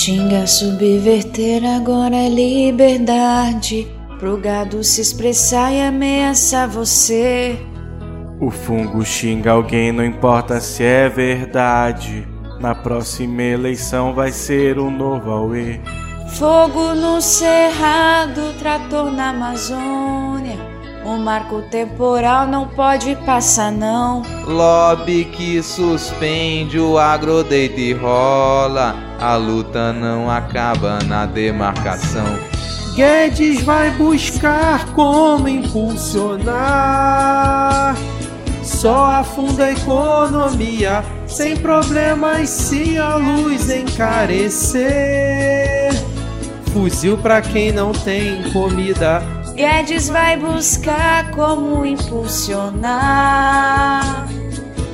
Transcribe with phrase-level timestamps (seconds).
[0.00, 3.88] Xinga, subverter agora é liberdade.
[4.20, 7.58] Pro gado se expressar e ameaçar você.
[8.40, 12.28] O fungo xinga alguém, não importa se é verdade.
[12.60, 15.80] Na próxima eleição vai ser um novo Aue.
[16.34, 20.58] Fogo no cerrado, trator na Amazônia.
[21.04, 24.22] O marco temporal não pode passar, não.
[24.46, 29.07] Lobby que suspende o agro deita e rola.
[29.18, 32.38] A luta não acaba na demarcação.
[32.94, 36.46] Guedes vai buscar como impulsionar.
[38.62, 44.88] Só afunda a economia, sem problemas se a luz encarecer.
[46.72, 49.22] Fuzil pra quem não tem comida
[49.58, 52.68] Guedes vai buscar como impulsionar.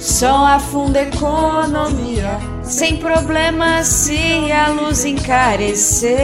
[0.01, 6.15] Só afunda a economia, sem problemas se a luz encarecer.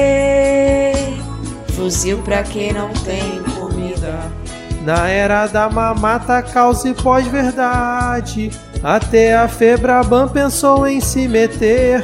[1.75, 4.19] Fuzil pra quem não tem comida.
[4.83, 8.51] Na era da mamata, causa e pós-verdade.
[8.83, 12.03] Até a Febraban pensou em se meter.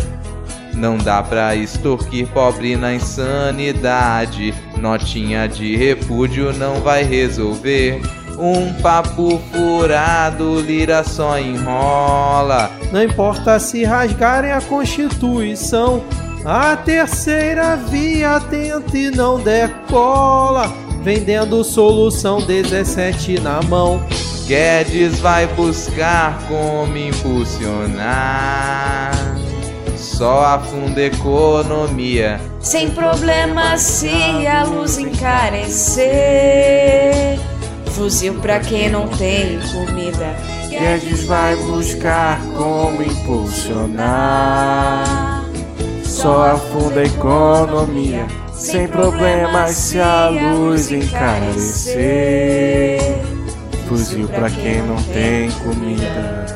[0.75, 4.53] Não dá pra extorquir pobre na insanidade.
[4.77, 8.03] Notinha de repúdio não vai resolver.
[8.38, 12.70] Um papo furado, lira só enrola.
[12.92, 16.04] Não importa se rasgarem a Constituição.
[16.44, 20.70] A terceira via tenta e não decola.
[21.02, 24.02] Vendendo solução 17 na mão.
[24.46, 28.06] Guedes vai buscar como impulsionar.
[29.96, 32.40] Só afunda economia.
[32.60, 36.06] Sem problemas se a luz encarecer.
[37.97, 40.36] Fuzil pra quem não tem comida.
[40.69, 44.22] Guedes vai buscar como impulsionar.
[46.05, 48.27] Só afunda a economia.
[48.53, 51.97] Sem problemas se a luz encarecer.
[53.88, 56.56] Fuzil pra quem não tem comida.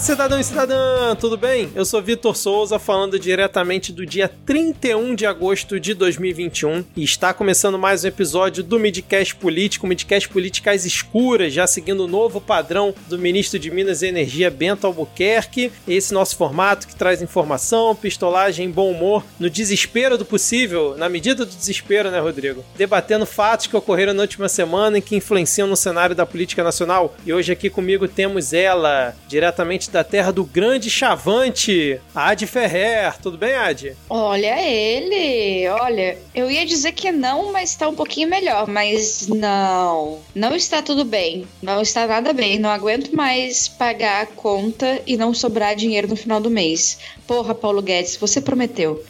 [0.00, 1.70] Cidadão e cidadã, tudo bem?
[1.74, 7.34] Eu sou Vitor Souza, falando diretamente do dia 31 de agosto de 2021 e está
[7.34, 12.94] começando mais um episódio do Midcast Político, Midcast Políticas Escuras, já seguindo o novo padrão
[13.08, 15.70] do ministro de Minas e Energia, Bento Albuquerque.
[15.86, 21.44] Esse nosso formato que traz informação, pistolagem, bom humor, no desespero do possível, na medida
[21.44, 22.64] do desespero, né, Rodrigo?
[22.74, 27.14] Debatendo fatos que ocorreram na última semana e que influenciam no cenário da política nacional.
[27.26, 33.18] E hoje aqui comigo temos ela, diretamente da terra do grande chavante, Ad Ferrer.
[33.20, 33.96] Tudo bem, Ad?
[34.08, 35.68] Olha ele.
[35.68, 38.66] Olha, eu ia dizer que não, mas tá um pouquinho melhor.
[38.66, 40.20] Mas não.
[40.34, 41.46] Não está tudo bem.
[41.62, 42.58] Não está nada bem.
[42.58, 46.98] Não aguento mais pagar a conta e não sobrar dinheiro no final do mês.
[47.26, 49.04] Porra, Paulo Guedes, você prometeu.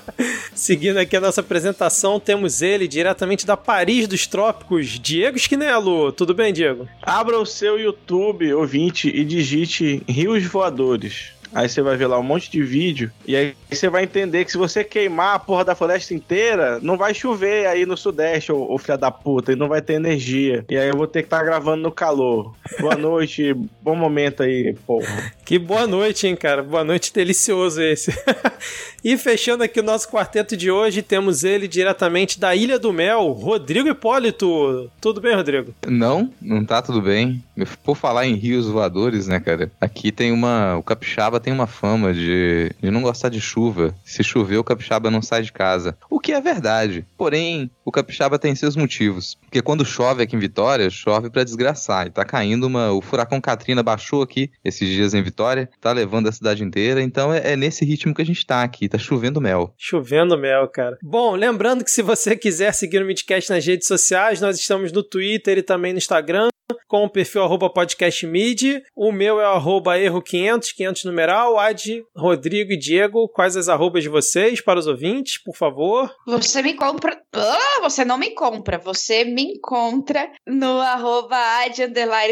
[0.54, 6.10] Seguindo aqui a nossa apresentação, temos ele diretamente da Paris dos Trópicos, Diego Esquinelo.
[6.12, 6.88] Tudo bem, Diego?
[7.02, 11.36] Abra o seu YouTube, ouvinte, e digite Rios Voadores.
[11.54, 13.10] Aí você vai ver lá um monte de vídeo.
[13.26, 16.96] E aí você vai entender que se você queimar a porra da floresta inteira, não
[16.96, 20.64] vai chover aí no sudeste, ô, ô filha da puta, e não vai ter energia.
[20.68, 22.54] E aí eu vou ter que estar tá gravando no calor.
[22.80, 25.32] Boa noite, bom momento aí, porra.
[25.44, 26.62] Que boa noite, hein, cara.
[26.62, 28.12] Boa noite, delicioso esse.
[29.02, 33.30] e fechando aqui o nosso quarteto de hoje, temos ele diretamente da Ilha do Mel,
[33.30, 34.90] Rodrigo Hipólito.
[35.00, 35.74] Tudo bem, Rodrigo?
[35.86, 37.42] Não, não tá tudo bem.
[37.82, 39.70] Por falar em rios voadores, né, cara?
[39.80, 40.76] Aqui tem uma.
[40.76, 43.94] O Capixaba tem uma fama de, de não gostar de chuva.
[44.04, 45.96] Se chover, o capixaba não sai de casa.
[46.10, 47.06] O que é verdade.
[47.16, 49.36] Porém, o capixaba tem seus motivos.
[49.42, 52.06] Porque quando chove aqui em Vitória, chove para desgraçar.
[52.06, 52.92] E tá caindo uma.
[52.92, 57.02] O furacão Katrina baixou aqui esses dias em Vitória, tá levando a cidade inteira.
[57.02, 58.88] Então é, é nesse ritmo que a gente tá aqui.
[58.88, 59.72] Tá chovendo mel.
[59.76, 60.98] Chovendo mel, cara.
[61.02, 65.02] Bom, lembrando que se você quiser seguir o Midcast nas redes sociais, nós estamos no
[65.02, 66.48] Twitter e também no Instagram.
[66.88, 68.82] Com o perfil arroba podcastmid.
[68.94, 71.58] O meu é arroba erro500, 500 numeral.
[71.58, 76.10] Ad, Rodrigo e Diego, quais as arrobas de vocês para os ouvintes, por favor?
[76.26, 77.20] Você me compra...
[77.32, 78.78] Ah, você não me compra.
[78.78, 81.76] Você me encontra no arroba ad,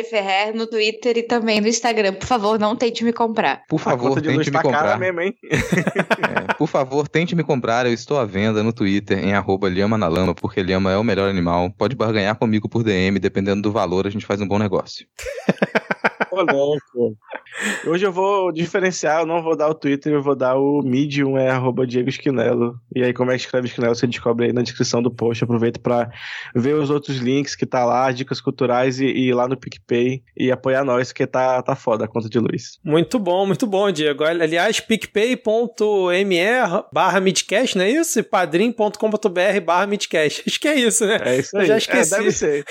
[0.09, 2.15] Ferrer, no Twitter e também no Instagram.
[2.15, 3.63] Por favor, não tente me comprar.
[3.69, 4.99] Por favor, tente me tá comprar.
[4.99, 5.35] Mesmo, hein?
[5.51, 7.87] é, por favor, tente me comprar.
[7.87, 11.05] Eu estou à venda no Twitter em arroba Lhama na Lama, porque Lhama é o
[11.05, 11.71] melhor animal.
[11.77, 15.07] Pode barganhar comigo por DM, dependendo do valor, a gente faz um bom negócio.
[16.31, 17.17] Ô, louco.
[17.87, 21.39] Hoje eu vou diferenciar, eu não vou dar o Twitter, eu vou dar o Medium,
[21.39, 22.75] é arroba Diego Esquinelo.
[22.95, 25.45] E aí, como é que escreve Esquinelo, você descobre aí na descrição do post.
[25.45, 26.11] Aproveita para
[26.55, 30.23] ver os outros links que tá lá, dicas culturais e, e ir lá no PicPay
[30.37, 32.79] e apoiar nós, que tá, tá foda a conta de luz.
[32.85, 34.25] Muito bom, muito bom, Diego.
[34.25, 36.35] Aliás, picpay.me
[36.93, 38.23] barra midcast, não é isso?
[38.25, 40.43] padrim.com.br barra midcast.
[40.47, 41.19] Acho que é isso, né?
[41.23, 41.63] É isso aí.
[41.63, 42.15] Eu já esqueci.
[42.15, 42.65] É, deve ser.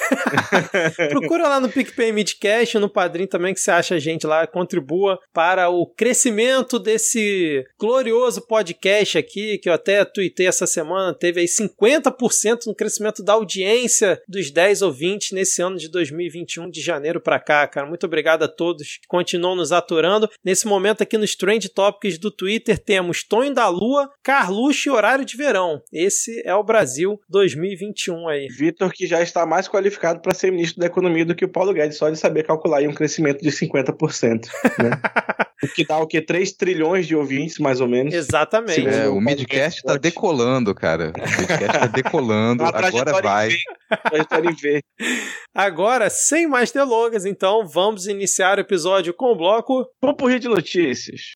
[1.10, 5.20] Procura lá no PicPay Midcast, no Padrim também, que você acha a gente lá, contribua
[5.34, 11.48] para o crescimento desse glorioso podcast aqui, que eu até tuitei essa semana, teve aí
[11.48, 17.40] 50% no crescimento da audiência dos 10 ouvintes nesse ano de 2021, de janeiro para
[17.40, 17.88] cá, cara.
[17.88, 20.30] Muito obrigado a todos que continuam nos aturando.
[20.46, 25.26] Nesse momento aqui nos Trend Topics do Twitter temos Tonho da Lua, Carluxo e Horário
[25.26, 25.82] de Verão.
[25.92, 28.48] Esse é o Brasil 2021 aí.
[28.48, 31.74] Vitor, que já está mais qualificado para ser ministro da Economia do que o Paulo
[31.74, 34.48] Guedes, só de saber calcular aí um crescimento de 50%.
[34.80, 34.92] Né?
[35.64, 36.22] o que dá o quê?
[36.22, 38.14] 3 trilhões de ouvintes, mais ou menos.
[38.14, 38.88] Exatamente.
[38.88, 41.14] É, o Midcast tá decolando, cara.
[41.16, 43.50] O Midcast tá decolando, agora vai.
[45.54, 51.32] Agora, sem mais delongas, então, vamos iniciar o episódio com o bloco Popurri de Notícias.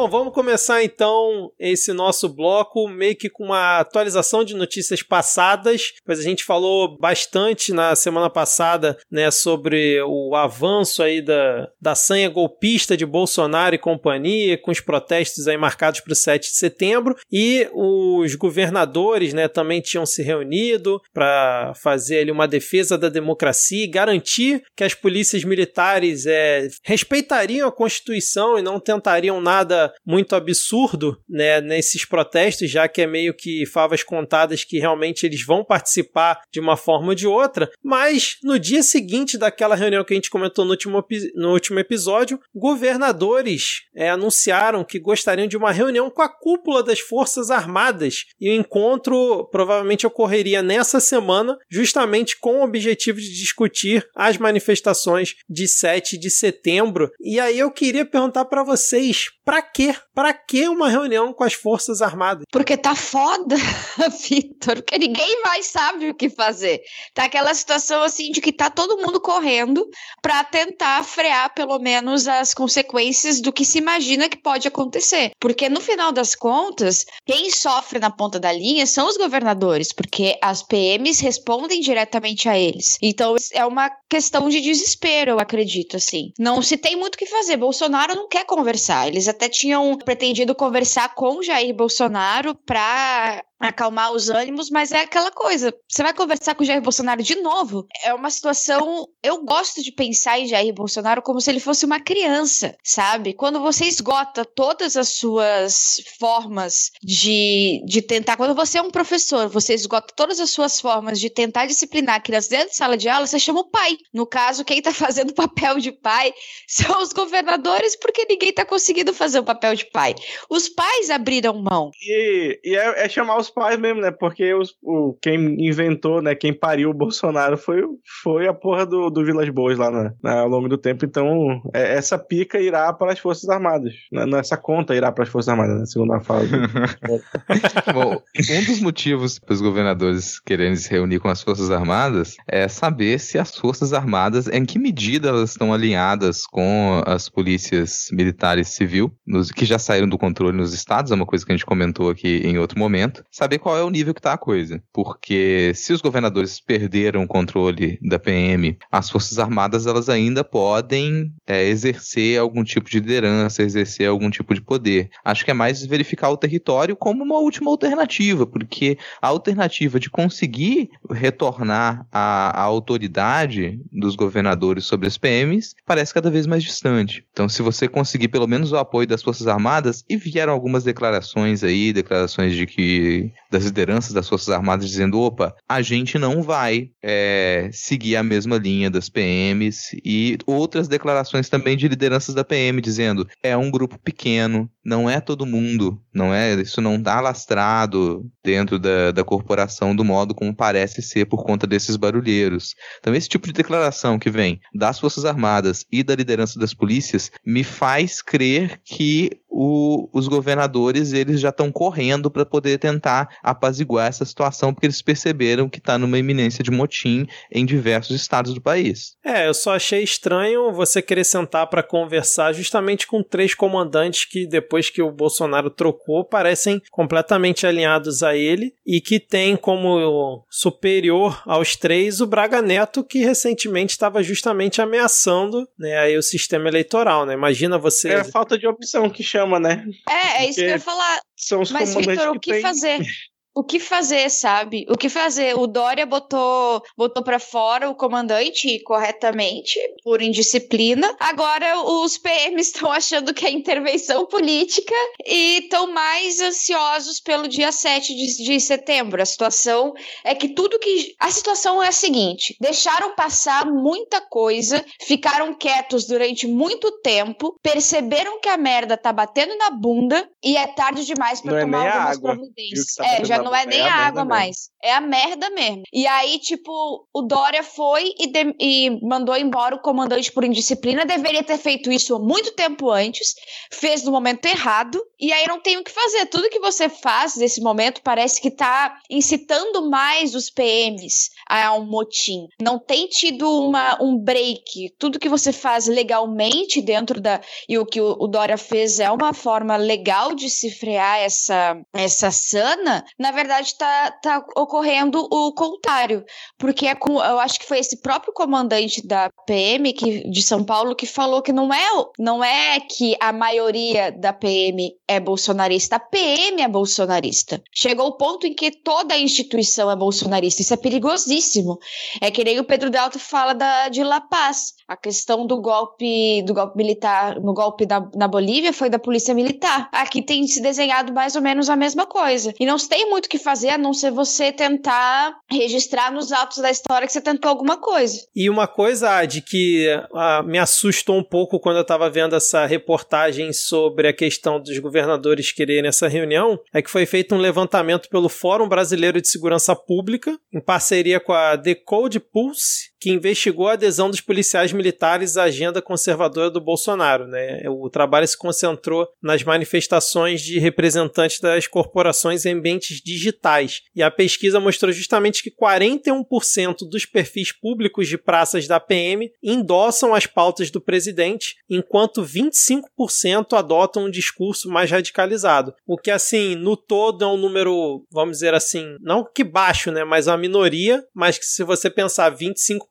[0.00, 5.92] Bom, vamos começar então esse nosso bloco meio que com uma atualização de notícias passadas,
[6.06, 11.96] pois a gente falou bastante na semana passada, né, sobre o avanço aí da, da
[11.96, 16.56] sanha golpista de Bolsonaro e companhia, com os protestos aí marcados para o 7 de
[16.56, 23.08] setembro, e os governadores, né, também tinham se reunido para fazer ali uma defesa da
[23.08, 29.87] democracia e garantir que as polícias militares é, respeitariam a Constituição e não tentariam nada
[30.06, 35.44] muito absurdo né, nesses protestos, já que é meio que favas contadas que realmente eles
[35.44, 37.70] vão participar de uma forma ou de outra.
[37.82, 41.04] Mas no dia seguinte daquela reunião que a gente comentou no último,
[41.34, 47.00] no último episódio, governadores é, anunciaram que gostariam de uma reunião com a cúpula das
[47.00, 54.06] Forças Armadas e o encontro provavelmente ocorreria nessa semana, justamente com o objetivo de discutir
[54.14, 57.10] as manifestações de 7 de setembro.
[57.20, 59.94] E aí eu queria perguntar para vocês, para quê?
[60.12, 62.44] Para que uma reunião com as Forças Armadas?
[62.50, 63.54] Porque tá foda,
[64.28, 66.80] Vitor, porque ninguém mais sabe o que fazer.
[67.14, 69.88] Tá aquela situação assim de que tá todo mundo correndo
[70.20, 75.30] para tentar frear pelo menos as consequências do que se imagina que pode acontecer.
[75.38, 80.36] Porque no final das contas, quem sofre na ponta da linha são os governadores, porque
[80.42, 82.96] as PMs respondem diretamente a eles.
[83.00, 86.32] Então é uma questão de desespero, eu acredito assim.
[86.36, 87.56] Não se tem muito o que fazer.
[87.56, 89.06] Bolsonaro não quer conversar.
[89.06, 89.67] Eles até tinham
[90.04, 95.74] pretendido conversar com Jair Bolsonaro para acalmar os ânimos, mas é aquela coisa.
[95.88, 97.86] Você vai conversar com o Jair Bolsonaro de novo?
[98.04, 99.06] É uma situação.
[99.22, 103.34] Eu gosto de pensar em Jair Bolsonaro como se ele fosse uma criança, sabe?
[103.34, 108.36] Quando você esgota todas as suas formas de, de tentar.
[108.36, 112.20] Quando você é um professor, você esgota todas as suas formas de tentar disciplinar a
[112.20, 113.96] criança dentro de sala de aula, você chama o pai.
[114.12, 116.32] No caso, quem tá fazendo o papel de pai
[116.68, 120.14] são os governadores, porque ninguém tá conseguindo fazer o papel de pai.
[120.48, 121.90] Os pais abriram mão.
[122.02, 124.10] E, e é, é chamar os os pais mesmo, né?
[124.10, 126.34] Porque os, o, quem inventou, né?
[126.34, 127.82] Quem pariu o Bolsonaro foi,
[128.22, 131.04] foi a porra do, do Vilas Boas lá na, na, ao longo do tempo.
[131.04, 133.94] Então, é, essa pica irá para as Forças Armadas.
[134.12, 135.86] Nessa conta irá para as Forças Armadas, né?
[135.86, 136.44] Segundo a fala.
[137.92, 142.68] Bom, um dos motivos para os governadores quererem se reunir com as Forças Armadas é
[142.68, 148.68] saber se as Forças Armadas, em que medida elas estão alinhadas com as polícias militares
[148.68, 151.66] civil, nos, que já saíram do controle nos estados, é uma coisa que a gente
[151.66, 154.82] comentou aqui em outro momento saber qual é o nível que está a coisa.
[154.92, 161.32] Porque se os governadores perderam o controle da PM, as Forças Armadas elas ainda podem
[161.46, 165.10] é, exercer algum tipo de liderança, exercer algum tipo de poder.
[165.24, 170.10] Acho que é mais verificar o território como uma última alternativa, porque a alternativa de
[170.10, 177.24] conseguir retornar a, a autoridade dos governadores sobre as PMs parece cada vez mais distante.
[177.32, 181.62] Então, se você conseguir pelo menos o apoio das Forças Armadas, e vieram algumas declarações
[181.62, 186.90] aí, declarações de que das lideranças das Forças Armadas dizendo: opa, a gente não vai
[187.02, 192.80] é, seguir a mesma linha das PMs, e outras declarações também de lideranças da PM
[192.80, 198.24] dizendo: é um grupo pequeno, não é todo mundo, não é, isso não está lastrado
[198.42, 202.74] dentro da, da corporação do modo como parece ser por conta desses barulheiros.
[202.98, 207.30] Então, esse tipo de declaração que vem das Forças Armadas e da liderança das polícias
[207.44, 214.08] me faz crer que o, os governadores eles já estão correndo para poder tentar apaziguar
[214.08, 218.60] essa situação, porque eles perceberam que está numa iminência de motim em diversos estados do
[218.60, 219.16] país.
[219.24, 224.46] É, eu só achei estranho você querer sentar para conversar justamente com três comandantes que
[224.46, 231.42] depois que o Bolsonaro trocou parecem completamente alinhados a ele e que tem como superior
[231.46, 237.26] aos três o Braga Neto que recentemente estava justamente ameaçando né, aí o sistema eleitoral,
[237.26, 237.34] né?
[237.34, 238.10] Imagina você.
[238.10, 239.84] É a falta de opção que chama, né?
[240.08, 241.20] É, é isso que eu ia falar.
[241.36, 243.00] São os Mas, Vitor, que o que têm- fazer?
[243.58, 244.86] O que fazer, sabe?
[244.88, 245.58] O que fazer?
[245.58, 251.12] O Dória botou, botou para fora o comandante corretamente, por indisciplina.
[251.18, 254.94] Agora os PMs estão achando que é intervenção política
[255.26, 259.20] e estão mais ansiosos pelo dia 7 de, de setembro.
[259.20, 261.16] A situação é que tudo que.
[261.18, 268.40] A situação é a seguinte: deixaram passar muita coisa, ficaram quietos durante muito tempo, perceberam
[268.40, 271.88] que a merda tá batendo na bunda e é tarde demais Não para é tomar
[271.88, 272.94] a algumas água, viu, providências.
[272.94, 274.28] tá é, já na não é bunda, nem é a a água mesmo.
[274.28, 274.56] mais.
[274.82, 275.82] É a merda mesmo.
[275.92, 276.70] E aí, tipo,
[277.12, 281.04] o Dória foi e, de- e mandou embora o comandante por indisciplina.
[281.04, 283.34] Deveria ter feito isso há muito tempo antes.
[283.72, 285.00] Fez no momento errado.
[285.18, 286.26] E aí não tem o que fazer.
[286.26, 291.84] Tudo que você faz nesse momento parece que tá incitando mais os PMs a um
[291.84, 292.46] motim.
[292.60, 294.94] Não tem tido uma, um break.
[294.98, 297.40] Tudo que você faz legalmente dentro da.
[297.68, 301.76] E o que o, o Dória fez é uma forma legal de se frear essa,
[301.92, 303.04] essa sana.
[303.18, 306.24] Na verdade, tá, tá ocorrendo o contrário.
[306.58, 310.64] Porque é com, eu acho que foi esse próprio comandante da PM que, de São
[310.64, 315.96] Paulo que falou que não é, não é que a maioria da PM é bolsonarista,
[315.96, 317.62] a PM é bolsonarista.
[317.72, 320.62] Chegou o ponto em que toda a instituição é bolsonarista.
[320.62, 321.78] Isso é perigosíssimo.
[322.20, 324.74] É que nem o Pedro Delta fala da, de La Paz.
[324.88, 329.34] A questão do golpe do golpe militar, no golpe da, na Bolívia foi da polícia
[329.34, 329.90] militar.
[329.92, 332.54] Aqui tem se desenhado mais ou menos a mesma coisa.
[332.58, 336.32] E não se tem muito o que fazer a não ser você tentar registrar nos
[336.32, 338.26] autos da história que você tentou alguma coisa.
[338.34, 342.64] E uma coisa, Ad, que ah, me assustou um pouco quando eu estava vendo essa
[342.64, 348.08] reportagem sobre a questão dos governadores quererem essa reunião, é que foi feito um levantamento
[348.08, 353.72] pelo Fórum Brasileiro de Segurança Pública, em parceria com a Decode Pulse, que investigou a
[353.72, 357.26] adesão dos policiais militares à agenda conservadora do Bolsonaro.
[357.26, 357.62] Né?
[357.68, 363.82] O trabalho se concentrou nas manifestações de representantes das corporações em ambientes digitais.
[363.94, 370.14] E a pesquisa mostrou justamente que 41% dos perfis públicos de praças da PM endossam
[370.14, 375.74] as pautas do presidente, enquanto 25% adotam um discurso mais radicalizado.
[375.86, 380.04] O que, assim, no todo é um número, vamos dizer assim, não que baixo, né?
[380.04, 382.87] Mas uma minoria, mas que se você pensar 25%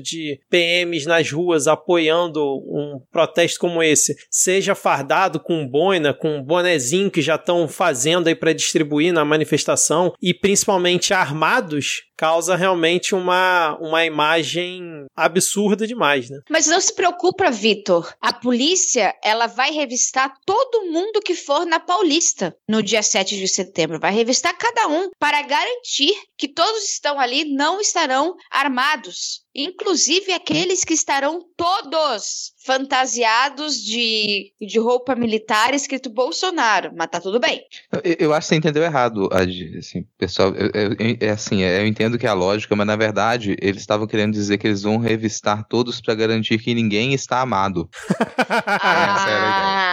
[0.00, 6.42] de PMs nas ruas apoiando um protesto como esse, seja fardado com boina, com um
[6.42, 13.14] bonezinho que já estão fazendo aí para distribuir na manifestação e principalmente armados, causa realmente
[13.14, 16.38] uma, uma imagem absurda demais, né?
[16.48, 18.12] Mas não se preocupa, Vitor.
[18.20, 23.46] A polícia, ela vai revistar todo mundo que for na Paulista no dia 7 de
[23.46, 24.00] setembro.
[24.00, 29.25] Vai revistar cada um para garantir que todos estão ali não estarão armados.
[29.54, 36.90] Inclusive aqueles que estarão todos fantasiados de, de roupa militar escrito Bolsonaro.
[36.94, 37.62] Mas tá tudo bem.
[38.04, 40.54] Eu, eu acho que você entendeu errado, Ad, assim, pessoal.
[40.54, 44.06] eu- eu- é assim, eu entendo que é a lógica, mas na verdade eles estavam
[44.06, 47.88] querendo dizer que eles vão revistar todos para garantir que ninguém está amado.
[48.38, 49.85] Essa era a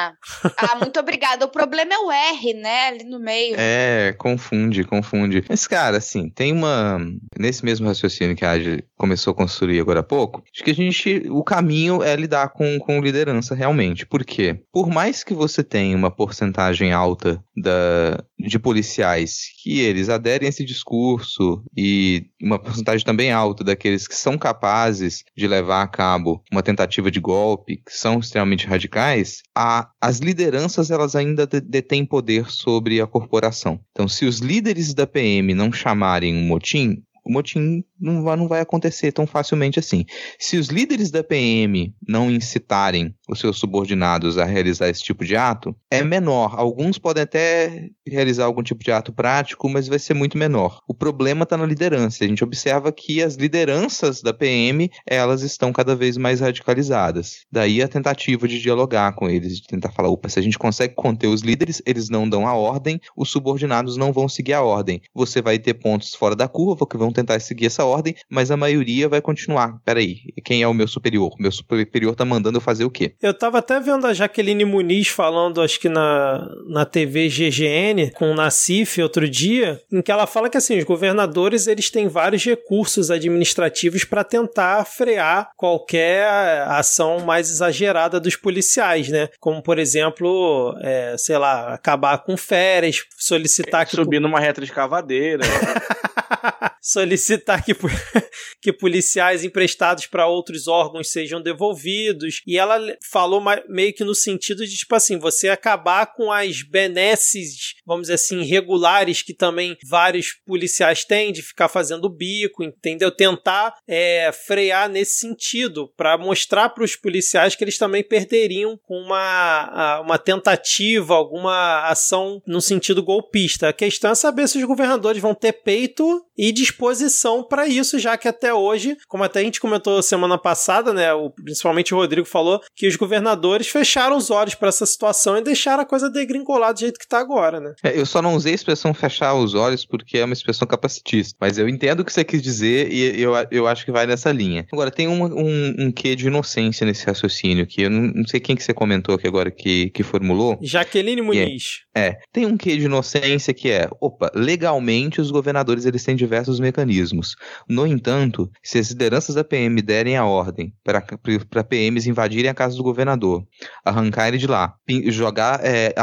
[0.58, 1.46] Ah, muito obrigada.
[1.46, 2.88] O problema é o R, né?
[2.88, 3.56] Ali no meio.
[3.58, 5.44] É, confunde, confunde.
[5.48, 7.00] Mas, cara, assim, tem uma.
[7.38, 10.76] Nesse mesmo raciocínio que a Ad começou a construir agora há pouco, acho que a
[10.76, 14.06] gente, o caminho é lidar com, com liderança realmente.
[14.06, 14.60] Por quê?
[14.72, 20.50] Por mais que você tenha uma porcentagem alta da, de policiais que eles aderem a
[20.50, 26.44] esse discurso e uma porcentagem também alta daqueles que são capazes de levar a cabo
[26.52, 32.52] uma tentativa de golpe, que são extremamente radicais, a, as lideranças elas ainda detêm poder
[32.52, 33.80] sobre a corporação.
[33.94, 38.48] Então, se os líderes da PM não chamarem um motim, o motim não vai, não
[38.48, 40.06] vai acontecer tão facilmente assim.
[40.38, 45.36] Se os líderes da PM não incitarem os seus subordinados a realizar esse tipo de
[45.36, 46.56] ato, é menor.
[46.58, 50.82] Alguns podem até realizar algum tipo de ato prático, mas vai ser muito menor.
[50.88, 52.24] O problema está na liderança.
[52.24, 57.46] A gente observa que as lideranças da PM elas estão cada vez mais radicalizadas.
[57.52, 60.94] Daí a tentativa de dialogar com eles, de tentar falar, opa, se a gente consegue
[60.94, 65.02] conter os líderes, eles não dão a ordem, os subordinados não vão seguir a ordem.
[65.14, 68.58] Você vai ter pontos fora da curva que vão tentar seguir essa ordem, mas a
[68.58, 69.80] maioria vai continuar.
[69.86, 71.34] Peraí, quem é o meu superior?
[71.40, 73.16] Meu superior tá mandando eu fazer o quê?
[73.22, 78.32] Eu tava até vendo a Jaqueline Muniz falando, acho que na, na TV GGN, com
[78.32, 82.44] o Nacif outro dia, em que ela fala que assim, os governadores eles têm vários
[82.44, 86.28] recursos administrativos para tentar frear qualquer
[86.68, 89.30] ação mais exagerada dos policiais, né?
[89.40, 93.96] Como, por exemplo, é, sei lá, acabar com férias, solicitar que.
[93.96, 95.44] Subir numa reta de cavadeira.
[96.82, 97.74] solicitar que,
[98.62, 102.42] que policiais emprestados para outros órgãos sejam devolvidos.
[102.46, 102.80] E ela
[103.12, 108.16] falou meio que no sentido de, tipo assim, você acabar com as benesses, vamos dizer
[108.16, 113.12] assim, regulares que também vários policiais têm, de ficar fazendo bico, entendeu?
[113.12, 118.96] Tentar é, frear nesse sentido, para mostrar para os policiais que eles também perderiam com
[119.00, 123.70] uma, uma tentativa, alguma ação no sentido golpista.
[123.70, 128.18] A questão é saber se os governadores vão ter peito e disposição para isso, já
[128.18, 132.28] que até hoje, como até a gente comentou semana passada, né, o, principalmente o Rodrigo
[132.28, 136.74] falou que os governadores fecharam os olhos para essa situação e deixaram a coisa degringolar
[136.74, 137.74] do jeito que está agora, né?
[137.84, 141.36] É, eu só não usei a expressão fechar os olhos porque é uma expressão capacitista,
[141.40, 144.32] mas eu entendo o que você quis dizer e eu, eu acho que vai nessa
[144.32, 144.66] linha.
[144.72, 148.40] Agora, tem um, um, um quê de inocência nesse raciocínio que eu não, não, sei
[148.40, 150.58] quem que você comentou aqui agora que, que formulou.
[150.62, 151.82] Jaqueline é Muniz.
[151.96, 156.13] É, é, tem um quê de inocência que é, opa, legalmente os governadores eles têm
[156.16, 157.36] diversos mecanismos.
[157.68, 162.76] No entanto, se as lideranças da PM derem a ordem para PMs invadirem a casa
[162.76, 163.46] do governador,
[163.86, 164.76] arrancar ele de lá,
[165.08, 165.94] jogar, é,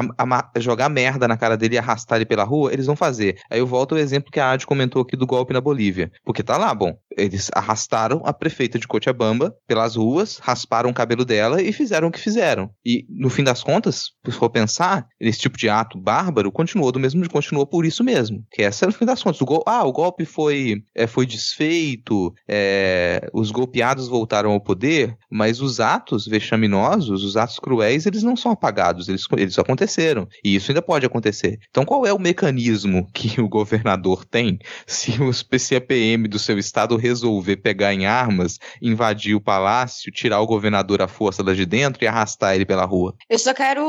[0.59, 3.39] jogar merda na cara dele e arrastar ele pela rua, eles vão fazer.
[3.51, 6.11] Aí eu volto ao exemplo que a Adi comentou aqui do golpe na Bolívia.
[6.25, 11.25] Porque tá lá, bom, eles arrastaram a prefeita de Cochabamba pelas ruas, rasparam o cabelo
[11.25, 12.71] dela e fizeram o que fizeram.
[12.85, 17.01] E, no fim das contas, se for pensar, esse tipo de ato bárbaro continuou do
[17.01, 18.45] mesmo, continuou por isso mesmo.
[18.51, 23.29] Que essa, no fim das contas, o ah, o golpe foi, é, foi desfeito, é,
[23.33, 28.53] os golpeados voltaram ao poder, mas os atos vexaminosos, os atos cruéis, eles não são
[28.53, 30.29] apagados, eles, eles aconteceram.
[30.45, 31.59] E isso ainda pode acontecer.
[31.71, 36.97] Então, qual é o mecanismo que o governador tem se o CPM do seu estado
[37.01, 42.05] resolver pegar em armas, invadir o palácio, tirar o governador à força lá de dentro
[42.05, 43.15] e arrastar ele pela rua?
[43.29, 43.83] Eu só quero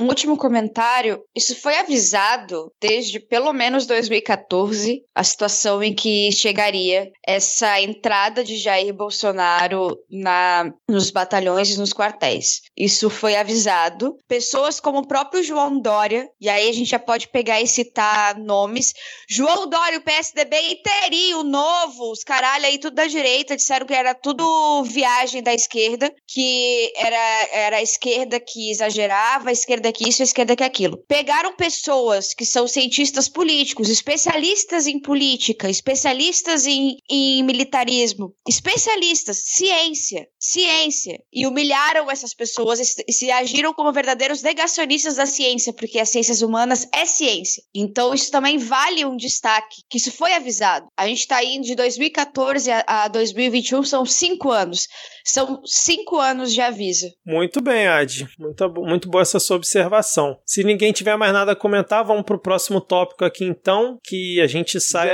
[0.00, 1.20] um último comentário.
[1.34, 8.56] Isso foi avisado desde pelo menos 2014, a situação em que chegaria essa entrada de
[8.56, 12.62] Jair Bolsonaro na, nos batalhões e nos quartéis.
[12.76, 14.16] Isso foi avisado.
[14.28, 18.38] Pessoas como o próprio João Dória, e aí a gente já pode pegar e citar
[18.38, 18.92] nomes.
[19.28, 24.14] João Dória, o PSDB inteirinho, novo, os caralho aí tudo da direita, disseram que era
[24.14, 30.22] tudo viagem da esquerda, que era, era a esquerda que exagerava, a esquerda que isso,
[30.22, 30.98] a esquerda que aquilo.
[31.08, 40.26] Pegaram pessoas que são cientistas políticos, especialistas em política, especialistas em, em militarismo, especialistas, ciência,
[40.38, 46.10] ciência, e humilharam essas pessoas e se agiram como verdadeiros negacionistas da ciência, porque as
[46.10, 47.62] ciências humanas é ciência.
[47.74, 50.86] Então isso também vale um destaque, que isso foi avisado.
[50.96, 54.88] A gente está indo de 2014 a, a 2021, são cinco anos.
[55.24, 57.06] São cinco anos de aviso.
[57.24, 58.28] Muito bem, Ad.
[58.38, 60.36] Muito, muito boa essa sua observação.
[60.44, 64.46] Se ninguém tiver mais nada a comentar, vamos pro próximo tópico aqui então, que a
[64.46, 65.08] gente sai.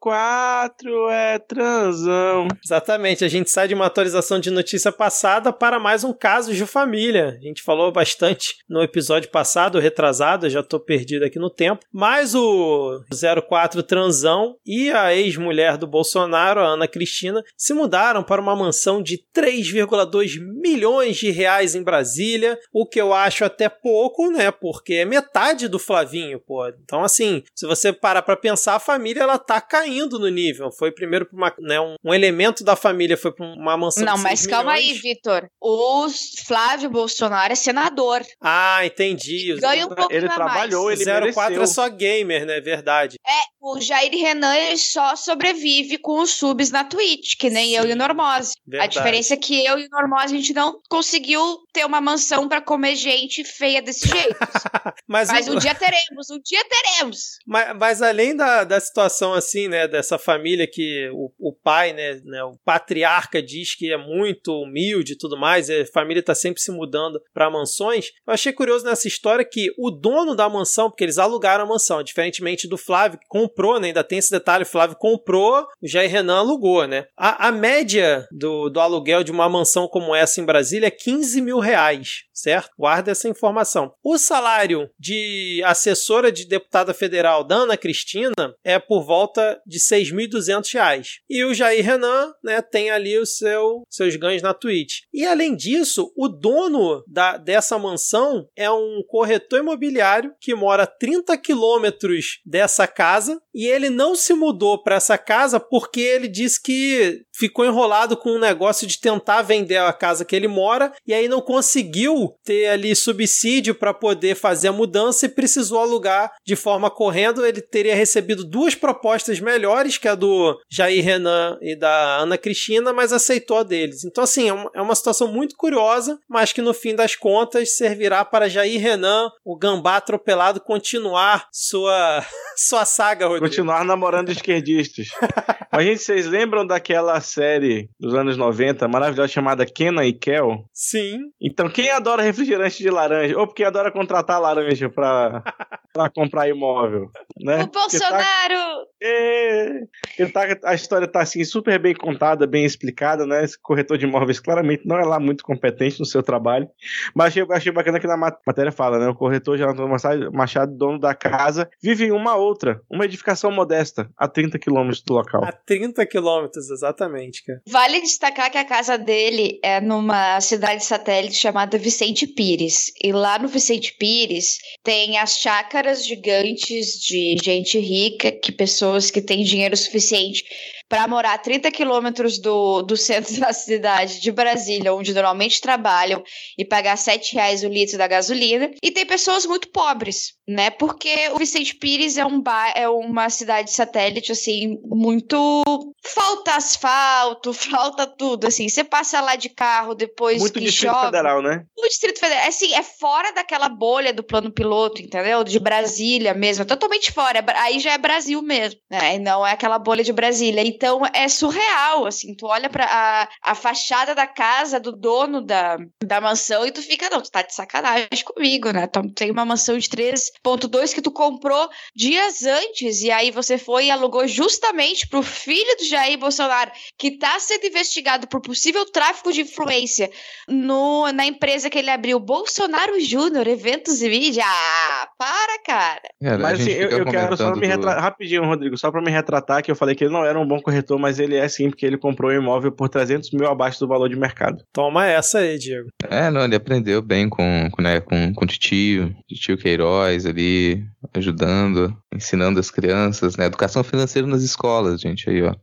[0.00, 2.48] 04 é transão.
[2.62, 6.66] Exatamente, a gente sai de uma atualização de notícia passada para mais um caso de
[6.66, 7.38] família.
[7.38, 11.84] A gente falou bastante no episódio passado, retrasado, eu já tô perdido aqui no tempo.
[11.92, 13.02] Mas o
[13.48, 18.56] 04 transão e a ex-mulher do Bolsonaro Bolsonaro, a Ana Cristina, se mudaram para uma
[18.56, 24.50] mansão de 3,2 milhões de reais em Brasília, o que eu acho até pouco, né?
[24.50, 26.66] Porque é metade do Flavinho, pô.
[26.68, 30.72] Então, assim, se você parar para pensar, a família ela tá caindo no nível.
[30.72, 34.16] Foi primeiro para uma, né, um, um, elemento da família foi para uma mansão Não,
[34.16, 34.90] de mas calma milhões.
[34.90, 35.46] aí, Vitor.
[35.60, 36.06] O
[36.46, 38.22] Flávio Bolsonaro é senador.
[38.42, 39.54] Ah, entendi.
[39.60, 41.00] Ganha um pouco Ele trabalhou, mais.
[41.00, 41.62] ele 04 mereceu.
[41.62, 42.60] é só gamer, né?
[42.60, 43.16] Verdade.
[43.26, 47.76] É, o Jair Renan ele só sobrevive com os subs na Twitch, que nem Sim,
[47.76, 48.54] eu e o Normose.
[48.66, 48.92] A verdade.
[48.94, 52.60] diferença é que eu e o Normose a gente não conseguiu ter uma mansão pra
[52.60, 54.36] comer gente feia desse jeito.
[55.06, 57.38] Mas, Mas o- um dia teremos, um dia teremos.
[57.46, 62.20] Mas, mas além da, da situação assim, né, dessa família que o, o pai, né,
[62.24, 66.60] né, o patriarca diz que é muito humilde e tudo mais, a família tá sempre
[66.60, 68.06] se mudando para mansões.
[68.26, 72.02] Eu achei curioso nessa história que o dono da mansão, porque eles alugaram a mansão,
[72.02, 76.10] diferentemente do Flávio que comprou, né, ainda tem esse detalhe, o Flávio comprou, o Jair
[76.14, 77.06] Renan alugou, né?
[77.16, 81.40] A, a média do, do aluguel de uma mansão como essa em Brasília é 15
[81.40, 82.70] mil reais, certo?
[82.78, 83.92] Guarda essa informação.
[84.02, 90.72] O salário de assessora de deputada federal da Ana Cristina é por volta de 6.200
[90.72, 91.08] reais.
[91.28, 95.00] E o Jair Renan, né, tem ali o seu, seus ganhos na Twitch.
[95.12, 100.86] E além disso, o dono da, dessa mansão é um corretor imobiliário que mora a
[100.86, 106.60] 30 quilômetros dessa casa e ele não se mudou para essa casa porque ele disse
[106.60, 111.12] que ficou enrolado com um negócio de tentar vender a casa que ele mora e
[111.12, 116.54] aí não conseguiu ter ali subsídio para poder fazer a mudança e precisou alugar de
[116.54, 117.44] forma correndo.
[117.44, 122.92] Ele teria recebido duas propostas melhores que a do Jair Renan e da Ana Cristina,
[122.92, 124.04] mas aceitou a deles.
[124.04, 127.76] Então, assim, é uma, é uma situação muito curiosa, mas que no fim das contas
[127.76, 132.24] servirá para Jair Renan, o gambá atropelado, continuar sua,
[132.56, 133.46] sua saga, Rodrigo.
[133.46, 135.08] Continuar namorando esquerdistas.
[135.72, 140.64] Mas, gente, vocês lembram daquela série dos anos 90 maravilhosa chamada Kenan e Kel?
[140.72, 141.18] Sim.
[141.42, 143.36] Então, quem adora refrigerante de laranja?
[143.36, 145.42] Ou porque adora contratar laranja pra,
[145.92, 147.10] pra comprar imóvel?
[147.40, 147.64] Né?
[147.64, 148.84] O tá- Bolsonaro!
[149.02, 149.80] É,
[150.18, 153.42] ele tá- a história tá assim super bem contada, bem explicada, né?
[153.44, 156.68] Esse corretor de imóveis claramente não é lá muito competente no seu trabalho.
[157.14, 159.08] Mas achei, achei bacana que na mat- matéria fala, né?
[159.08, 164.08] O corretor Jonathan Machado- Machado, dono da casa, vive em uma outra, uma edificação modesta,
[164.16, 165.44] a 30 quilômetros do local.
[165.44, 167.13] A 30 quilômetros, exatamente,
[167.44, 167.60] cara.
[167.66, 172.92] Vale destacar que a casa dele é numa cidade satélite chamada Vicente Pires.
[173.02, 179.20] E lá no Vicente Pires tem as chácaras gigantes de gente rica, que pessoas que
[179.20, 180.44] têm dinheiro suficiente
[180.88, 186.22] para morar a 30 quilômetros do, do centro da cidade de Brasília, onde normalmente trabalham,
[186.58, 188.70] e pagar 7 reais o litro da gasolina.
[188.82, 190.70] E tem pessoas muito pobres, né?
[190.70, 195.62] Porque o Vicente Pires é, um ba é uma cidade satélite, assim, muito.
[196.02, 198.68] Falta asfalto, falta tudo, assim.
[198.68, 201.06] Você passa lá de carro depois Muito que Distrito chove.
[201.06, 201.64] Federal, né?
[201.78, 205.42] O Distrito Federal, assim, é fora daquela bolha do plano piloto, entendeu?
[205.42, 207.38] De Brasília mesmo, é totalmente fora.
[207.38, 209.16] é Aí já é Brasil mesmo, né?
[209.16, 210.60] E não é aquela bolha de Brasília.
[210.74, 212.34] Então é surreal, assim.
[212.34, 216.82] Tu olha pra a, a fachada da casa do dono da, da mansão e tu
[216.82, 218.84] fica, não, tu tá de sacanagem comigo, né?
[218.84, 223.86] Então, tem uma mansão de 3.2 que tu comprou dias antes e aí você foi
[223.86, 229.32] e alugou justamente pro filho do Jair Bolsonaro, que tá sendo investigado por possível tráfico
[229.32, 230.10] de influência
[230.48, 234.44] no, na empresa que ele abriu, Bolsonaro Júnior, Eventos e Mídia.
[234.46, 236.02] Ah, para, cara.
[236.38, 239.62] Mas assim, eu, eu quero só me do- retratar rapidinho, Rodrigo, só pra me retratar
[239.62, 241.86] que eu falei que ele não era um bom corretor, mas ele é sim, porque
[241.86, 244.64] ele comprou um imóvel por 300 mil abaixo do valor de mercado.
[244.72, 245.88] Toma essa aí, Diego.
[246.08, 250.84] É, não, ele aprendeu bem com, com, né, com, com o titio, titio Queiroz ali,
[251.14, 253.46] ajudando, ensinando as crianças, né?
[253.46, 255.54] Educação financeira nas escolas, gente, aí, ó.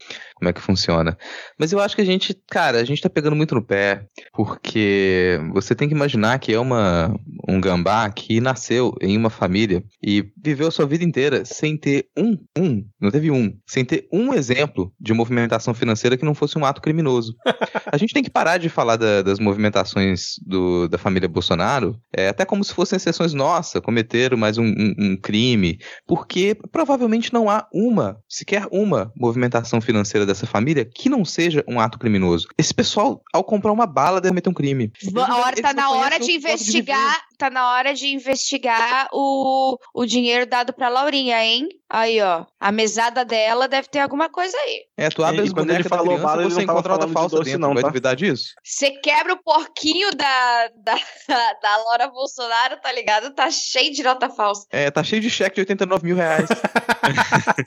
[0.41, 1.15] Como é que funciona.
[1.59, 5.39] Mas eu acho que a gente, cara, a gente tá pegando muito no pé, porque
[5.53, 7.15] você tem que imaginar que é uma,
[7.47, 12.07] um gambá que nasceu em uma família e viveu a sua vida inteira sem ter
[12.17, 16.57] um, um, não teve um, sem ter um exemplo de movimentação financeira que não fosse
[16.57, 17.35] um ato criminoso.
[17.93, 22.29] A gente tem que parar de falar da- das movimentações do- da família Bolsonaro, é,
[22.29, 25.77] até como se fossem exceções nossa, cometeram mais um, um- um crime,
[26.07, 31.79] porque provavelmente não há uma, sequer uma movimentação financeira dessa família que não seja um
[31.79, 32.47] ato criminoso.
[32.57, 34.91] Esse pessoal, ao comprar uma bala, deve meter um crime.
[35.15, 40.45] A hora, tá na hora de investigar, tá na hora de investigar o, o dinheiro
[40.45, 41.67] dado pra Laurinha, hein?
[41.93, 42.45] Aí, ó.
[42.59, 44.83] A mesada dela deve ter alguma coisa aí.
[44.97, 46.65] É, tu abre E as quando ele bonecas da falou criança, bala, ele você não
[46.67, 47.59] tava encontra nota falando de falsa doce, dentro.
[47.61, 47.89] não, Vai tá?
[47.89, 48.43] duvidar disso?
[48.63, 50.95] Você quebra o porquinho da, da,
[51.61, 53.33] da Laura Bolsonaro, tá ligado?
[53.33, 54.65] Tá cheio de nota falsa.
[54.71, 56.47] É, tá cheio de cheque de 89 mil reais.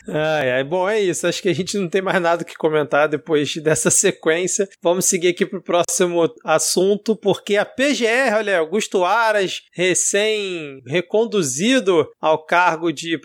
[0.08, 1.26] Ai, ai, bom, é isso.
[1.26, 4.68] Acho que a gente não tem mais nada que comentar depois dessa sequência.
[4.80, 12.44] Vamos seguir aqui pro próximo assunto, porque a PGR, olha, Augusto Aras, recém reconduzido ao
[12.44, 13.18] cargo de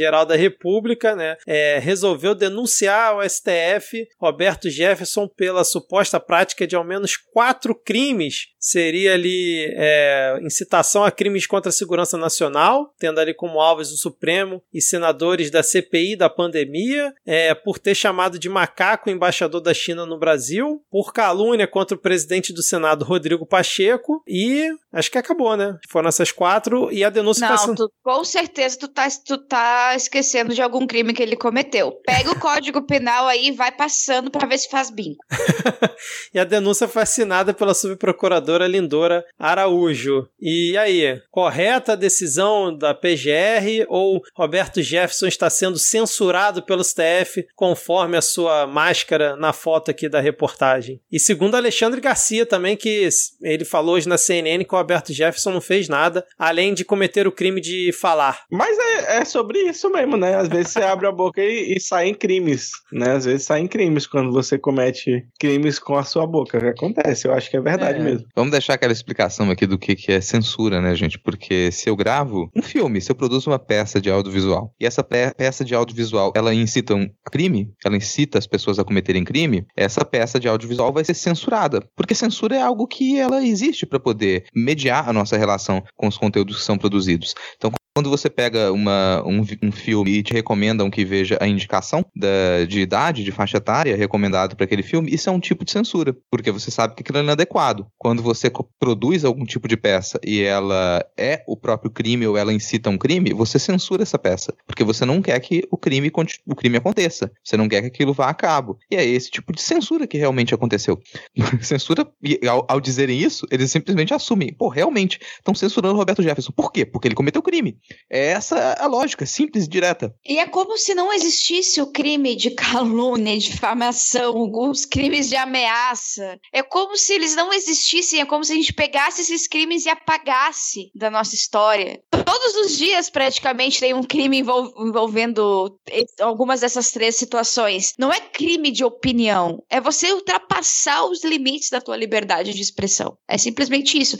[0.00, 6.74] Procurador-Geral da República, né, é, resolveu denunciar ao STF Roberto Jefferson pela suposta prática de
[6.74, 8.48] ao menos quatro crimes.
[8.58, 13.96] Seria ali é, incitação a crimes contra a segurança nacional, tendo ali como alvos o
[13.96, 19.60] Supremo e senadores da CPI da pandemia, é, por ter chamado de macaco o embaixador
[19.60, 25.10] da China no Brasil, por calúnia contra o presidente do Senado, Rodrigo Pacheco, e acho
[25.10, 25.78] que acabou, né?
[25.88, 29.89] Foram essas quatro, e a denúncia foi Não, tu, com certeza tu tá, tu tá
[29.94, 31.92] esquecendo de algum crime que ele cometeu.
[32.04, 35.18] Pega o código penal aí e vai passando pra ver se faz bingo.
[36.34, 40.28] e a denúncia foi assinada pela subprocuradora Lindora Araújo.
[40.40, 47.46] E aí, correta a decisão da PGR ou Roberto Jefferson está sendo censurado pelo STF
[47.54, 51.00] conforme a sua máscara na foto aqui da reportagem?
[51.10, 53.08] E segundo Alexandre Garcia também, que
[53.42, 57.26] ele falou hoje na CNN que o Roberto Jefferson não fez nada, além de cometer
[57.26, 58.44] o crime de falar.
[58.50, 60.34] Mas é, é sobre isso mesmo, né?
[60.34, 63.12] Às vezes você abre a boca e, e saem crimes, né?
[63.12, 66.58] Às vezes saem crimes quando você comete crimes com a sua boca.
[66.68, 68.02] Acontece, eu acho que é verdade É.
[68.02, 68.26] mesmo.
[68.34, 71.18] Vamos deixar aquela explicação aqui do que, que é censura, né, gente?
[71.18, 75.02] Porque se eu gravo um filme, se eu produzo uma peça de audiovisual, e essa
[75.04, 79.64] pe- peça de audiovisual, ela incita um crime, ela incita as pessoas a cometerem crime,
[79.76, 81.82] essa peça de audiovisual vai ser censurada.
[81.96, 86.18] Porque censura é algo que ela existe para poder mediar a nossa relação com os
[86.18, 87.34] conteúdos que são produzidos.
[87.56, 92.04] Então, quando você pega uma, um, um filme e te recomendam que veja a indicação
[92.14, 95.70] da, de idade, de faixa etária recomendado para aquele filme, isso é um tipo de
[95.70, 97.86] censura, porque você sabe que aquilo é inadequado.
[97.98, 102.52] Quando você produz algum tipo de peça e ela é o próprio crime ou ela
[102.52, 106.10] incita um crime, você censura essa peça, porque você não quer que o crime,
[106.46, 108.78] o crime aconteça, você não quer que aquilo vá a cabo.
[108.90, 111.00] E é esse tipo de censura que realmente aconteceu.
[111.60, 116.52] censura, e ao, ao dizerem isso, eles simplesmente assumem, pô, realmente estão censurando Roberto Jefferson.
[116.52, 116.84] Por quê?
[116.84, 117.76] Porque ele cometeu crime.
[118.08, 120.14] É essa a lógica, simples e direta.
[120.24, 126.38] E é como se não existisse o crime de calúnia, difamação, os crimes de ameaça.
[126.52, 129.88] É como se eles não existissem, é como se a gente pegasse esses crimes e
[129.88, 132.00] apagasse da nossa história.
[132.10, 135.78] Todos os dias, praticamente, tem um crime envol- envolvendo
[136.20, 137.94] algumas dessas três situações.
[137.98, 143.16] Não é crime de opinião, é você ultrapassar os limites da tua liberdade de expressão.
[143.28, 144.18] É simplesmente isso.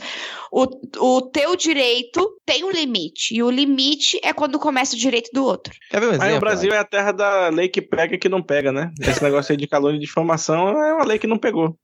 [0.51, 0.65] O,
[0.97, 5.43] o teu direito tem um limite, e o limite é quando começa o direito do
[5.43, 5.73] outro.
[5.89, 6.27] Quer ver um exemplo?
[6.27, 8.91] Aí o Brasil é a terra da lei que pega e que não pega, né?
[8.99, 11.77] Esse negócio aí de calúnia e difamação é uma lei que não pegou.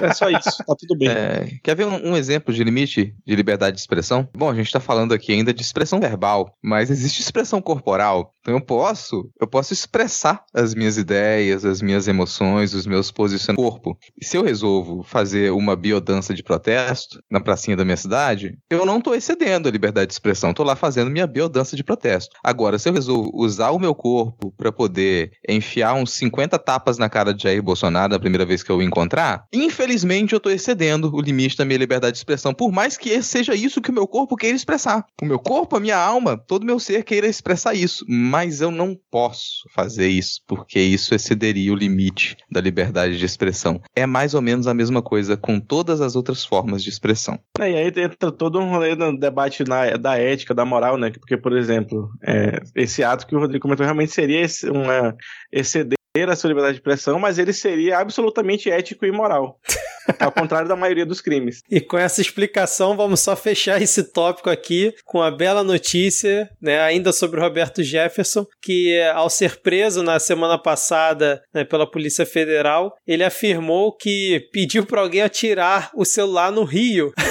[0.00, 1.08] É só isso, tá tudo bem.
[1.08, 4.28] É, quer ver um, um exemplo de limite de liberdade de expressão?
[4.34, 8.34] Bom, a gente tá falando aqui ainda de expressão verbal, mas existe expressão corporal.
[8.40, 13.50] Então eu posso, eu posso expressar as minhas ideias, as minhas emoções, os meus posicionamentos
[13.50, 13.98] no corpo.
[14.20, 18.84] E se eu resolvo fazer uma biodança de protesto na pracinha da minha cidade, eu
[18.86, 22.36] não tô excedendo a liberdade de expressão, tô lá fazendo minha biodança de protesto.
[22.42, 27.08] Agora, se eu resolvo usar o meu corpo para poder enfiar uns 50 tapas na
[27.08, 31.10] cara de Jair Bolsonaro na primeira vez que eu o encontrar, infelizmente eu tô excedendo
[31.14, 34.06] o limite da minha liberdade de expressão, por mais que seja isso que o meu
[34.06, 35.04] corpo queira expressar.
[35.22, 38.70] O meu corpo, a minha alma, todo o meu ser queira expressar isso, mas eu
[38.70, 43.80] não posso fazer isso, porque isso excederia o limite da liberdade de expressão.
[43.94, 47.38] É mais ou menos a mesma coisa com todas as outras formas de expressão.
[47.58, 51.10] É, E aí entra todo um rolê no debate na- da ética, da moral, né?
[51.10, 55.16] Porque, por exemplo, é, esse ato que o Rodrigo comentou realmente seria uma
[55.52, 59.60] exceder a sua liberdade de expressão, mas ele seria absolutamente ético e moral.
[60.18, 61.62] Ao contrário da maioria dos crimes.
[61.70, 66.80] E com essa explicação, vamos só fechar esse tópico aqui com a bela notícia, né,
[66.80, 72.26] ainda sobre o Roberto Jefferson, que ao ser preso na semana passada né, pela Polícia
[72.26, 77.12] Federal, ele afirmou que pediu para alguém atirar o celular no Rio.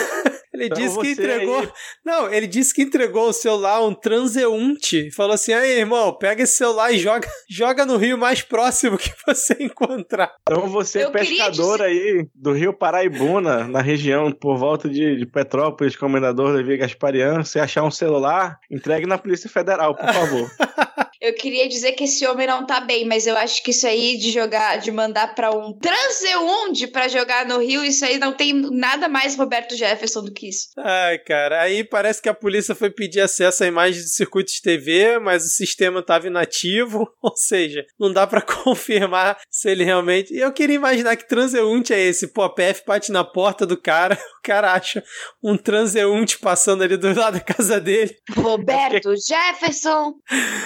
[0.59, 1.59] Ele Então disse que entregou.
[1.59, 1.69] aí-
[2.05, 5.11] Não, ele disse que entregou o celular a um transeunte.
[5.11, 9.11] Falou assim: aí, irmão, pega esse celular e joga, joga no rio mais próximo que
[9.25, 10.31] você encontrar.
[10.41, 15.25] Então você, Eu pescador dizer- aí do Rio Paraibuna, na região por volta de, de
[15.25, 20.49] Petrópolis, Comendador Levi Gasparian, se achar um celular, entregue na Polícia Federal, por favor.
[21.21, 24.17] eu queria dizer que esse homem não tá bem, mas eu acho que isso aí
[24.17, 28.53] de jogar, de mandar pra um transeunde pra jogar no Rio, isso aí não tem
[28.53, 30.69] nada mais Roberto Jefferson do que isso.
[30.77, 34.61] Ai, cara, aí parece que a polícia foi pedir acesso à imagem do circuito de
[34.61, 40.33] TV, mas o sistema tava inativo, ou seja, não dá para confirmar se ele realmente.
[40.33, 42.27] E eu queria imaginar que transeunte é esse.
[42.27, 45.03] Pô, a PF bate na porta do cara, o cara acha
[45.43, 48.15] um transeunte passando ali do lado da casa dele.
[48.31, 49.19] Roberto é porque...
[49.19, 50.13] Jefferson!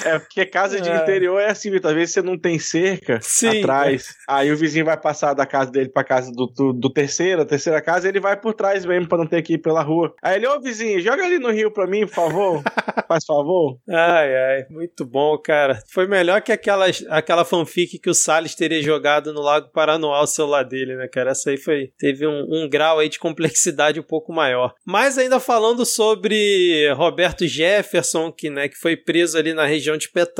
[0.05, 0.95] É porque casa de é.
[0.95, 1.91] interior é assim, Vitor.
[1.91, 4.10] Às vezes você não tem cerca Sim, atrás.
[4.29, 4.34] É.
[4.36, 7.45] Aí o vizinho vai passar da casa dele pra casa do, do, do terceiro, a
[7.45, 10.13] terceira casa, ele vai por trás mesmo pra não ter que ir pela rua.
[10.21, 12.63] Aí ele, ô vizinho, joga ali no rio pra mim, por favor.
[13.08, 13.77] Faz favor.
[13.89, 15.79] Ai, ai, muito bom, cara.
[15.91, 20.27] Foi melhor que aquelas, aquela fanfic que o Salles teria jogado no Lago Paranoá o
[20.27, 21.32] celular dele, né, cara?
[21.32, 21.91] Essa aí foi.
[21.97, 24.73] Teve um, um grau aí de complexidade um pouco maior.
[24.86, 30.10] Mas ainda falando sobre Roberto Jefferson, que, né, que foi preso ali na região de
[30.10, 30.33] Petrópolis,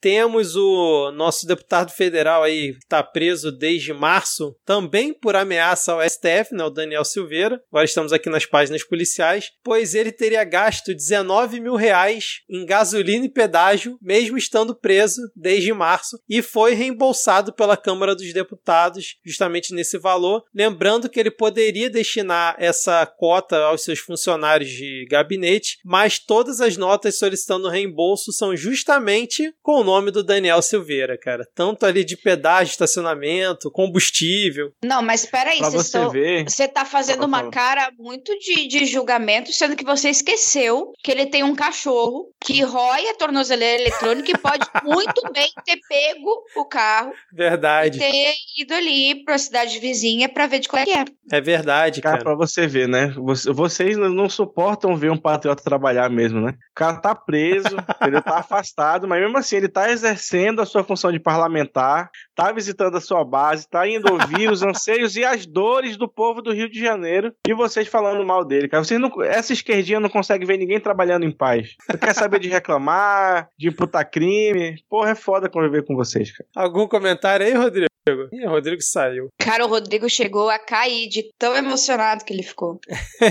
[0.00, 6.08] temos o nosso deputado federal aí, que tá preso desde março, também por ameaça ao
[6.08, 7.60] STF, né, o Daniel Silveira.
[7.70, 13.26] Agora estamos aqui nas páginas policiais, pois ele teria gasto 19 mil reais em gasolina
[13.26, 19.74] e pedágio, mesmo estando preso desde março, e foi reembolsado pela Câmara dos Deputados justamente
[19.74, 20.42] nesse valor.
[20.54, 26.76] Lembrando que ele poderia destinar essa cota aos seus funcionários de gabinete, mas todas as
[26.76, 29.15] notas solicitando reembolso são justamente
[29.62, 31.46] com o nome do Daniel Silveira, cara.
[31.54, 34.72] Tanto ali de pedágio, estacionamento, combustível.
[34.84, 36.12] Não, mas espera aí, você estão...
[36.46, 41.26] Você tá fazendo uma cara muito de, de julgamento, sendo que você esqueceu que ele
[41.26, 46.64] tem um cachorro que rói a tornozeleira eletrônica e pode muito bem ter pego o
[46.64, 47.12] carro.
[47.32, 47.98] Verdade.
[47.98, 51.04] E ter ido ali pra cidade vizinha pra ver de qual é que é.
[51.30, 52.18] É verdade, cara.
[52.18, 52.24] cara.
[52.24, 53.12] Pra você ver, né?
[53.54, 56.52] Vocês não suportam ver um patriota trabalhar mesmo, né?
[56.52, 57.68] O cara tá preso,
[58.06, 62.52] ele tá afastado, mas mesmo assim ele tá exercendo a sua função de parlamentar, tá
[62.52, 66.52] visitando a sua base, tá indo ouvir os anseios e as dores do povo do
[66.52, 68.84] Rio de Janeiro e vocês falando mal dele, cara.
[68.84, 71.74] Vocês não, essa esquerdinha não consegue ver ninguém trabalhando em paz.
[71.86, 74.76] Você quer saber de reclamar, de imputar crime?
[74.88, 76.48] Porra, é foda conviver com vocês, cara.
[76.54, 77.95] Algum comentário aí, Rodrigo?
[78.32, 79.28] Ih, o Rodrigo saiu.
[79.38, 82.78] Cara, o Rodrigo chegou a cair de tão emocionado que ele ficou.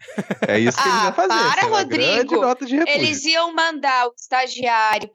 [0.46, 1.28] É isso que eles Ah, iam fazer.
[1.28, 2.40] para, assim, Rodrigo.
[2.40, 2.94] nota de repúdio.
[3.00, 5.10] Eles iam mandar o estagiário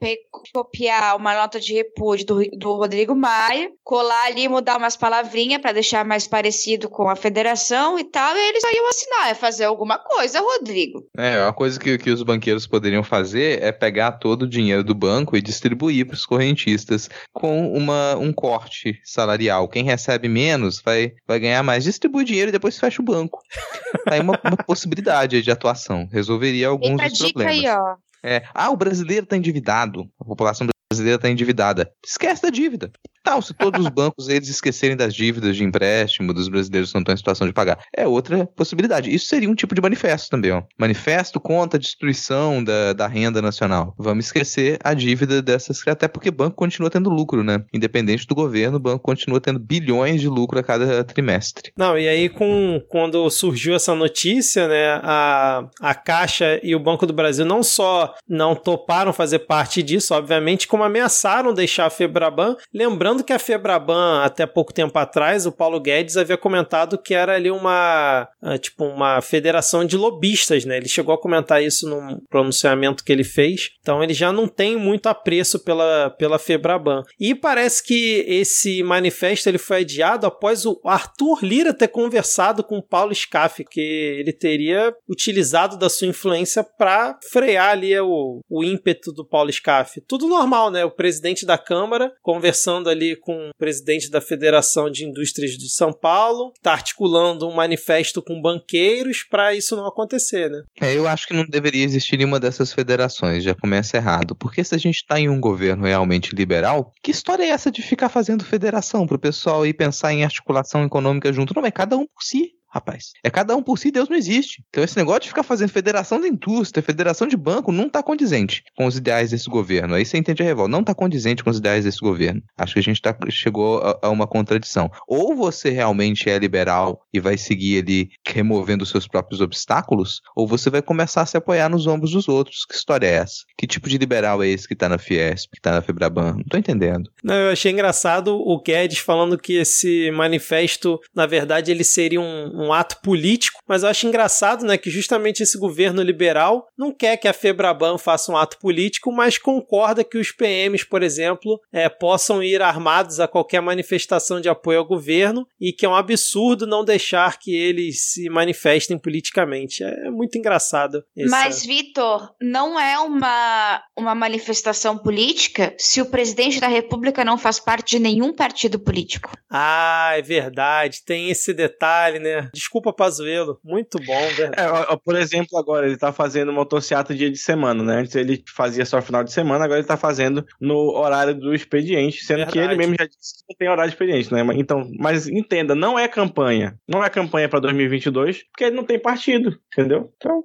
[0.54, 5.72] copiar uma nota de repúdio do, do Rodrigo Maia, colar ali, mudar umas palavrinhas para
[5.72, 9.98] deixar mais parecido com a federação e tal, e eles iam assinar, é fazer alguma
[9.98, 11.06] coisa, Rodrigo.
[11.18, 14.96] É, uma coisa que, que os banqueiros poderiam fazer é pegar todo o dinheiro do
[14.96, 19.68] banco e distribuir para os correntistas com uma, um corte salarial.
[19.68, 21.84] Quem recebe menos vai, vai ganhar mais.
[21.84, 23.40] Distribui dinheiro e depois fecha o banco.
[24.06, 26.08] Tá aí uma, uma possibilidade de atuação.
[26.12, 27.60] Resolveria alguns dos dica problemas.
[27.60, 27.96] aí, ó.
[28.24, 30.10] É, ah, o brasileiro está endividado.
[30.20, 31.92] A população brasileira está endividada.
[32.06, 32.92] Esquece da dívida.
[33.24, 37.02] Tal, se todos os bancos eles esquecerem das dívidas de empréstimo dos brasileiros que não
[37.02, 37.80] estão em situação de pagar.
[37.96, 39.14] É outra possibilidade.
[39.14, 40.64] Isso seria um tipo de manifesto também, ó.
[40.78, 43.94] Manifesto contra a destruição da, da renda nacional.
[43.98, 47.64] Vamos esquecer a dívida dessas, até porque banco continua tendo lucro, né?
[47.74, 51.72] Independente do governo, o banco continua tendo bilhões de lucro a cada trimestre.
[51.78, 57.06] Não, e aí com, quando surgiu essa notícia, né, a, a Caixa e o Banco
[57.06, 62.56] do Brasil não só não toparam fazer parte disso, obviamente, como ameaçaram deixar a Febraban,
[62.74, 67.36] lembrando que a Febraban, até pouco tempo atrás, o Paulo Guedes havia comentado que era
[67.36, 72.20] ali uma, ah, tipo, uma federação de lobistas, né, ele chegou a comentar isso num
[72.30, 77.04] pronunciamento que ele fez, então ele já não tem muito apreço pela, pela Febraban.
[77.20, 82.78] E parece que esse manifesto ele foi adiado após o Arthur Lira ter conversado com
[82.78, 88.64] o Paulo Scaff, que ele teria utilizado da sua influência para frear ali o, o
[88.64, 90.02] ímpeto do Paulo Scaff.
[90.08, 90.86] Tudo normal, né?
[90.86, 95.92] O presidente da Câmara conversando ali com o presidente da Federação de Indústrias de São
[95.92, 100.64] Paulo, está articulando um manifesto com banqueiros para isso não acontecer, né?
[100.80, 104.36] É, eu acho que não deveria existir nenhuma dessas federações, já começa errado.
[104.36, 107.82] Porque se a gente está em um governo realmente liberal, que história é essa de
[107.82, 111.54] ficar fazendo federação para o pessoal ir pensar em articulação econômica junto?
[111.54, 112.52] Não, é cada um por si.
[112.74, 114.64] Rapaz, é cada um por si, Deus não existe.
[114.70, 118.64] Então, esse negócio de ficar fazendo federação da indústria, federação de banco, não está condizente
[118.78, 119.96] com os ideais desse governo.
[119.96, 120.72] Aí você entende a revolta.
[120.72, 122.42] Não está condizente com os ideais desse governo.
[122.58, 124.90] Acho que a gente tá, chegou a, a uma contradição.
[125.08, 130.48] Ou você realmente é liberal e vai seguir ali removendo os seus próprios obstáculos, ou
[130.48, 132.66] você vai começar a se apoiar nos ombros dos outros.
[132.66, 133.44] Que história é essa?
[133.58, 136.36] Que tipo de liberal é esse que está na Fiesp, que está na Febraban?
[136.36, 137.10] Não tô entendendo.
[137.24, 142.61] Não, eu achei engraçado o Guedes falando que esse manifesto, na verdade, ele seria um,
[142.64, 147.18] um ato político, mas eu acho engraçado, né, que justamente esse governo liberal não quer
[147.18, 151.88] que a Febraban faça um ato político, mas concorda que os PMs, por exemplo, é,
[151.90, 156.66] possam ir armados a qualquer manifestação de apoio ao governo e que é um absurdo
[156.68, 159.84] não deixar que eles se manifestem politicamente.
[159.84, 161.04] É muito engraçado.
[161.16, 167.38] esse- Mas, Vitor, não é uma, uma manifestação política se o presidente da República não
[167.38, 169.32] faz parte de nenhum partido político.
[169.50, 171.02] Ah, é verdade.
[171.06, 172.50] Tem esse detalhe, né?
[172.54, 173.60] Desculpa, Pazuelo.
[173.64, 174.62] Muito bom, verdade.
[174.62, 177.98] É, ó, por exemplo, agora ele tá fazendo motociata dia de semana, né?
[178.02, 182.24] Antes ele fazia só final de semana, agora ele tá fazendo no horário do expediente,
[182.24, 182.74] sendo que Verdade.
[182.74, 184.44] ele mesmo já disse que não tem horário de expediente, né?
[184.44, 186.76] Mas- Então, mas entenda, não é campanha.
[186.88, 190.12] Não é campanha pra 2022, porque ele não tem partido, entendeu?
[190.18, 190.44] Então,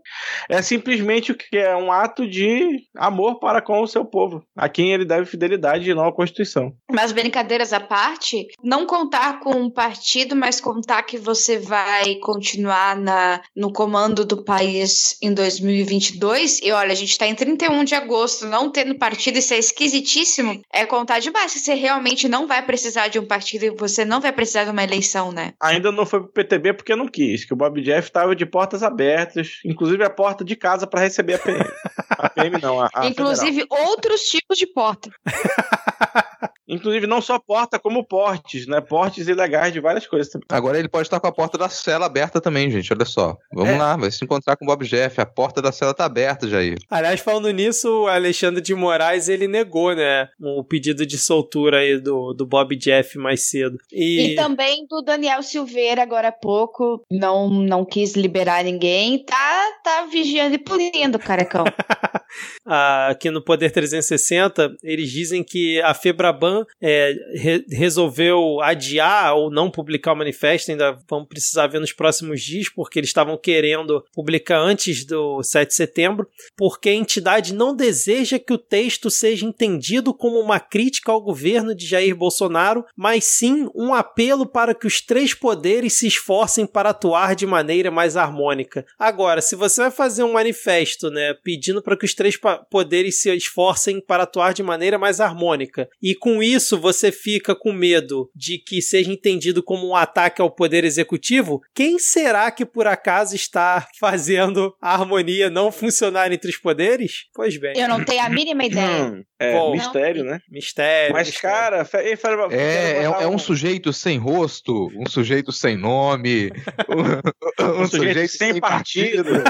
[0.49, 4.69] é simplesmente o que é um ato de amor para com o seu povo, a
[4.69, 6.73] quem ele deve fidelidade e não à Constituição.
[6.91, 12.97] Mas brincadeiras à parte, não contar com um partido, mas contar que você vai continuar
[12.97, 16.61] na, no comando do país em 2022.
[16.63, 20.61] E olha, a gente tá em 31 de agosto, não tendo partido, isso é esquisitíssimo.
[20.73, 24.21] É contar demais que você realmente não vai precisar de um partido e você não
[24.21, 25.55] vai precisar de uma eleição, né?
[25.61, 28.83] Ainda não foi pro PTB porque não quis, que o Bob Jeff estava de portas
[28.83, 31.71] abertas, inclusive a porta de casa para receber a PM.
[32.11, 33.11] A PM não, a, a federal.
[33.11, 35.11] Inclusive outros tipos de porta.
[36.69, 38.81] Inclusive, não só porta, como portes, né?
[38.81, 40.47] Portes ilegais de várias coisas também.
[40.51, 42.93] Agora ele pode estar com a porta da cela aberta também, gente.
[42.93, 43.37] Olha só.
[43.53, 43.79] Vamos É.
[43.79, 45.21] lá, vai se encontrar com o Bob Jeff.
[45.21, 46.77] A porta da cela tá aberta, Jair.
[46.91, 52.01] Aliás, falando nisso, o Alexandre de Moraes, ele negou, né, o pedido de soltura aí
[52.01, 53.79] do, do Bob Jeff mais cedo.
[53.93, 59.25] E, E também do Daniel Silveira, agora há pouco, não, não quis liberar ninguém.
[59.25, 61.65] Tá, tá vigiando e polindo, carecão.
[62.67, 69.71] Aqui no Poder 360, eles dizem que a Febraban é, re resolveu adiar ou não
[69.71, 74.59] publicar o manifesto, ainda vamos precisar ver nos próximos dias, porque eles estavam querendo publicar
[74.59, 80.13] antes do 7 de setembro, porque a entidade não deseja que o texto seja entendido
[80.15, 85.01] como uma crítica ao governo de Jair Bolsonaro, mas sim um apelo para que os
[85.01, 88.85] três poderes se esforcem para atuar de maneira mais harmônica.
[88.99, 92.37] Agora, se você vai fazer um manifesto, né, pedindo para que os três
[92.71, 97.73] poderes se esforcem para atuar de maneira mais harmônica, e com isso você fica com
[97.73, 102.87] medo de que seja entendido como um ataque ao poder executivo, quem será que por
[102.87, 107.27] acaso está fazendo a harmonia não funcionar entre os poderes?
[107.35, 107.75] Pois bem.
[107.77, 109.25] Eu não tenho a mínima ideia.
[109.39, 110.41] É, Bom, mistério, né?
[110.51, 111.13] Mistério.
[111.13, 111.57] Mas, mistério.
[111.57, 112.17] cara, fe-
[112.51, 116.51] É, é, é um sujeito sem rosto, um sujeito sem nome,
[116.89, 119.43] um, um Um sujeito sem partido.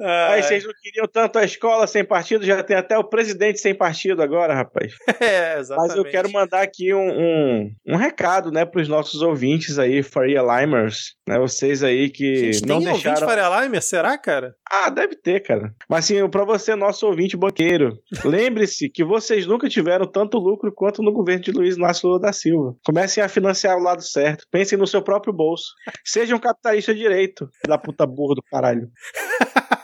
[0.00, 3.58] Ah, Aí vocês não queriam tanto a escola sem partido, já tem até o presidente
[3.58, 4.94] sem partido agora, rapaz.
[5.20, 5.88] é, exatamente.
[5.88, 10.42] Mas eu quero mandar aqui um, um, um recado, né, pros nossos ouvintes aí, Faria
[10.42, 13.28] Limers, né, vocês aí que Gente, não tem ouvinte deixaram...
[13.28, 13.82] Faria Limer?
[13.82, 14.54] Será, cara?
[14.68, 15.72] Ah, deve ter, cara.
[15.88, 21.02] Mas assim, pra você, nosso ouvinte banqueiro, lembre-se que vocês nunca tiveram tanto lucro quanto
[21.02, 22.74] no governo de Luiz Inácio Lula da Silva.
[22.84, 24.44] Comecem a financiar o lado certo.
[24.50, 25.72] Pensem no seu próprio bolso.
[26.04, 28.88] Sejam um capitalista direito, da puta burra do caralho.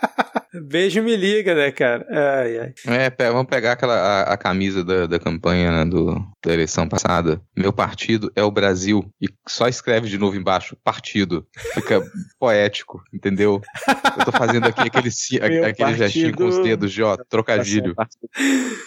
[0.62, 2.07] Beijo me liga, né, cara?
[2.11, 2.74] Ai, ai.
[2.86, 7.40] É, vamos pegar aquela, a, a camisa da, da campanha né, do, da eleição passada.
[7.57, 9.04] Meu partido é o Brasil.
[9.20, 11.46] E só escreve de novo embaixo, partido.
[11.74, 12.00] Fica
[12.38, 13.61] poético, entendeu?
[14.18, 15.11] Eu tô fazendo aqui aquele,
[15.50, 17.94] Meu aquele gestinho com os dedos de, ó, trocadilho.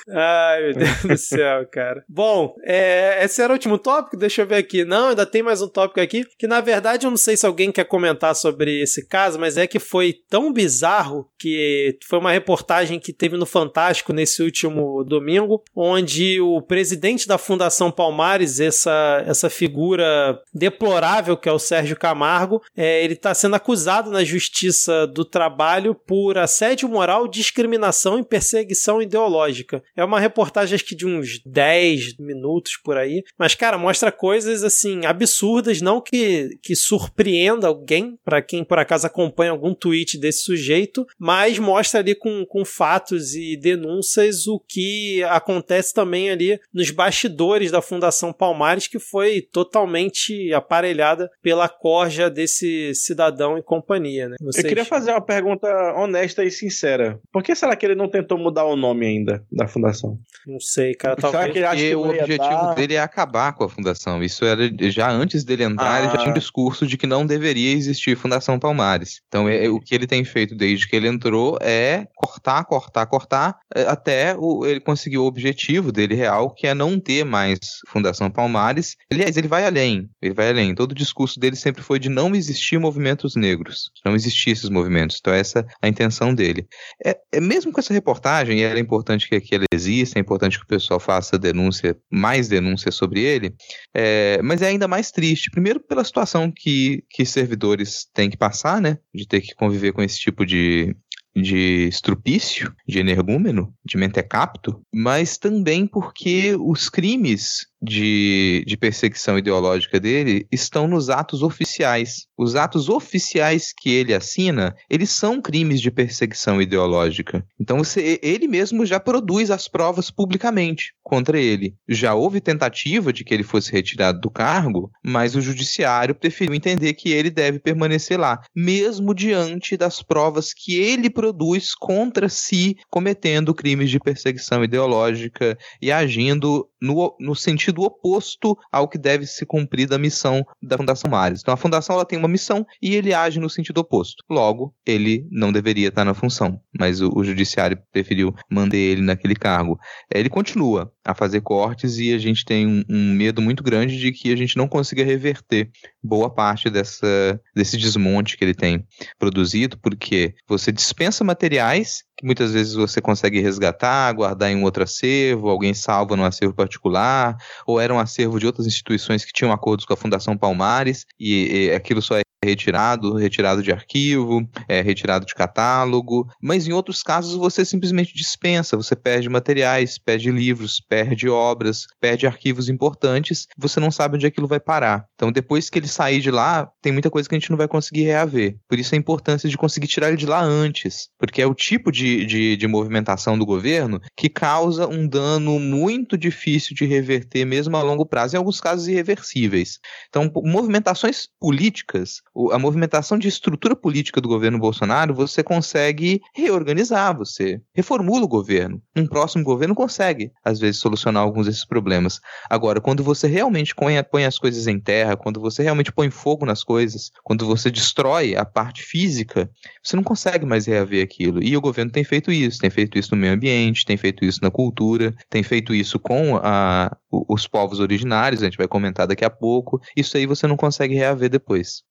[0.09, 2.03] Ai, meu Deus do céu, cara.
[2.07, 4.17] Bom, é, esse era o último tópico?
[4.17, 4.85] Deixa eu ver aqui.
[4.85, 7.71] Não, ainda tem mais um tópico aqui, que na verdade eu não sei se alguém
[7.71, 11.58] quer comentar sobre esse caso, mas é que foi tão bizarro que
[12.05, 17.91] foi uma reportagem que teve no Fantástico nesse último domingo, onde o presidente da Fundação
[17.91, 24.11] Palmares, essa, essa figura deplorável que é o Sérgio Camargo, é, ele está sendo acusado
[24.11, 29.83] na Justiça do Trabalho por assédio moral, discriminação e perseguição ideológica.
[29.95, 34.63] É uma reportagem acho que de uns 10 minutos por aí, mas cara, mostra coisas
[34.63, 40.43] assim absurdas, não que, que surpreenda alguém, para quem por acaso acompanha algum tweet desse
[40.43, 46.91] sujeito, mas mostra ali com, com fatos e denúncias o que acontece também ali nos
[46.91, 54.35] bastidores da Fundação Palmares, que foi totalmente aparelhada pela corja desse cidadão e companhia, né?
[54.39, 57.19] Eu Vocês- queria fazer uma pergunta honesta e sincera.
[57.31, 60.19] Por que será que ele não tentou mudar o nome ainda da fundação?
[60.45, 61.53] Não sei, cara, Será talvez...
[61.53, 62.73] que ele acha que o objetivo dar?
[62.75, 64.21] dele é acabar com a fundação.
[64.23, 66.17] Isso era já antes dele entrar, ele já Ah.
[66.17, 69.21] tinha um discurso de que não deveria existir Fundação Palmares.
[69.27, 71.28] Então, é, o que ele tem feito desde que ele entrou
[71.61, 76.73] é cortar, cortar, cortar, é, até o- ele conseguir o objetivo dele real, que é
[76.73, 78.95] não ter mais Fundação Palmares.
[79.11, 80.09] Aliás, ele vai além.
[80.21, 80.73] Ele vai além.
[80.75, 83.91] Todo o discurso dele sempre foi de não existir movimentos negros.
[84.05, 85.17] Não existir esses movimentos.
[85.19, 86.67] Então, essa é a intenção dele.
[87.05, 90.21] É, é mesmo com essa reportagem, e ela é importante que, que ela exista, é
[90.21, 93.53] importante que o pessoal faça denúncia, mais denúncia sobre ele,
[93.93, 95.49] é, mas é ainda mais triste.
[95.51, 98.97] Primeiro, pela situação que, que servidores têm que passar, né?
[99.13, 100.95] De ter que conviver com esse tipo de,
[101.41, 109.99] de estrupício, de energúmeno, de mentecapto, mas também porque os crimes de, de perseguição ideológica
[109.99, 112.27] dele estão nos atos oficiais.
[112.37, 117.45] Os atos oficiais que ele assina, eles são crimes de perseguição ideológica.
[117.59, 121.75] Então você, ele mesmo já produz as provas publicamente contra ele.
[121.87, 126.93] Já houve tentativa de que ele fosse retirado do cargo, mas o judiciário preferiu entender
[126.93, 133.55] que ele deve permanecer lá, mesmo diante das provas que ele produz contra si, cometendo
[133.55, 139.87] crimes de perseguição ideológica e agindo no, no sentido oposto ao que deve se cumprir
[139.87, 141.41] da missão da Fundação Mares.
[141.41, 144.23] Então a Fundação ela tem uma missão e ele age no sentido oposto.
[144.29, 149.35] Logo, ele não deveria estar na função, mas o, o judiciário preferiu manter ele naquele
[149.35, 149.79] cargo.
[150.13, 153.97] É, Ele continua a fazer cortes e a gente tem um, um medo muito grande
[153.97, 155.69] de que a gente não consiga reverter
[156.01, 158.85] boa parte dessa, desse desmonte que ele tem
[159.17, 164.83] produzido, porque você dispensa materiais que muitas vezes você consegue resgatar, guardar em um outro
[164.83, 169.53] acervo, alguém salva num acervo particular, ou era um acervo de outras instituições que tinham
[169.53, 174.81] acordos com a Fundação Palmares, e, e aquilo só é retirado, retirado de arquivo, é
[174.81, 180.79] retirado de catálogo, mas em outros casos você simplesmente dispensa, você perde materiais, perde livros,
[180.79, 185.05] perde obras, perde arquivos importantes, você não sabe onde aquilo vai parar.
[185.15, 187.67] Então depois que ele sair de lá, tem muita coisa que a gente não vai
[187.67, 188.57] conseguir reaver.
[188.67, 191.91] Por isso a importância de conseguir tirar ele de lá antes, porque é o tipo
[191.91, 197.75] de, de, de movimentação do governo que causa um dano muito difícil de reverter, mesmo
[197.75, 199.79] a longo prazo, em alguns casos irreversíveis.
[200.07, 202.21] Então, movimentações políticas,
[202.51, 208.81] a movimentação de estrutura política do governo Bolsonaro, você consegue reorganizar, você reformula o governo.
[208.95, 212.19] Um próximo governo consegue, às vezes, solucionar alguns desses problemas.
[212.49, 216.63] Agora, quando você realmente põe, as coisas em terra, quando você realmente põe fogo nas
[216.63, 219.49] coisas, quando você destrói a parte física,
[219.83, 221.43] você não consegue mais reaver aquilo.
[221.43, 224.39] E o governo tem feito isso, tem feito isso no meio ambiente, tem feito isso
[224.41, 229.25] na cultura, tem feito isso com a, os povos originários, a gente vai comentar daqui
[229.25, 229.81] a pouco.
[229.95, 231.83] Isso aí você não consegue reaver depois.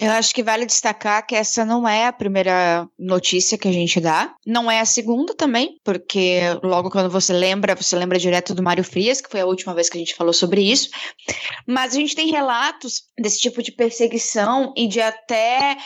[0.00, 4.00] Eu acho que vale destacar que essa não é a primeira notícia que a gente
[4.00, 8.62] dá, não é a segunda também, porque logo quando você lembra, você lembra direto do
[8.62, 10.90] Mário Frias, que foi a última vez que a gente falou sobre isso.
[11.66, 15.76] Mas a gente tem relatos desse tipo de perseguição e de até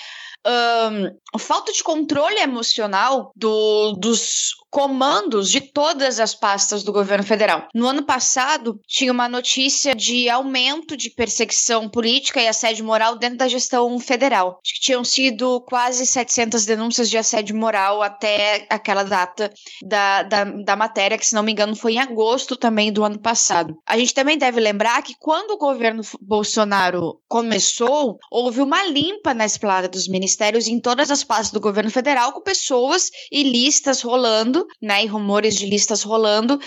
[0.46, 7.68] um, falta de controle emocional do, dos comandos de todas as pastas do governo federal.
[7.74, 13.36] No ano passado, tinha uma notícia de aumento de perseguição política e assédio moral dentro
[13.36, 14.58] da gestão federal.
[14.64, 19.52] Acho que tinham sido quase 700 denúncias de assédio moral até aquela data
[19.82, 23.18] da, da, da matéria, que se não me engano foi em agosto também do ano
[23.18, 23.76] passado.
[23.86, 29.44] A gente também deve lembrar que quando o governo Bolsonaro começou, houve uma limpa na
[29.44, 34.61] esplada dos ministérios em todas as pastas do governo federal com pessoas e listas rolando
[34.80, 36.58] né, e rumores de listas rolando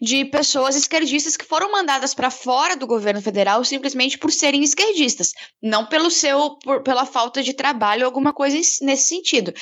[0.00, 5.32] de pessoas esquerdistas que foram mandadas para fora do governo federal simplesmente por serem esquerdistas,
[5.62, 9.52] não pelo seu por, pela falta de trabalho ou alguma coisa nesse sentido.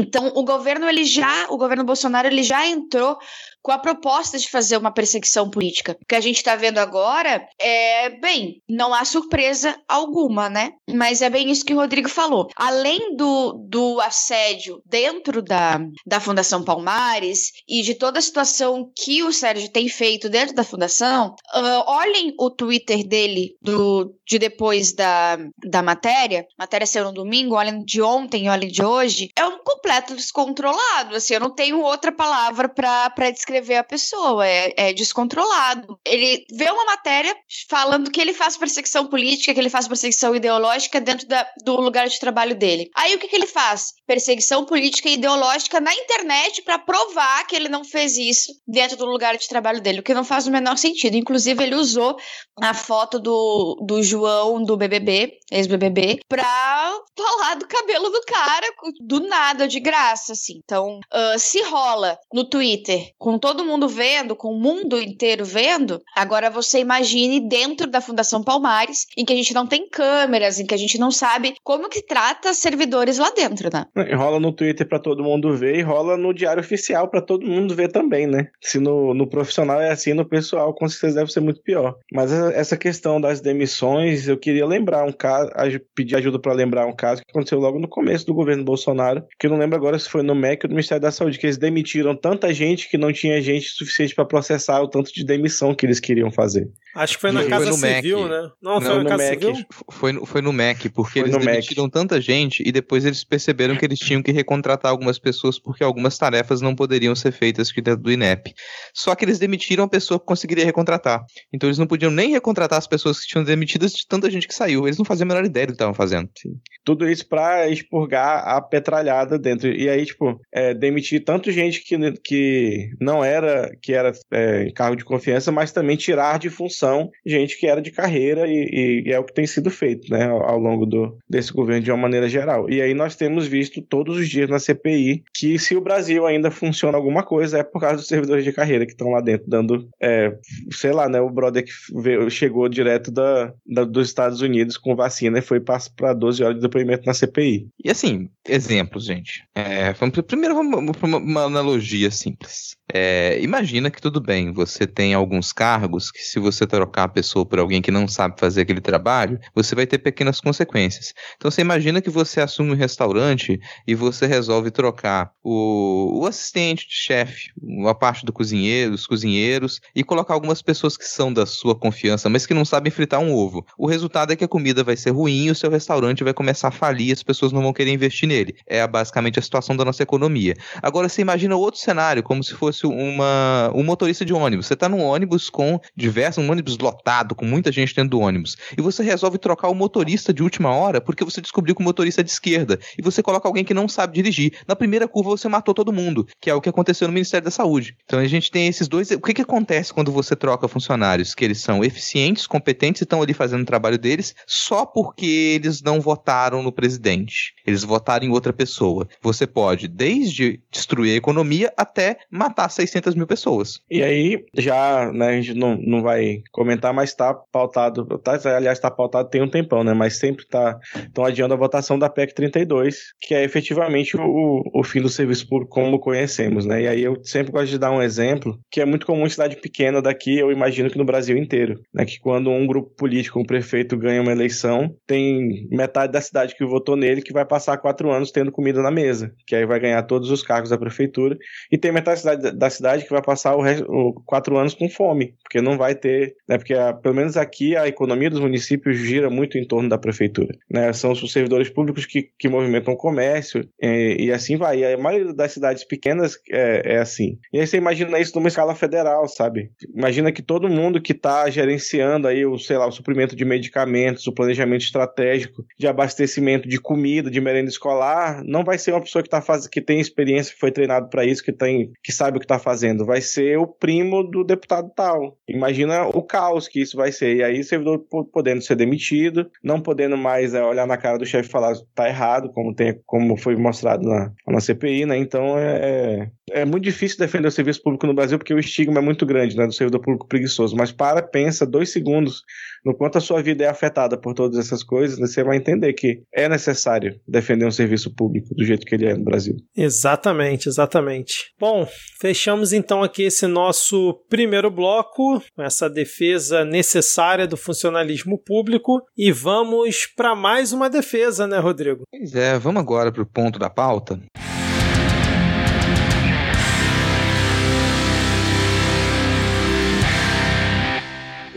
[0.00, 3.16] Então, o governo ele já, o governo Bolsonaro ele já entrou
[3.64, 5.96] com a proposta de fazer uma perseguição política.
[6.02, 10.72] O que a gente está vendo agora é, bem, não há surpresa alguma, né?
[10.90, 12.48] Mas é bem isso que o Rodrigo falou.
[12.56, 19.22] Além do, do assédio dentro da, da Fundação Palmares e de toda a situação que
[19.22, 24.92] o Sérgio tem feito dentro da Fundação, uh, olhem o Twitter dele do, de depois
[24.92, 26.46] da, da matéria.
[26.58, 29.30] Matéria saiu no domingo, olhem de ontem, olhem de hoje.
[29.34, 34.72] É um completo descontrolado, assim, eu não tenho outra palavra para descrever a pessoa, é,
[34.78, 35.98] é, descontrolado.
[36.06, 37.36] Ele vê uma matéria
[37.68, 42.08] falando que ele faz perseguição política, que ele faz perseguição ideológica dentro da, do lugar
[42.08, 42.88] de trabalho dele.
[42.96, 43.92] Aí o que, que ele faz?
[44.06, 49.04] Perseguição política e ideológica na internet para provar que ele não fez isso dentro do
[49.04, 51.14] lugar de trabalho dele, o que não faz o menor sentido.
[51.14, 52.16] Inclusive, ele usou
[52.58, 56.83] a foto do, do João do BBB, ex-BBB, pra
[57.16, 58.66] falar do cabelo do cara,
[59.00, 60.60] do nada, de graça, assim.
[60.64, 66.00] Então, uh, se rola no Twitter com todo mundo vendo, com o mundo inteiro vendo,
[66.16, 70.66] agora você imagine dentro da Fundação Palmares, em que a gente não tem câmeras, em
[70.66, 73.86] que a gente não sabe como que trata servidores lá dentro, né?
[74.14, 77.74] Rola no Twitter para todo mundo ver e rola no Diário Oficial para todo mundo
[77.74, 78.48] ver também, né?
[78.60, 81.96] Se no, no profissional é assim, no pessoal com certeza deve ser muito pior.
[82.12, 85.50] Mas essa questão das demissões, eu queria lembrar um caso,
[85.94, 89.46] pedir ajuda para lembrar um caso que aconteceu logo no começo do governo Bolsonaro, que
[89.46, 91.58] eu não lembro agora se foi no MEC ou no Ministério da Saúde, que eles
[91.58, 95.86] demitiram tanta gente que não tinha gente suficiente para processar o tanto de demissão que
[95.86, 96.70] eles queriam fazer.
[96.94, 98.30] Acho que foi na foi Casa Civil, Mac.
[98.30, 98.50] né?
[98.62, 99.54] Não, foi na Casa Civil?
[99.90, 101.92] Foi, foi no MEC, porque foi eles demitiram Mac.
[101.92, 106.16] tanta gente e depois eles perceberam que eles tinham que recontratar algumas pessoas porque algumas
[106.16, 108.54] tarefas não poderiam ser feitas dentro do INEP.
[108.94, 111.24] Só que eles demitiram a pessoa que conseguiria recontratar.
[111.52, 114.54] Então eles não podiam nem recontratar as pessoas que tinham demitidas de tanta gente que
[114.54, 114.86] saiu.
[114.86, 116.30] Eles não faziam a menor ideia do que estavam fazendo.
[116.38, 116.54] Sim.
[116.84, 119.68] Tudo isso para expurgar a petralhada dentro.
[119.68, 124.96] E aí, tipo, é, demitir tanto gente que, que não era, que era é, cargo
[124.96, 126.83] de confiança, mas também tirar de função
[127.24, 130.58] gente que era de carreira e, e, é o que tem sido feito né, ao,
[130.58, 132.68] longo do, desse governo de uma maneira geral.
[132.68, 136.50] E aí nós temos visto todos os dias na CPI que se o Brasil ainda
[136.50, 139.88] funciona alguma coisa é por causa dos servidores de carreira que estão lá dentro dando,
[140.00, 140.36] é,
[140.70, 144.96] sei lá, né, o brother que veio, chegou direto da, da, dos Estados Unidos com
[144.96, 147.68] vacina e foi para 12 horas de depoimento na CPI.
[147.82, 149.44] E assim, exemplos, gente.
[149.54, 149.92] É,
[150.26, 152.76] primeiro uma, uma, uma analogia simples.
[152.96, 157.44] É, imagina que tudo bem, você tem alguns cargos que se você trocar a pessoa
[157.44, 161.12] por alguém que não sabe fazer aquele trabalho, você vai ter pequenas consequências.
[161.36, 166.86] Então você imagina que você assume um restaurante e você resolve trocar o, o assistente
[166.86, 167.50] de chefe,
[167.88, 172.28] a parte do cozinheiro, dos cozinheiros e colocar algumas pessoas que são da sua confiança,
[172.28, 173.66] mas que não sabem fritar um ovo.
[173.76, 176.70] O resultado é que a comida vai ser ruim o seu restaurante vai começar a
[176.70, 178.54] falir, as pessoas não vão querer investir nele.
[178.68, 180.54] É basicamente a situação da nossa economia.
[180.80, 184.66] Agora você imagina outro cenário, como se fosse uma, um motorista de ônibus.
[184.66, 188.56] Você está num ônibus com diversos, um ônibus lotado, com muita gente dentro do ônibus,
[188.76, 192.20] e você resolve trocar o motorista de última hora porque você descobriu que o motorista
[192.20, 194.52] é de esquerda, e você coloca alguém que não sabe dirigir.
[194.66, 197.50] Na primeira curva você matou todo mundo, que é o que aconteceu no Ministério da
[197.50, 197.96] Saúde.
[198.04, 199.10] Então a gente tem esses dois.
[199.10, 201.34] O que, que acontece quando você troca funcionários?
[201.34, 205.82] Que eles são eficientes, competentes e estão ali fazendo o trabalho deles só porque eles
[205.82, 207.54] não votaram no presidente.
[207.66, 209.08] Eles votaram em outra pessoa.
[209.22, 213.80] Você pode, desde destruir a economia até matar 600 mil pessoas.
[213.90, 218.78] E aí, já, né, a gente não, não vai comentar, mas tá pautado, tá, aliás,
[218.78, 222.34] tá pautado tem um tempão, né, mas sempre tá, estão adiando a votação da PEC
[222.34, 227.02] 32, que é efetivamente o, o fim do serviço público como conhecemos, né, e aí
[227.02, 230.38] eu sempre gosto de dar um exemplo, que é muito comum em cidade pequena daqui,
[230.38, 234.22] eu imagino que no Brasil inteiro, né, que quando um grupo político, um prefeito ganha
[234.22, 238.52] uma eleição, tem metade da cidade que votou nele que vai passar quatro anos tendo
[238.52, 241.36] comida na mesa, que aí vai ganhar todos os cargos da prefeitura,
[241.70, 243.86] e tem metade da cidade, da cidade que vai passar o, resto,
[244.26, 247.86] quatro anos com fome, porque não vai ter, né, porque a, pelo menos aqui a
[247.88, 252.30] economia dos municípios gira muito em torno da prefeitura, né, são os servidores públicos que,
[252.38, 256.94] que movimentam o comércio e, e assim vai, e a maioria das cidades pequenas é,
[256.94, 257.38] é, assim.
[257.52, 259.70] E aí você imagina isso numa escala federal, sabe?
[259.94, 264.26] Imagina que todo mundo que está gerenciando aí o, sei lá, o suprimento de medicamentos,
[264.26, 269.22] o planejamento estratégico de abastecimento de comida, de merenda escolar, não vai ser uma pessoa
[269.22, 269.66] que tá faz...
[269.66, 273.04] que tem experiência, foi treinado para isso, que tem que sabe o que está fazendo,
[273.04, 275.36] vai ser o primo do deputado tal.
[275.48, 277.36] Imagina o caos que isso vai ser.
[277.36, 281.26] E aí o servidor podendo ser demitido, não podendo mais é, olhar na cara do
[281.26, 285.16] chefe e falar tá errado, como tem, como foi mostrado na, na CPI, né?
[285.16, 288.98] Então é, é, é muito difícil defender o serviço público no Brasil porque o estigma
[288.98, 290.76] é muito grande, né, do servidor público preguiçoso.
[290.76, 292.42] Mas para, pensa dois segundos
[292.84, 295.92] no quanto a sua vida é afetada por todas essas coisas, né, você vai entender
[295.94, 299.56] que é necessário defender um serviço público do jeito que ele é no Brasil.
[299.76, 301.52] Exatamente, exatamente.
[301.58, 301.86] Bom,
[302.34, 309.30] fechamos então aqui esse nosso primeiro bloco, com essa defesa necessária do funcionalismo público, e
[309.30, 312.02] vamos para mais uma defesa, né, Rodrigo?
[312.10, 314.20] Pois é, vamos agora para o ponto da pauta.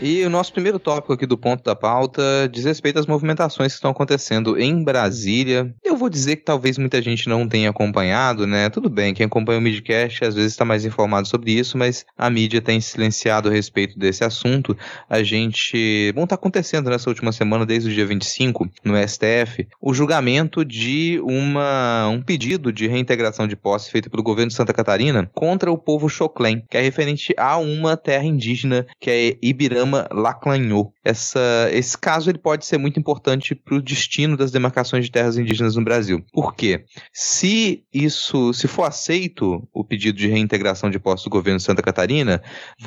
[0.00, 2.22] E o nosso primeiro tópico aqui do ponto da pauta
[2.52, 5.74] diz respeito às movimentações que estão acontecendo em Brasília.
[5.84, 8.70] Eu vou dizer que talvez muita gente não tenha acompanhado, né?
[8.70, 12.30] Tudo bem, quem acompanha o Midcast às vezes está mais informado sobre isso, mas a
[12.30, 14.76] mídia tem silenciado a respeito desse assunto.
[15.10, 16.12] A gente.
[16.14, 21.20] Bom, está acontecendo nessa última semana, desde o dia 25, no STF, o julgamento de
[21.24, 25.78] uma, um pedido de reintegração de posse feito pelo governo de Santa Catarina contra o
[25.78, 30.92] povo Choclen, que é referente a uma terra indígena que é Ibirama chama Laclanhô.
[31.04, 35.38] Essa, esse caso ele pode ser muito importante para o destino das demarcações de terras
[35.38, 36.22] indígenas no Brasil.
[36.32, 36.84] Por quê?
[37.12, 41.82] Se isso, se for aceito o pedido de reintegração de postos do governo de Santa
[41.82, 42.42] Catarina,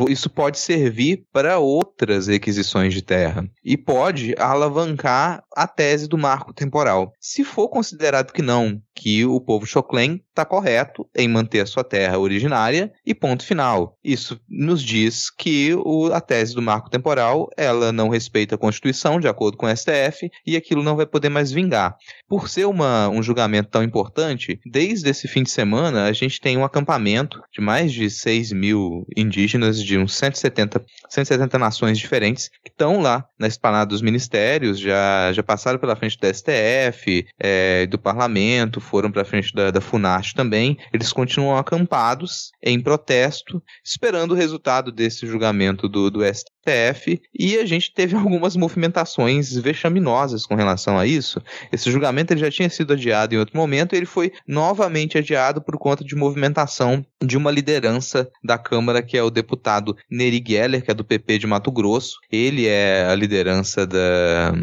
[0.07, 6.53] isso pode servir para outras requisições de terra e pode alavancar a tese do marco
[6.53, 7.13] temporal.
[7.19, 11.83] Se for considerado que não, que o povo Choclen está correto em manter a sua
[11.83, 13.97] terra originária e ponto final.
[14.03, 19.19] Isso nos diz que o, a tese do marco temporal ela não respeita a Constituição,
[19.19, 21.95] de acordo com o STF, e aquilo não vai poder mais vingar.
[22.27, 26.57] Por ser uma, um julgamento tão importante, desde esse fim de semana a gente tem
[26.57, 32.69] um acampamento de mais de 6 mil indígenas de uns 170, 170 nações diferentes que
[32.69, 37.97] estão lá na esplanada dos ministérios, já, já passaram pela frente do STF, é, do
[37.97, 40.77] parlamento, foram para frente da, da FUNASH também.
[40.93, 47.57] Eles continuam acampados em protesto, esperando o resultado desse julgamento do, do STF STF e
[47.57, 51.41] a gente teve algumas movimentações vexaminosas com relação a isso.
[51.71, 55.61] Esse julgamento ele já tinha sido adiado em outro momento e ele foi novamente adiado
[55.61, 60.83] por conta de movimentação de uma liderança da Câmara, que é o deputado Neri Geller,
[60.83, 62.19] que é do PP de Mato Grosso.
[62.31, 64.53] Ele é a liderança da,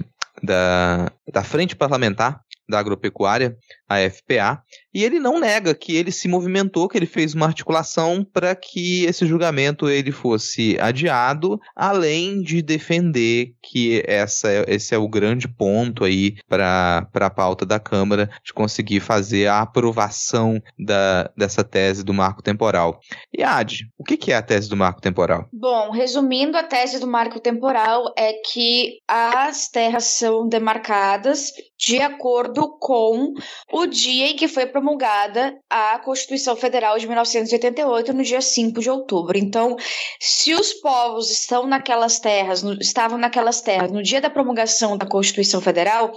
[0.43, 3.57] da, da Frente Parlamentar da Agropecuária,
[3.89, 4.63] a FPA,
[4.93, 9.05] e ele não nega que ele se movimentou, que ele fez uma articulação para que
[9.05, 16.05] esse julgamento ele fosse adiado, além de defender que essa, esse é o grande ponto
[16.05, 22.15] aí para a pauta da Câmara de conseguir fazer a aprovação da, dessa tese do
[22.15, 23.01] marco temporal.
[23.33, 25.49] E Ad, o que, que é a tese do marco temporal?
[25.53, 32.77] Bom, resumindo, a tese do marco temporal é que as terras são demarcadas de acordo
[32.79, 33.35] com
[33.73, 38.89] o dia em que foi promulgada a Constituição Federal de 1988, no dia 5 de
[38.89, 39.37] outubro.
[39.37, 39.77] Então,
[40.21, 45.61] se os povos estão naquelas terras, estavam naquelas terras no dia da promulgação da Constituição
[45.61, 46.13] Federal,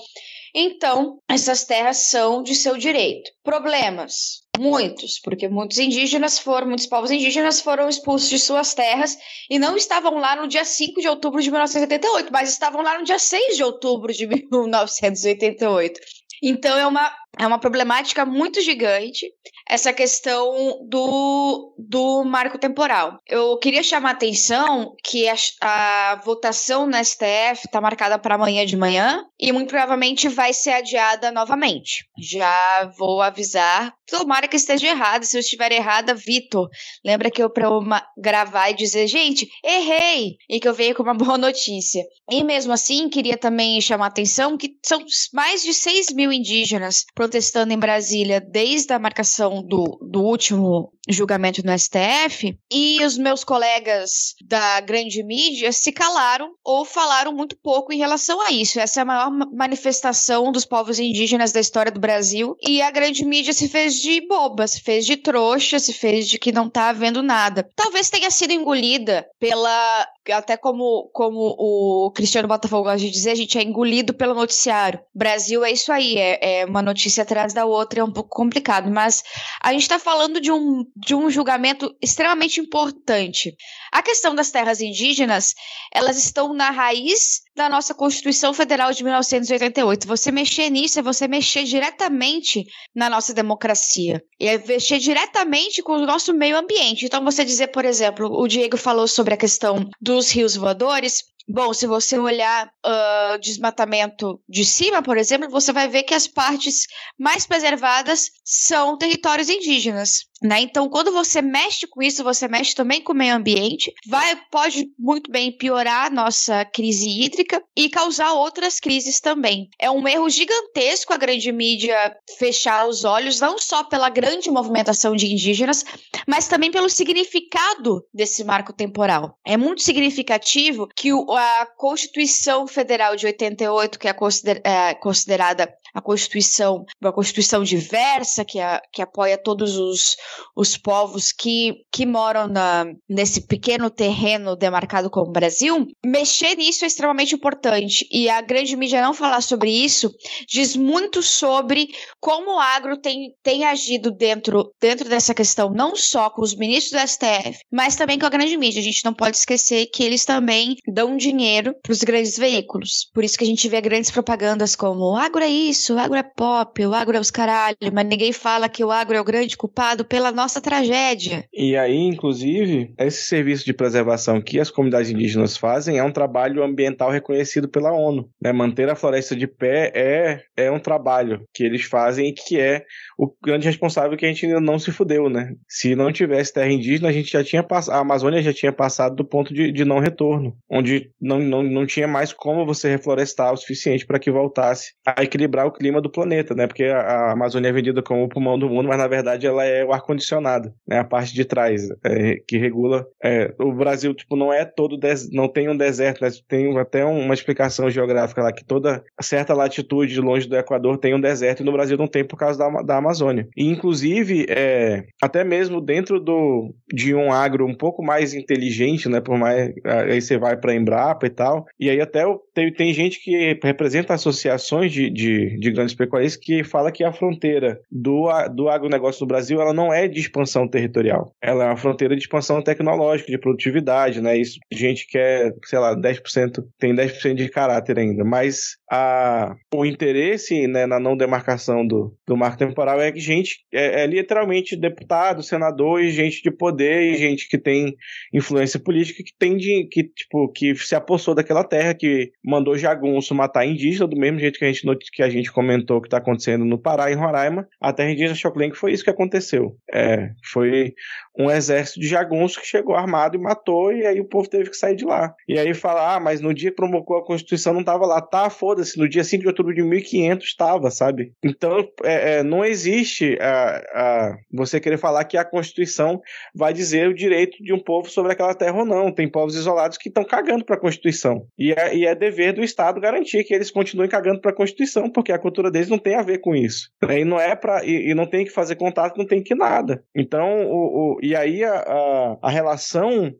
[0.53, 3.31] então essas terras são de seu direito.
[3.43, 4.41] Problemas?
[4.59, 9.17] Muitos, porque muitos indígenas foram, muitos povos indígenas foram expulsos de suas terras
[9.49, 13.05] e não estavam lá no dia 5 de outubro de 1988, mas estavam lá no
[13.05, 15.99] dia 6 de outubro de 1988.
[16.43, 19.25] Então é uma, é uma problemática muito gigante
[19.67, 23.19] essa questão do, do marco temporal.
[23.25, 28.65] Eu queria chamar a atenção que a, a votação na STF está marcada para amanhã
[28.65, 32.05] de manhã e muito provavelmente vai ser adiada novamente.
[32.19, 33.93] Já vou avisar.
[34.09, 35.23] Tomara que esteja errada.
[35.23, 36.67] Se eu estiver errada, Vitor,
[37.05, 37.69] lembra que eu para
[38.17, 42.03] gravar e dizer, gente, errei, e que eu venho com uma boa notícia.
[42.29, 45.01] E mesmo assim, queria também chamar a atenção que são
[45.33, 51.61] mais de 6 mil indígenas protestando em Brasília desde a marcação do, do último julgamento
[51.63, 57.91] no STF e os meus colegas da grande mídia se calaram ou falaram muito pouco
[57.91, 58.79] em relação a isso.
[58.79, 63.25] Essa é a maior manifestação dos povos indígenas da história do Brasil e a grande
[63.25, 66.89] mídia se fez de boba, se fez de trouxa, se fez de que não tá
[66.89, 67.67] havendo nada.
[67.75, 73.35] Talvez tenha sido engolida pela até como, como o Cristiano Botafogo gosta de dizer, a
[73.35, 74.99] gente é engolido pelo noticiário.
[75.15, 78.89] Brasil é isso aí, é, é uma notícia atrás da outra, é um pouco complicado,
[78.89, 79.23] mas
[79.61, 83.55] a gente está falando de um, de um julgamento extremamente importante.
[83.91, 85.53] A questão das terras indígenas,
[85.93, 90.07] elas estão na raiz da nossa Constituição Federal de 1988.
[90.07, 92.63] Você mexer nisso é você mexer diretamente
[92.95, 94.21] na nossa democracia.
[94.39, 97.05] E é mexer diretamente com o nosso meio ambiente.
[97.05, 101.23] Então, você dizer, por exemplo, o Diego falou sobre a questão dos rios voadores.
[101.47, 106.27] Bom, se você olhar uh, desmatamento de cima, por exemplo, você vai ver que as
[106.27, 106.85] partes
[107.17, 110.30] mais preservadas são territórios indígenas.
[110.41, 110.61] Né?
[110.61, 114.87] Então, quando você mexe com isso, você mexe também com o meio ambiente, vai, pode
[114.97, 119.69] muito bem piorar a nossa crise hídrica e causar outras crises também.
[119.79, 125.15] É um erro gigantesco a grande mídia fechar os olhos, não só pela grande movimentação
[125.15, 125.85] de indígenas,
[126.27, 129.37] mas também pelo significado desse marco temporal.
[129.45, 134.15] É muito significativo que a Constituição Federal de 88, que é,
[134.63, 140.15] é considerada a Constituição, uma Constituição diversa, que, a, que apoia todos os
[140.55, 146.87] os povos que, que moram na, nesse pequeno terreno demarcado como Brasil, mexer nisso é
[146.87, 148.07] extremamente importante.
[148.11, 150.11] E a grande mídia não falar sobre isso
[150.47, 151.87] diz muito sobre
[152.19, 157.01] como o agro tem, tem agido dentro, dentro dessa questão, não só com os ministros
[157.01, 158.81] do STF, mas também com a grande mídia.
[158.81, 163.09] A gente não pode esquecer que eles também dão dinheiro para os grandes veículos.
[163.13, 166.23] Por isso que a gente vê grandes propagandas como agro é isso, o agro é
[166.23, 169.57] pop, o agro é os caralho, mas ninguém fala que o agro é o grande
[169.57, 171.45] culpado pela pela nossa tragédia.
[171.51, 176.63] E aí, inclusive, esse serviço de preservação que as comunidades indígenas fazem é um trabalho
[176.63, 178.29] ambiental reconhecido pela ONU.
[178.39, 178.51] Né?
[178.51, 182.85] Manter a floresta de pé é, é um trabalho que eles fazem e que é
[183.17, 185.53] o grande responsável que a gente ainda não se fudeu, né?
[185.67, 189.15] Se não tivesse terra indígena, a gente já tinha passado, a Amazônia já tinha passado
[189.15, 193.53] do ponto de, de não retorno, onde não, não, não tinha mais como você reflorestar
[193.53, 196.67] o suficiente para que voltasse a equilibrar o clima do planeta, né?
[196.67, 199.83] Porque a, Amazônia é vendida como o pulmão do mundo, mas na verdade ela é
[199.85, 200.99] o ar ar-condicionado, né?
[200.99, 203.05] A parte de trás, é, que regula.
[203.23, 204.97] É, o Brasil, tipo, não é todo.
[204.97, 205.29] Des...
[205.31, 206.29] Não tem um deserto, né?
[206.47, 211.21] Tem até uma explicação geográfica lá que toda certa latitude longe do Equador tem um
[211.21, 213.47] deserto e no Brasil não tem por causa da, da Amazônia.
[213.55, 219.21] E, inclusive, é, até mesmo dentro do, de um agro um pouco mais inteligente, né?
[219.21, 219.71] Por mais.
[219.85, 221.65] Aí você vai para Embrapa e tal.
[221.79, 226.63] E aí até tem, tem gente que representa associações de, de, de grandes pecuaristas que
[226.63, 231.33] fala que a fronteira do, do agronegócio do Brasil ela não é de expansão territorial.
[231.41, 234.37] Ela é uma fronteira de expansão tecnológica, de produtividade, né?
[234.37, 238.23] Isso, gente que é, sei lá, 10%, tem 10% de caráter ainda.
[238.23, 243.59] Mas a, o interesse né, na não demarcação do, do marco temporal é que gente,
[243.71, 247.95] é, é literalmente deputado, senador e gente de poder e gente que tem
[248.33, 253.35] influência política que tem de, que, tipo, que se apossou daquela terra, que mandou jagunço
[253.35, 256.65] matar indígena, do mesmo jeito que a gente, que a gente comentou que está acontecendo
[256.65, 259.77] no Pará e Roraima, a terra indígena Choclen, que foi isso que aconteceu.
[259.93, 260.93] É, foi
[261.37, 264.77] um exército de jagunços que chegou armado e matou, e aí o povo teve que
[264.77, 265.33] sair de lá.
[265.47, 268.21] E aí fala, ah, mas no dia que promulgou a Constituição não estava lá.
[268.21, 271.33] Tá, foda-se, no dia 5 de outubro de 1500 estava, sabe?
[271.43, 276.21] Então, é, é, não existe a, a, você querer falar que a Constituição
[276.53, 279.11] vai dizer o direito de um povo sobre aquela terra ou não.
[279.11, 281.45] Tem povos isolados que estão cagando para a Constituição.
[281.57, 285.09] E é, e é, dever do Estado garantir que eles continuem cagando para a Constituição,
[285.09, 286.89] porque a cultura deles não tem a ver com isso.
[287.09, 290.03] E não é para e, e, não tem que fazer contato, não tem que nada.
[290.15, 293.33] Então, o, o e aí a, a, a, relação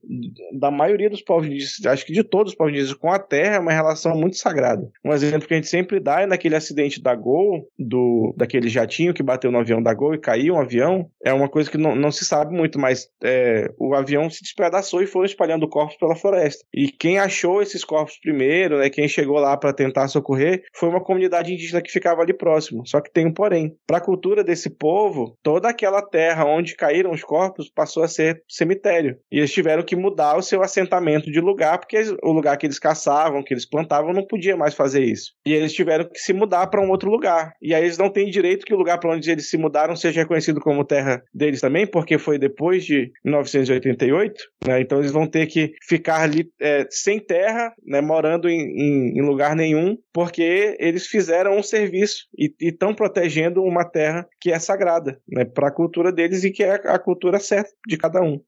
[0.53, 3.55] da maioria dos povos indígenas, acho que de todos os povos indígenas com a terra
[3.55, 4.87] é uma relação muito sagrada.
[5.03, 9.13] Um exemplo que a gente sempre dá é naquele acidente da Gol, do, daquele jatinho
[9.13, 11.95] que bateu no avião da Gol e caiu um avião, é uma coisa que não,
[11.95, 16.15] não se sabe muito, mas é, o avião se despedaçou e foi espalhando corpos pela
[16.15, 16.63] floresta.
[16.71, 21.03] E quem achou esses corpos primeiro, né, quem chegou lá para tentar socorrer, foi uma
[21.03, 22.85] comunidade indígena que ficava ali próximo.
[22.85, 23.75] Só que tem um porém.
[23.87, 28.43] Para a cultura desse povo, toda aquela terra onde caíram os corpos passou a ser
[28.47, 29.17] cemitério.
[29.31, 32.79] E eles tiveram que mudar o seu assentamento de lugar, porque o lugar que eles
[32.79, 35.31] caçavam, que eles plantavam, não podia mais fazer isso.
[35.45, 37.53] E eles tiveram que se mudar para um outro lugar.
[37.61, 40.21] E aí eles não têm direito que o lugar para onde eles se mudaram seja
[40.21, 44.33] reconhecido como terra deles também, porque foi depois de 1988.
[44.65, 44.81] Né?
[44.81, 49.21] Então eles vão ter que ficar ali é, sem terra, né, morando em, em, em,
[49.21, 55.19] lugar nenhum, porque eles fizeram um serviço e estão protegendo uma terra que é sagrada
[55.27, 58.39] né, para a cultura deles e que é a cultura certa de cada um.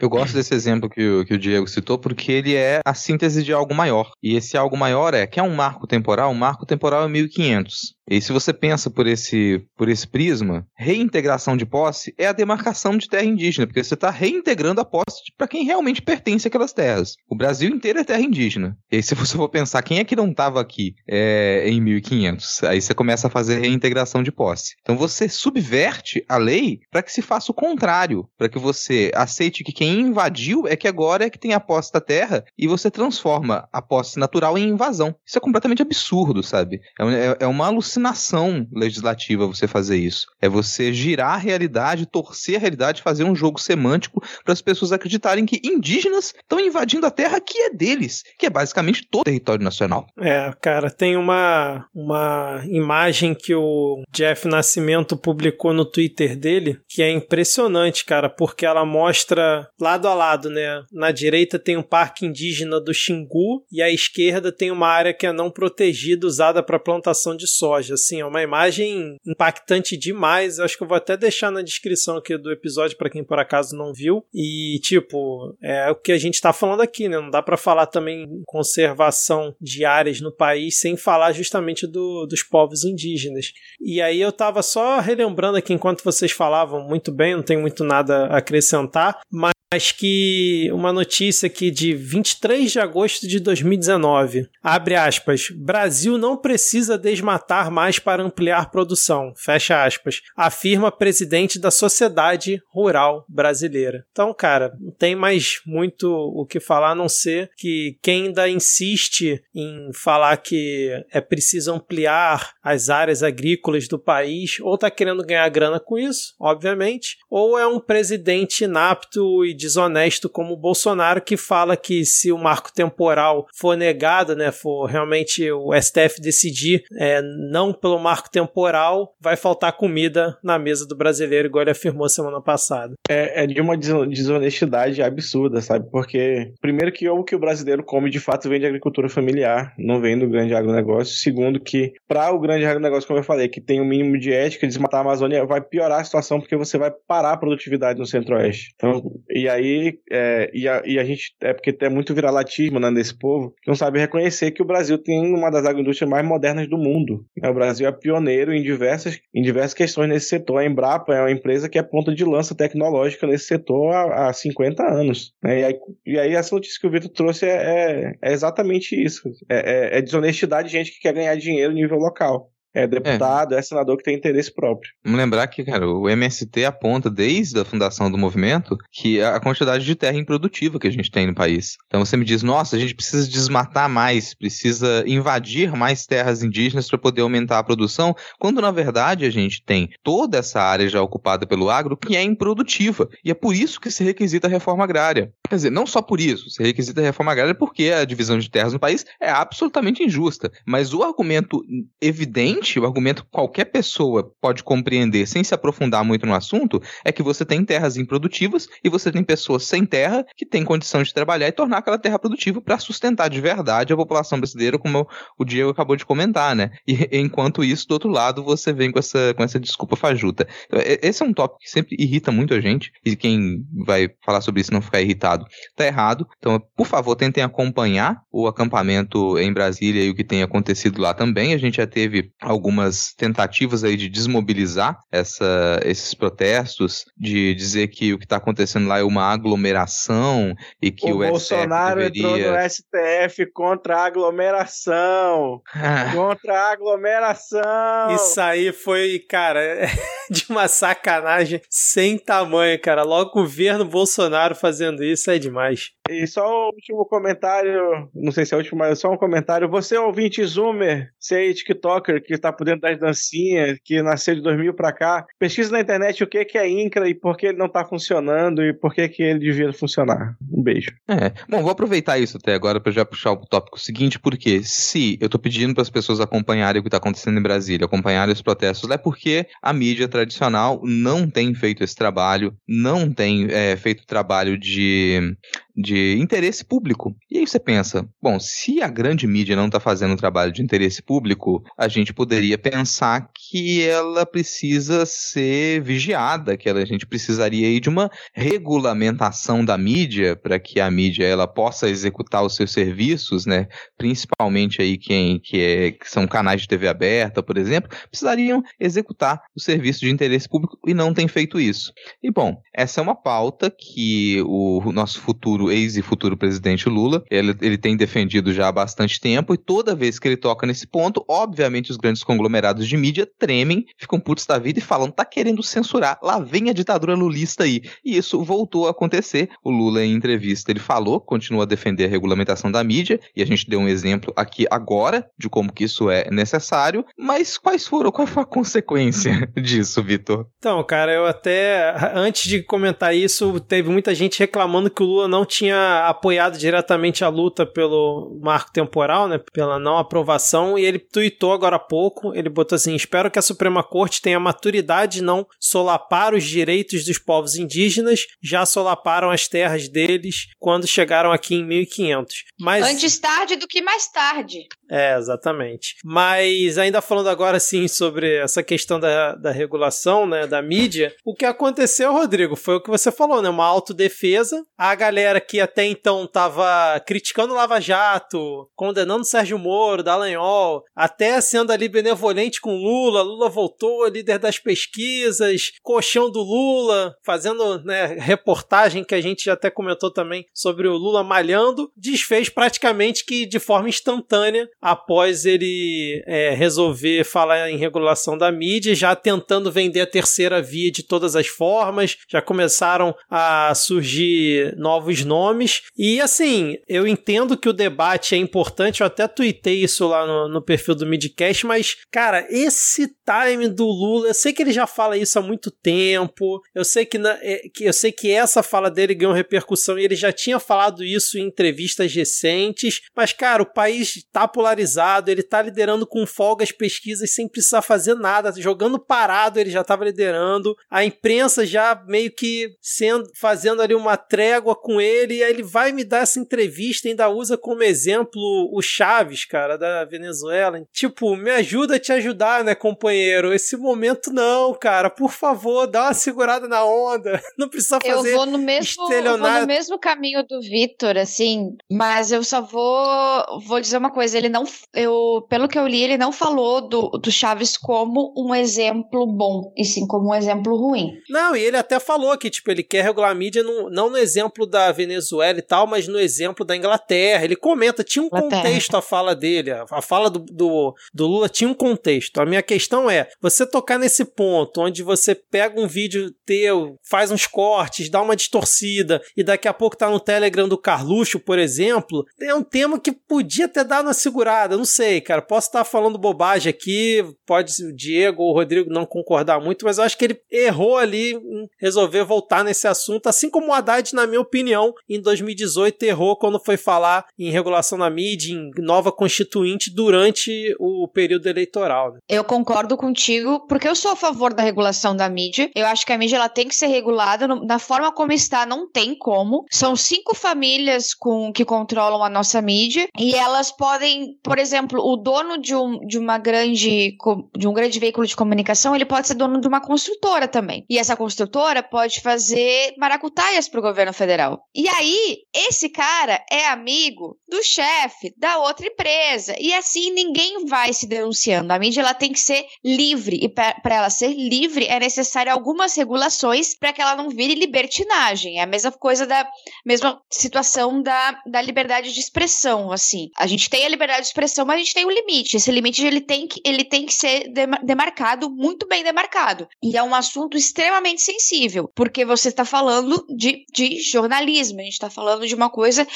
[0.00, 3.42] Eu gosto desse exemplo que o, que o Diego citou porque ele é a síntese
[3.42, 4.10] de algo maior.
[4.22, 6.30] E esse algo maior é que é um marco temporal.
[6.30, 7.97] Um marco temporal é 1500.
[8.10, 12.96] E se você pensa por esse, por esse prisma, reintegração de posse é a demarcação
[12.96, 17.16] de terra indígena, porque você está reintegrando a posse para quem realmente pertence àquelas terras.
[17.28, 18.76] O Brasil inteiro é terra indígena.
[18.90, 22.80] E se você for pensar quem é que não estava aqui é, em 1500, aí
[22.80, 24.74] você começa a fazer reintegração de posse.
[24.80, 29.62] Então você subverte a lei para que se faça o contrário, para que você aceite
[29.62, 32.90] que quem invadiu é que agora é que tem a posse da terra e você
[32.90, 35.14] transforma a posse natural em invasão.
[35.26, 36.80] Isso é completamente absurdo, sabe?
[36.98, 40.26] É, é, é uma alucinação alucinação legislativa você fazer isso.
[40.40, 44.92] É você girar a realidade, torcer a realidade, fazer um jogo semântico para as pessoas
[44.92, 49.24] acreditarem que indígenas estão invadindo a terra que é deles, que é basicamente todo o
[49.24, 50.06] território nacional.
[50.18, 57.02] É, cara, tem uma, uma imagem que o Jeff Nascimento publicou no Twitter dele que
[57.02, 60.84] é impressionante, cara, porque ela mostra lado a lado, né?
[60.92, 65.26] Na direita tem um parque indígena do Xingu e à esquerda tem uma área que
[65.26, 70.58] é não protegida usada para plantação de soja assim, é uma imagem impactante demais.
[70.58, 73.38] Eu acho que eu vou até deixar na descrição aqui do episódio para quem por
[73.38, 74.24] acaso não viu.
[74.34, 77.18] E, tipo, é o que a gente tá falando aqui, né?
[77.18, 82.42] Não dá para falar também conservação de áreas no país sem falar justamente do, dos
[82.42, 83.52] povos indígenas.
[83.80, 87.84] E aí eu tava só relembrando aqui enquanto vocês falavam muito bem, não tenho muito
[87.84, 94.48] nada a acrescentar, mas mas que uma notícia aqui de 23 de agosto de 2019.
[94.62, 95.48] Abre aspas.
[95.50, 99.32] Brasil não precisa desmatar mais para ampliar produção.
[99.36, 100.22] Fecha aspas.
[100.34, 104.06] Afirma presidente da Sociedade Rural Brasileira.
[104.10, 108.48] Então, cara, não tem mais muito o que falar a não ser que quem ainda
[108.48, 115.24] insiste em falar que é preciso ampliar as áreas agrícolas do país, ou está querendo
[115.24, 121.20] ganhar grana com isso, obviamente, ou é um presidente inapto e desonesto como o Bolsonaro,
[121.20, 126.84] que fala que se o marco temporal for negado, né, for realmente o STF decidir
[126.98, 132.08] é, não pelo marco temporal, vai faltar comida na mesa do brasileiro, igual ele afirmou
[132.08, 132.94] semana passada.
[133.08, 135.90] É, é de uma desonestidade absurda, sabe?
[135.90, 140.00] Porque, primeiro, que o que o brasileiro come de fato vem de agricultura familiar, não
[140.00, 141.16] vem do grande agronegócio.
[141.16, 144.66] Segundo, que para o grande agronegócio, como eu falei, que tem um mínimo de ética,
[144.66, 148.72] desmatar a Amazônia vai piorar a situação porque você vai parar a produtividade no centro-oeste.
[148.76, 152.90] Então, e aí, é, e, a, e a gente, é porque é muito viralatismo né,
[152.90, 156.68] nesse povo, que não sabe reconhecer que o Brasil tem uma das agroindústrias mais modernas
[156.68, 157.24] do mundo.
[157.42, 160.58] O Brasil é pioneiro em diversas, em diversas questões nesse setor.
[160.58, 164.32] A Embrapa é uma empresa que é ponta de lança tecnológica nesse setor há, há
[164.32, 165.32] 50 anos.
[165.42, 165.60] Né?
[165.60, 169.30] E, aí, e aí essa notícia que o Vitor trouxe é, é, é exatamente isso.
[169.48, 172.50] É, é, é desonestidade de gente que quer ganhar dinheiro nível local.
[172.78, 173.58] É deputado, é.
[173.58, 174.90] é senador que tem interesse próprio.
[175.04, 179.84] Vamos lembrar que, cara, o MST aponta desde a fundação do movimento que a quantidade
[179.84, 181.76] de terra improdutiva que a gente tem no país.
[181.86, 186.88] Então você me diz, nossa, a gente precisa desmatar mais, precisa invadir mais terras indígenas
[186.88, 191.02] para poder aumentar a produção, quando na verdade a gente tem toda essa área já
[191.02, 193.08] ocupada pelo agro que é improdutiva.
[193.24, 195.32] E é por isso que se requisita a reforma agrária.
[195.48, 198.50] Quer dizer, não só por isso, se requisita a reforma agrária porque a divisão de
[198.50, 200.50] terras no país é absolutamente injusta.
[200.66, 201.62] Mas o argumento
[202.00, 207.12] evidente, o argumento que qualquer pessoa pode compreender sem se aprofundar muito no assunto, é
[207.12, 211.12] que você tem terras improdutivas e você tem pessoas sem terra que têm condição de
[211.12, 215.44] trabalhar e tornar aquela terra produtiva para sustentar de verdade a população brasileira, como o
[215.44, 216.70] Diego acabou de comentar, né?
[216.86, 220.46] E enquanto isso, do outro lado, você vem com essa, com essa desculpa fajuta.
[220.66, 224.40] Então, esse é um tópico que sempre irrita muito a gente, e quem vai falar
[224.40, 225.37] sobre isso não ficar irritado,
[225.76, 226.26] tá errado.
[226.38, 231.14] Então, por favor, tentem acompanhar o acampamento em Brasília e o que tem acontecido lá
[231.14, 231.52] também.
[231.52, 238.12] A gente já teve algumas tentativas aí de desmobilizar essa, esses protestos, de dizer que
[238.12, 242.38] o que está acontecendo lá é uma aglomeração e que o, o Bolsonaro STF deveria...
[242.38, 245.60] entrou no STF contra a aglomeração.
[246.14, 248.14] contra a aglomeração.
[248.14, 249.60] Isso aí foi, cara,
[250.30, 253.02] de uma sacanagem sem tamanho, cara.
[253.02, 255.90] Logo o governo Bolsonaro fazendo isso é demais.
[256.08, 259.68] E só o último comentário, não sei se é o último, mas só um comentário.
[259.68, 264.42] Você, ouvinte Zoomer, você aí, TikToker, que tá por dentro das dancinhas, que nasceu de
[264.42, 267.68] 2000 pra cá, pesquisa na internet o que é INCRA e por que ele não
[267.68, 270.36] tá funcionando e por que, que ele devia funcionar.
[270.50, 270.90] Um beijo.
[271.08, 275.18] É, bom, vou aproveitar isso até agora para já puxar o tópico seguinte, porque se
[275.20, 278.42] eu tô pedindo para as pessoas acompanharem o que tá acontecendo em Brasília, acompanharem os
[278.42, 284.06] protestos, é porque a mídia tradicional não tem feito esse trabalho, não tem é, feito
[284.06, 285.36] trabalho de dem
[285.78, 287.14] de interesse público.
[287.30, 290.60] E aí você pensa, bom, se a grande mídia não está fazendo um trabalho de
[290.60, 297.06] interesse público, a gente poderia pensar que ela precisa ser vigiada, que ela, a gente
[297.06, 302.72] precisaria de uma regulamentação da mídia para que a mídia ela possa executar os seus
[302.72, 303.68] serviços, né?
[303.96, 309.42] Principalmente aí quem que, é, que são canais de TV aberta, por exemplo, precisariam executar
[309.54, 311.92] o serviço de interesse público e não tem feito isso.
[312.20, 317.24] E bom, essa é uma pauta que o nosso futuro ex e futuro presidente Lula.
[317.30, 320.86] Ele, ele tem defendido já há bastante tempo e toda vez que ele toca nesse
[320.86, 325.24] ponto, obviamente os grandes conglomerados de mídia tremem, ficam putos da vida e falam: tá
[325.24, 327.82] querendo censurar, lá vem a ditadura lulista aí.
[328.04, 329.50] E isso voltou a acontecer.
[329.62, 333.46] O Lula, em entrevista, ele falou, continua a defender a regulamentação da mídia, e a
[333.46, 338.10] gente deu um exemplo aqui agora de como que isso é necessário, mas quais foram,
[338.10, 340.46] qual foi a consequência disso, Vitor?
[340.58, 345.28] Então, cara, eu até, antes de comentar isso, teve muita gente reclamando que o Lula
[345.28, 350.84] não tinha tinha apoiado diretamente a luta pelo marco temporal, né, pela não aprovação, e
[350.84, 355.14] ele tuitou agora há pouco, ele botou assim, espero que a Suprema Corte tenha maturidade
[355.18, 361.32] de não solapar os direitos dos povos indígenas, já solaparam as terras deles quando chegaram
[361.32, 362.44] aqui em 1500.
[362.60, 362.84] Mas...
[362.84, 364.68] Antes tarde do que mais tarde.
[364.90, 365.96] É, exatamente.
[366.04, 371.34] Mas ainda falando agora sim sobre essa questão da, da regulação, né, da mídia, o
[371.34, 374.62] que aconteceu, Rodrigo, foi o que você falou, né, uma autodefesa.
[374.76, 381.40] A galera que até então estava criticando o Lava Jato, condenando Sérgio Moro, Dallagnol, até
[381.40, 388.06] sendo ali benevolente com Lula, Lula voltou, líder das pesquisas, colchão do Lula, fazendo né,
[388.18, 393.44] reportagem que a gente já até comentou também sobre o Lula malhando, desfez praticamente que
[393.44, 400.00] de forma instantânea após ele é, resolver falar em regulação da mídia, já tentando vender
[400.00, 405.82] a terceira via de todas as formas, já começaram a surgir novos nomes.
[405.96, 410.48] E assim, eu entendo que o debate é importante, eu até tuitei isso lá no,
[410.48, 414.86] no perfil do Midcast, mas, cara, esse time do Lula, eu sei que ele já
[414.86, 418.62] fala isso há muito tempo, eu sei que, na, é, que, eu sei que essa
[418.62, 423.62] fala dele ganhou repercussão e ele já tinha falado isso em entrevistas recentes, mas, cara,
[423.62, 428.52] o país tá polarizado, ele tá liderando com folga as pesquisas sem precisar fazer nada,
[428.56, 434.16] jogando parado ele já tava liderando, a imprensa já meio que sendo, fazendo ali uma
[434.16, 438.40] trégua com ele ele, ele vai me dar essa entrevista e ainda usa como exemplo
[438.72, 440.80] o Chaves, cara, da Venezuela.
[440.92, 443.52] Tipo, me ajuda a te ajudar, né, companheiro?
[443.52, 445.10] Esse momento não, cara.
[445.10, 447.40] Por favor, dá uma segurada na onda.
[447.58, 451.76] Não precisa fazer eu vou no mesmo, eu vou no mesmo caminho do Vitor, assim,
[451.90, 455.86] mas eu só vou, vou dizer uma coisa, ele não não, eu, pelo que eu
[455.86, 460.34] li, ele não falou do, do Chaves como um exemplo bom, e sim como um
[460.34, 461.12] exemplo ruim.
[461.28, 464.16] Não, e ele até falou que, tipo, ele quer regular a mídia no, não no
[464.16, 467.44] exemplo da Venezuela e tal, mas no exemplo da Inglaterra.
[467.44, 468.62] Ele comenta, tinha um Inglaterra.
[468.62, 472.40] contexto a fala dele, a fala do, do, do Lula tinha um contexto.
[472.40, 477.30] A minha questão é, você tocar nesse ponto, onde você pega um vídeo teu, faz
[477.30, 481.58] uns cortes, dá uma distorcida, e daqui a pouco tá no Telegram do Carluxo, por
[481.58, 485.84] exemplo, é um tema que podia ter dado uma segurada, não sei, cara, posso estar
[485.84, 490.16] falando bobagem aqui, pode o Diego ou o Rodrigo não concordar muito, mas eu acho
[490.16, 494.40] que ele errou ali em resolver voltar nesse assunto, assim como o Haddad, na minha
[494.40, 500.74] opinião, em 2018 errou quando foi falar em regulação na mídia, em nova constituinte durante
[500.78, 502.12] o período eleitoral.
[502.12, 502.18] Né?
[502.28, 505.70] Eu concordo contigo, porque eu sou a favor da regulação da mídia.
[505.74, 508.90] Eu acho que a mídia ela tem que ser regulada da forma como está, não
[508.90, 509.64] tem como.
[509.70, 515.16] São cinco famílias com que controlam a nossa mídia e elas podem, por exemplo, o
[515.16, 517.16] dono de, um, de uma grande
[517.56, 520.84] de um grande veículo de comunicação, ele pode ser dono de uma construtora também.
[520.88, 524.62] E essa construtora pode fazer maracutaias para o governo federal.
[524.74, 529.54] E aí, esse cara é amigo do chefe da outra empresa.
[529.58, 531.72] E assim ninguém vai se denunciando.
[531.72, 535.94] A mídia ela tem que ser livre e para ela ser livre é necessário algumas
[535.96, 538.58] regulações para que ela não vire libertinagem.
[538.58, 539.48] É a mesma coisa da
[539.84, 543.30] mesma situação da, da liberdade de expressão, assim.
[543.36, 545.56] A gente tem a liberdade de expressão, mas a gente tem um limite.
[545.56, 547.52] Esse limite ele tem que, ele tem que ser
[547.82, 549.68] demarcado, muito bem demarcado.
[549.82, 554.92] E é um assunto extremamente sensível, porque você está falando de, de jornalismo, a gente
[554.92, 556.06] está falando de uma coisa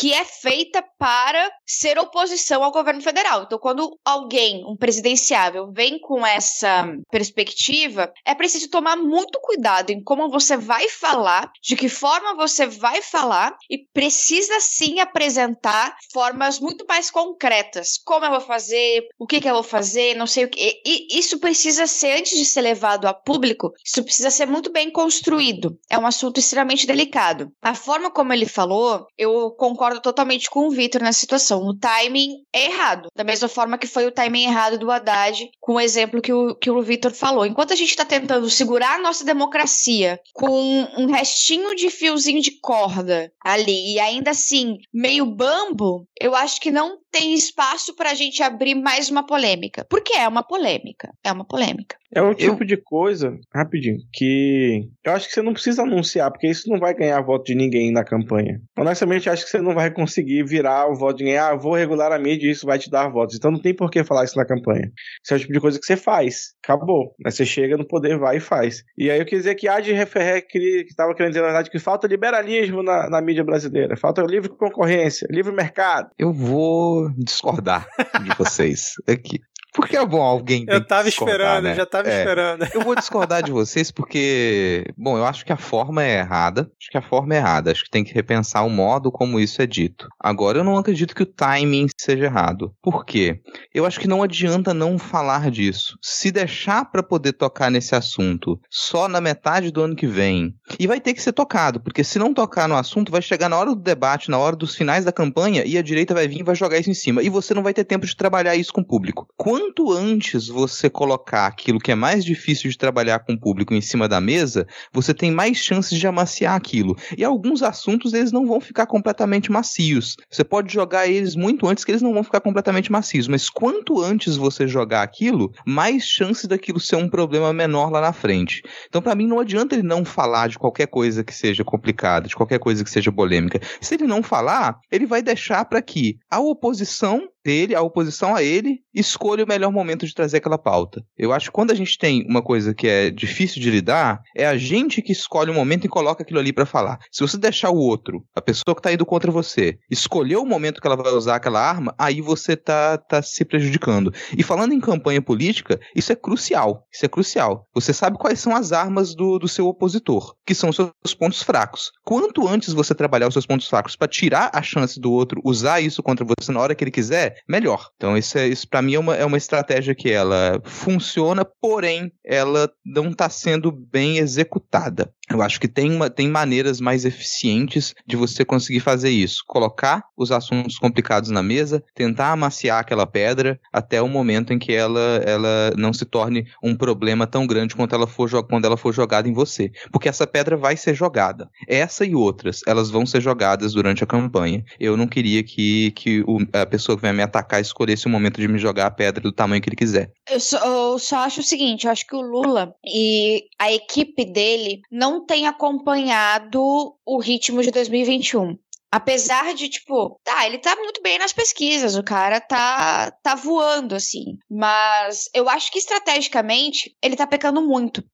[0.00, 3.42] que é feita para ser oposição ao governo federal.
[3.42, 10.02] Então, quando alguém, um presidenciável, vem com essa perspectiva, é preciso tomar muito cuidado em
[10.02, 16.58] como você vai falar, de que forma você vai falar, e precisa sim apresentar formas
[16.58, 17.98] muito mais concretas.
[18.02, 20.80] Como eu vou fazer, o que, que eu vou fazer, não sei o que.
[20.82, 24.90] E isso precisa ser, antes de ser levado a público, isso precisa ser muito bem
[24.90, 25.78] construído.
[25.90, 27.52] É um assunto extremamente delicado.
[27.60, 31.62] A forma como ele falou, eu concordo concordo totalmente com o Vitor nessa situação.
[31.64, 33.08] O timing é errado.
[33.14, 36.54] Da mesma forma que foi o timing errado do Haddad, com o exemplo que o,
[36.54, 37.44] que o Vitor falou.
[37.44, 42.52] Enquanto a gente está tentando segurar a nossa democracia com um restinho de fiozinho de
[42.60, 48.14] corda ali, e ainda assim, meio bambo, eu acho que não tem espaço para a
[48.14, 49.86] gente abrir mais uma polêmica.
[49.88, 51.12] Porque é uma polêmica.
[51.24, 51.96] É uma polêmica.
[52.12, 52.66] É um tipo eu...
[52.66, 56.92] de coisa, rapidinho, que eu acho que você não precisa anunciar, porque isso não vai
[56.92, 58.60] ganhar voto de ninguém na campanha.
[58.76, 61.38] Honestamente, acho que você não vai conseguir virar o voto de ninguém.
[61.38, 63.36] Ah, vou regular a mídia e isso vai te dar votos.
[63.36, 64.90] Então não tem por que falar isso na campanha.
[65.22, 66.54] Isso é o tipo de coisa que você faz.
[66.64, 67.14] Acabou.
[67.24, 68.82] Aí você chega no poder, vai e faz.
[68.98, 70.58] E aí eu quis dizer que a de Referré que
[70.88, 73.96] estava querendo dizer, na verdade, que falta liberalismo na, na mídia brasileira.
[73.96, 76.10] Falta livre concorrência, livre mercado.
[76.18, 77.86] Eu vou discordar
[78.22, 79.40] de vocês aqui.
[79.72, 80.64] Porque é bom alguém.
[80.68, 81.74] Eu tava esperando, né?
[81.74, 82.66] já tava é, esperando.
[82.72, 86.70] Eu vou discordar de vocês porque, bom, eu acho que a forma é errada.
[86.80, 87.70] Acho que a forma é errada.
[87.70, 90.08] Acho que tem que repensar o modo como isso é dito.
[90.18, 92.74] Agora, eu não acredito que o timing seja errado.
[92.82, 93.40] Por quê?
[93.72, 95.98] Eu acho que não adianta não falar disso.
[96.02, 100.86] Se deixar para poder tocar nesse assunto só na metade do ano que vem, e
[100.86, 103.70] vai ter que ser tocado, porque se não tocar no assunto, vai chegar na hora
[103.70, 106.54] do debate, na hora dos finais da campanha, e a direita vai vir e vai
[106.54, 107.22] jogar isso em cima.
[107.22, 109.28] E você não vai ter tempo de trabalhar isso com o público.
[109.36, 113.74] Quando quanto antes você colocar aquilo que é mais difícil de trabalhar com o público
[113.74, 116.96] em cima da mesa, você tem mais chances de amaciar aquilo.
[117.16, 120.16] E alguns assuntos eles não vão ficar completamente macios.
[120.30, 124.00] Você pode jogar eles muito antes que eles não vão ficar completamente macios, mas quanto
[124.00, 128.62] antes você jogar aquilo, mais chances daquilo ser um problema menor lá na frente.
[128.88, 132.34] Então, para mim, não adianta ele não falar de qualquer coisa que seja complicada, de
[132.34, 133.60] qualquer coisa que seja polêmica.
[133.78, 138.42] Se ele não falar, ele vai deixar para que a oposição dele, a oposição a
[138.42, 141.02] ele, escolha o melhor momento de trazer aquela pauta.
[141.16, 144.46] Eu acho que quando a gente tem uma coisa que é difícil de lidar, é
[144.46, 146.98] a gente que escolhe o momento e coloca aquilo ali para falar.
[147.10, 150.80] Se você deixar o outro, a pessoa que tá indo contra você, escolher o momento
[150.80, 154.12] que ela vai usar aquela arma, aí você tá, tá se prejudicando.
[154.36, 156.86] E falando em campanha política, isso é crucial.
[156.92, 157.66] Isso é crucial.
[157.74, 161.42] Você sabe quais são as armas do, do seu opositor, que são os seus pontos
[161.42, 161.90] fracos.
[162.04, 165.80] Quanto antes você trabalhar os seus pontos fracos para tirar a chance do outro usar
[165.80, 167.90] isso contra você na hora que ele quiser, melhor.
[167.96, 172.12] Então isso, é, isso para mim é uma, é uma estratégia que ela funciona, porém
[172.24, 175.12] ela não está sendo bem executada.
[175.30, 179.44] Eu acho que tem, uma, tem maneiras mais eficientes de você conseguir fazer isso.
[179.46, 184.72] Colocar os assuntos complicados na mesa, tentar amaciar aquela pedra até o momento em que
[184.72, 188.92] ela, ela não se torne um problema tão grande quanto ela for, quando ela for
[188.92, 189.70] jogada em você.
[189.92, 191.48] Porque essa pedra vai ser jogada.
[191.68, 194.64] Essa e outras, elas vão ser jogadas durante a campanha.
[194.80, 198.40] Eu não queria que, que o, a pessoa que vai me atacar escolhesse o momento
[198.40, 200.10] de me jogar a pedra do tamanho que ele quiser.
[200.30, 204.24] Eu só, eu só acho o seguinte, eu acho que o Lula e a equipe
[204.24, 208.56] dele não tem acompanhado o ritmo de 2021.
[208.92, 213.94] Apesar de, tipo, tá, ele tá muito bem nas pesquisas, o cara tá, tá voando,
[213.94, 214.36] assim.
[214.50, 218.04] Mas eu acho que estrategicamente ele tá pecando muito.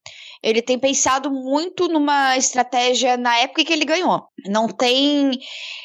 [0.43, 4.29] Ele tem pensado muito numa estratégia na época que ele ganhou.
[4.47, 5.39] Não tem.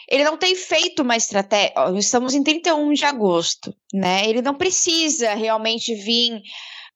[0.09, 1.73] Ele não tem feito uma estratégia.
[1.97, 4.27] Estamos em 31 de agosto, né?
[4.27, 6.41] Ele não precisa realmente vir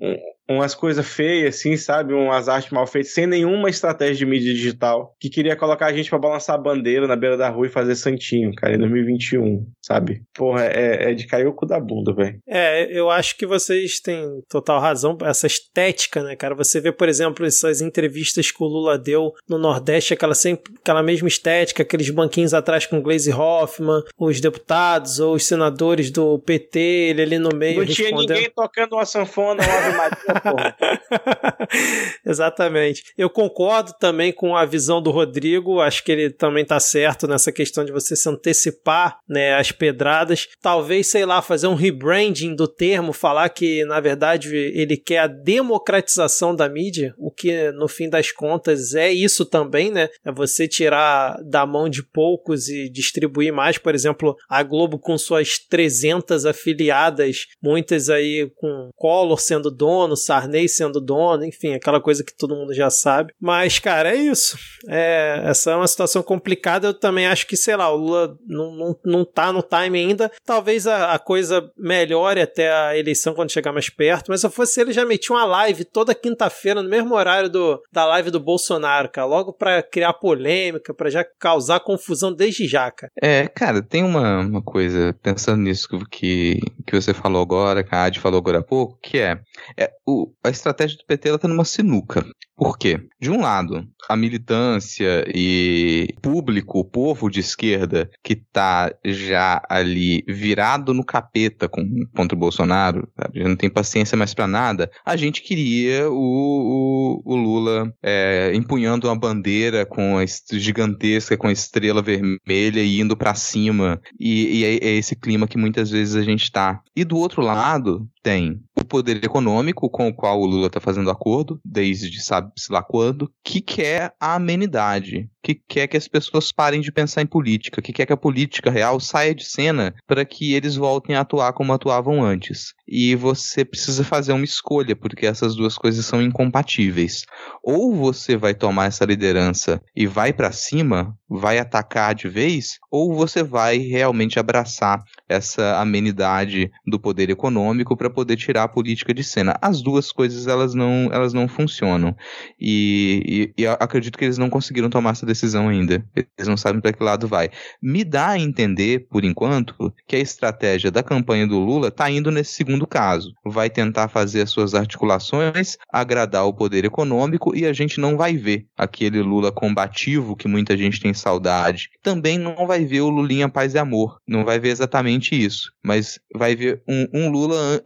[0.00, 0.16] um,
[0.48, 2.14] umas coisas feias, assim, sabe?
[2.14, 6.08] Umas artes mal feitas, sem nenhuma estratégia de mídia digital, que queria colocar a gente
[6.08, 10.22] para balançar a bandeira na beira da rua e fazer santinho, cara, em 2021, sabe?
[10.34, 12.38] Porra, é, é de cair o cu da bunda, velho.
[12.48, 16.54] É, eu acho que vocês têm total razão, essa estética, né, cara?
[16.54, 21.02] Você vê, por exemplo, essas entrevistas que o Lula deu no Nordeste, aquela, sempre, aquela
[21.02, 26.78] mesma estética, aqueles banquinhos atrás com Glaze Hoffman, os deputados ou os senadores do PT,
[26.78, 30.37] ele ali no meio Não tinha ninguém tocando uma sanfona, uma
[32.24, 33.02] Exatamente.
[33.16, 37.52] Eu concordo também com a visão do Rodrigo, acho que ele também está certo nessa
[37.52, 40.48] questão de você se antecipar né, as pedradas.
[40.60, 45.26] Talvez, sei lá, fazer um rebranding do termo, falar que, na verdade, ele quer a
[45.26, 50.08] democratização da mídia, o que, no fim das contas, é isso também, né?
[50.24, 55.16] É você tirar da mão de poucos e distribuir mais, por exemplo, a Globo com
[55.16, 62.22] suas 300 afiliadas, muitas aí com Collor sendo dono, Sarney sendo dono, enfim, aquela coisa
[62.22, 63.32] que todo mundo já sabe.
[63.40, 64.58] Mas, cara, é isso.
[64.86, 66.88] É, essa é uma situação complicada.
[66.88, 70.30] Eu também acho que, sei lá, o Lula não, não, não tá no time ainda.
[70.44, 74.26] Talvez a, a coisa melhore até a eleição quando chegar mais perto.
[74.28, 77.82] Mas se eu fosse ele, já metia uma live toda quinta-feira, no mesmo horário do,
[77.92, 79.26] da live do Bolsonaro, cara.
[79.26, 83.10] Logo para criar polêmica, para já causar confusão desde já, cara.
[83.20, 88.04] É, cara, tem uma, uma coisa, pensando nisso que, que você falou agora, que a
[88.04, 89.40] Adi falou agora há pouco, que é,
[89.76, 92.24] é o, a estratégia do PT ela tá numa sinuca.
[92.56, 93.00] Por quê?
[93.20, 100.24] De um lado, a militância e público, o povo de esquerda que tá já ali
[100.26, 101.84] virado no capeta com,
[102.16, 103.44] contra o Bolsonaro, sabe?
[103.44, 109.06] não tem paciência mais para nada, a gente queria o, o, o Lula é, empunhando
[109.06, 114.00] uma bandeira com a gigantesca, com a estrela vermelha e indo para cima.
[114.18, 116.80] E, e é, é esse clima que muitas vezes a gente tá.
[116.96, 121.60] E do outro lado, tem poder econômico com o qual o Lula está fazendo acordo,
[121.64, 126.92] desde sabe-se lá quando, que quer a amenidade, que quer que as pessoas parem de
[126.92, 130.76] pensar em política, que quer que a política real saia de cena para que eles
[130.76, 132.74] voltem a atuar como atuavam antes.
[132.86, 137.24] E você precisa fazer uma escolha, porque essas duas coisas são incompatíveis.
[137.62, 143.14] Ou você vai tomar essa liderança e vai para cima, vai atacar de vez, ou
[143.14, 149.58] você vai realmente abraçar essa amenidade do poder econômico para poder tirar política de cena.
[149.60, 152.14] As duas coisas elas não, elas não funcionam.
[152.60, 156.04] E, e, e acredito que eles não conseguiram tomar essa decisão ainda.
[156.14, 157.50] Eles não sabem para que lado vai.
[157.82, 162.30] Me dá a entender, por enquanto, que a estratégia da campanha do Lula está indo
[162.30, 163.32] nesse segundo caso.
[163.44, 168.36] Vai tentar fazer as suas articulações, agradar o poder econômico e a gente não vai
[168.36, 171.90] ver aquele Lula combativo que muita gente tem saudade.
[172.00, 174.20] Também não vai ver o Lulinha paz e amor.
[174.24, 175.72] Não vai ver exatamente isso.
[175.82, 177.82] Mas vai ver um, um Lula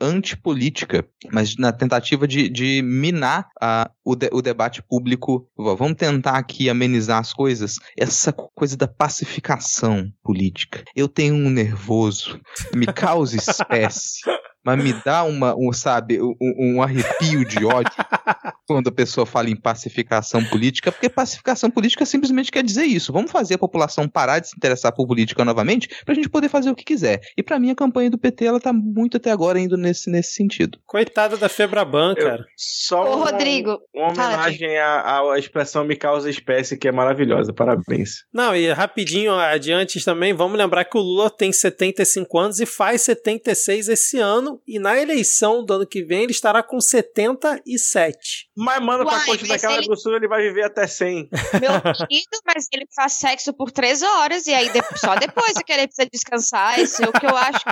[0.82, 5.48] antipolítica, mas na tentativa de, de minar a, o, de, o debate público.
[5.56, 7.78] Vamos tentar aqui amenizar as coisas.
[7.96, 10.84] Essa coisa da pacificação política.
[10.94, 12.40] Eu tenho um nervoso,
[12.74, 14.22] me causa espécie
[14.64, 17.92] mas me dá uma, um, sabe, um, um arrepio de ódio
[18.66, 23.12] quando a pessoa fala em pacificação política, porque pacificação política simplesmente quer dizer isso.
[23.12, 26.48] Vamos fazer a população parar de se interessar por política novamente para a gente poder
[26.48, 27.20] fazer o que quiser.
[27.36, 30.32] E para mim a campanha do PT ela tá muito até agora indo nesse, nesse
[30.32, 30.78] sentido.
[30.86, 32.44] Coitada da Febraban, cara.
[32.56, 37.52] Só Ô, uma, Rodrigo, uma homenagem à, à expressão me causa espécie que é maravilhosa.
[37.52, 38.24] Parabéns.
[38.32, 43.02] Não, e rapidinho adiante também, vamos lembrar que o Lula tem 75 anos e faz
[43.02, 48.48] 76 esse ano, e na eleição do ano que vem ele estará com 77.
[48.56, 51.28] Mas, mano, pra continuar mas aquela ele- grossura, ele vai viver até 100.
[51.60, 51.70] Meu
[52.08, 55.72] querido, mas ele faz sexo por três horas e aí de- só depois é que
[55.72, 56.78] ele precisa descansar.
[56.80, 57.64] Isso é o que eu acho.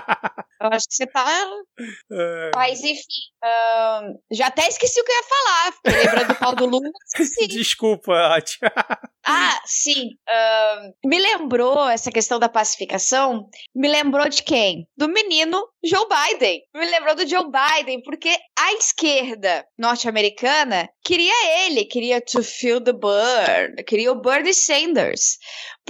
[0.62, 1.26] Eu acho que você tá.
[2.12, 3.02] É, Mas enfim,
[4.32, 5.72] já até esqueci o que eu ia falar.
[5.72, 7.46] Fiquei lembrando do pau do Lula, esqueci.
[7.46, 8.58] Desculpa, Ati.
[9.22, 10.08] Ah, sim.
[10.26, 13.46] ahn, me lembrou essa questão da pacificação.
[13.76, 14.88] Me lembrou de quem?
[14.96, 16.62] Do menino Joe Biden.
[16.72, 22.92] Me lembrou do Joe Biden, porque a esquerda norte-americana queria ele, queria to feel the
[22.92, 25.38] burn, queria o Bernie Sanders.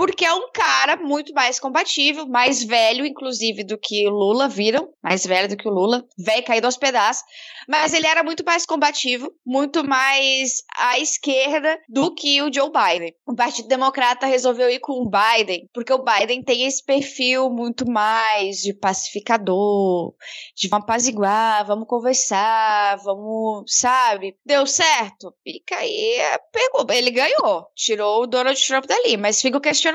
[0.00, 4.88] Porque é um cara muito mais combatível, mais velho, inclusive, do que o Lula, viram?
[5.02, 7.22] Mais velho do que o Lula, velho caído aos pedaços.
[7.68, 13.14] Mas ele era muito mais combativo, muito mais à esquerda do que o Joe Biden.
[13.26, 17.86] O Partido Democrata resolveu ir com o Biden, porque o Biden tem esse perfil muito
[17.86, 20.14] mais de pacificador,
[20.56, 24.34] de vamos apaziguar, vamos conversar, vamos, sabe?
[24.46, 25.34] Deu certo?
[25.44, 26.16] Fica aí,
[26.50, 29.89] pegou, ele ganhou, tirou o Donald Trump dali, mas fica o questionamento.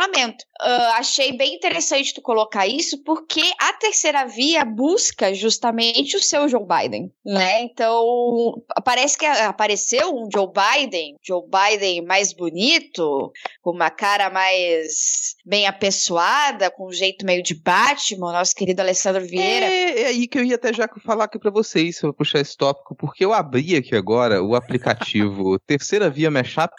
[0.59, 6.47] Ah, achei bem interessante tu colocar isso, porque a terceira via busca justamente o seu
[6.47, 7.61] Joe Biden, né?
[7.61, 13.31] Então, parece que apareceu um Joe Biden, Joe Biden mais bonito,
[13.61, 19.26] com uma cara mais bem apessoada, com um jeito meio de Batman, nosso querido Alessandro
[19.26, 19.65] Vieira.
[19.65, 22.55] É, é aí que eu ia até já falar aqui pra vocês, eu puxar esse
[22.55, 26.73] tópico, porque eu abri aqui agora o aplicativo Terceira Via Mashup,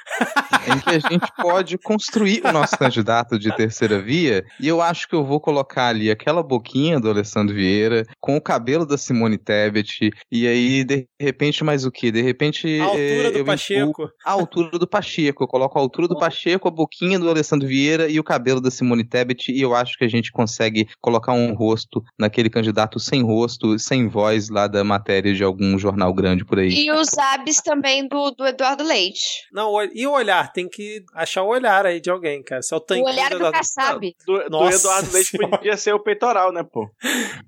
[0.66, 2.76] em que a gente pode construir o nosso
[3.06, 7.08] candidato de terceira via, e eu acho que eu vou colocar ali aquela boquinha do
[7.08, 12.10] Alessandro Vieira, com o cabelo da Simone Tebet, e aí, de repente, mais o que?
[12.10, 12.80] De repente.
[12.80, 14.10] A altura eh, do Pacheco.
[14.24, 15.44] a altura do Pacheco.
[15.44, 18.70] Eu coloco a altura do Pacheco, a boquinha do Alessandro Vieira e o cabelo da
[18.70, 23.22] Simone Tebet, e eu acho que a gente consegue colocar um rosto naquele candidato sem
[23.22, 26.70] rosto, sem voz lá da matéria de algum jornal grande por aí.
[26.70, 29.46] E os abs também do, do Eduardo Leite.
[29.52, 30.52] Não, o- e o olhar?
[30.52, 32.62] Tem que achar o olhar aí de alguém, cara.
[32.62, 34.14] Se é o O olhar do Eduardo- Kassab.
[34.26, 36.88] Do, do Eduardo Leite podia ser o peitoral, né, pô?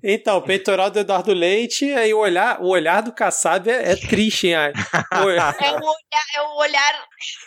[0.03, 3.95] Então, o peitoral do Eduardo Leite, aí o olhar, o olhar do Kassab é, é
[3.95, 4.55] triste, hein?
[4.55, 4.73] Ai?
[5.21, 7.05] O olhar É o olhar, é o olhar,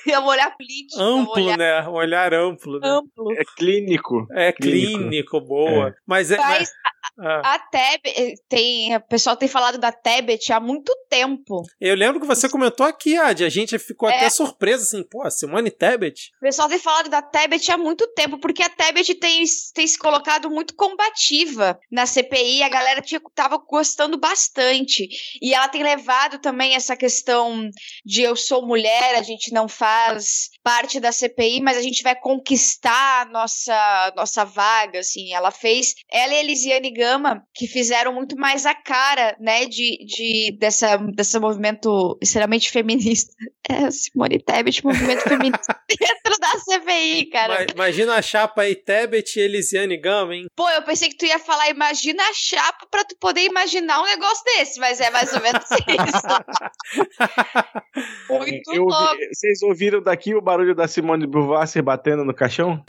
[0.09, 1.89] é o olhar político, é o amplo, olhar né?
[1.89, 2.89] O olhar amplo, né?
[2.89, 3.32] amplo.
[3.32, 4.27] É clínico.
[4.32, 4.98] É Clínico.
[4.98, 5.94] clínico, boa.
[6.06, 6.36] Mas é.
[6.39, 6.70] Mas
[7.19, 11.62] ah, a Tebet tem, o pessoal tem falado da Tebet há muito tempo.
[11.81, 13.44] eu lembro que você comentou aqui, Adi.
[13.44, 14.16] A gente ficou É.
[14.16, 16.31] até surpreso, assim, pô, Simone Tebet.
[16.39, 19.45] O pessoal tem falado da Tebet há muito tempo, porque a Tebet tem,
[19.75, 25.09] tem se colocado muito combativa na CPI, a galera tinha, tava gostando bastante.
[25.41, 27.69] E ela tem levado também essa questão
[28.05, 32.15] de eu sou mulher, a gente não faz parte da CPI, mas a gente vai
[32.15, 35.33] conquistar a nossa, nossa vaga, assim.
[35.33, 40.57] Ela fez, ela e Elisiane Gama, que fizeram muito mais a cara, né, de, de
[40.59, 43.33] dessa, desse movimento extremamente feminista.
[43.69, 47.65] É, Simone Tebet, movimento feminista dentro da CPI, cara.
[47.77, 50.47] Ma- Imagina a chapa aí, Tebet e Elisiane Gama, hein?
[50.57, 54.05] Pô, eu pensei que tu ia falar, imagina a chapa pra tu poder imaginar um
[54.07, 57.03] negócio desse, mas é mais ou menos isso.
[58.28, 59.16] Muito Eu louco.
[59.32, 62.82] vocês ouviram daqui o barulho da Simone Beauvoir se batendo no caixão?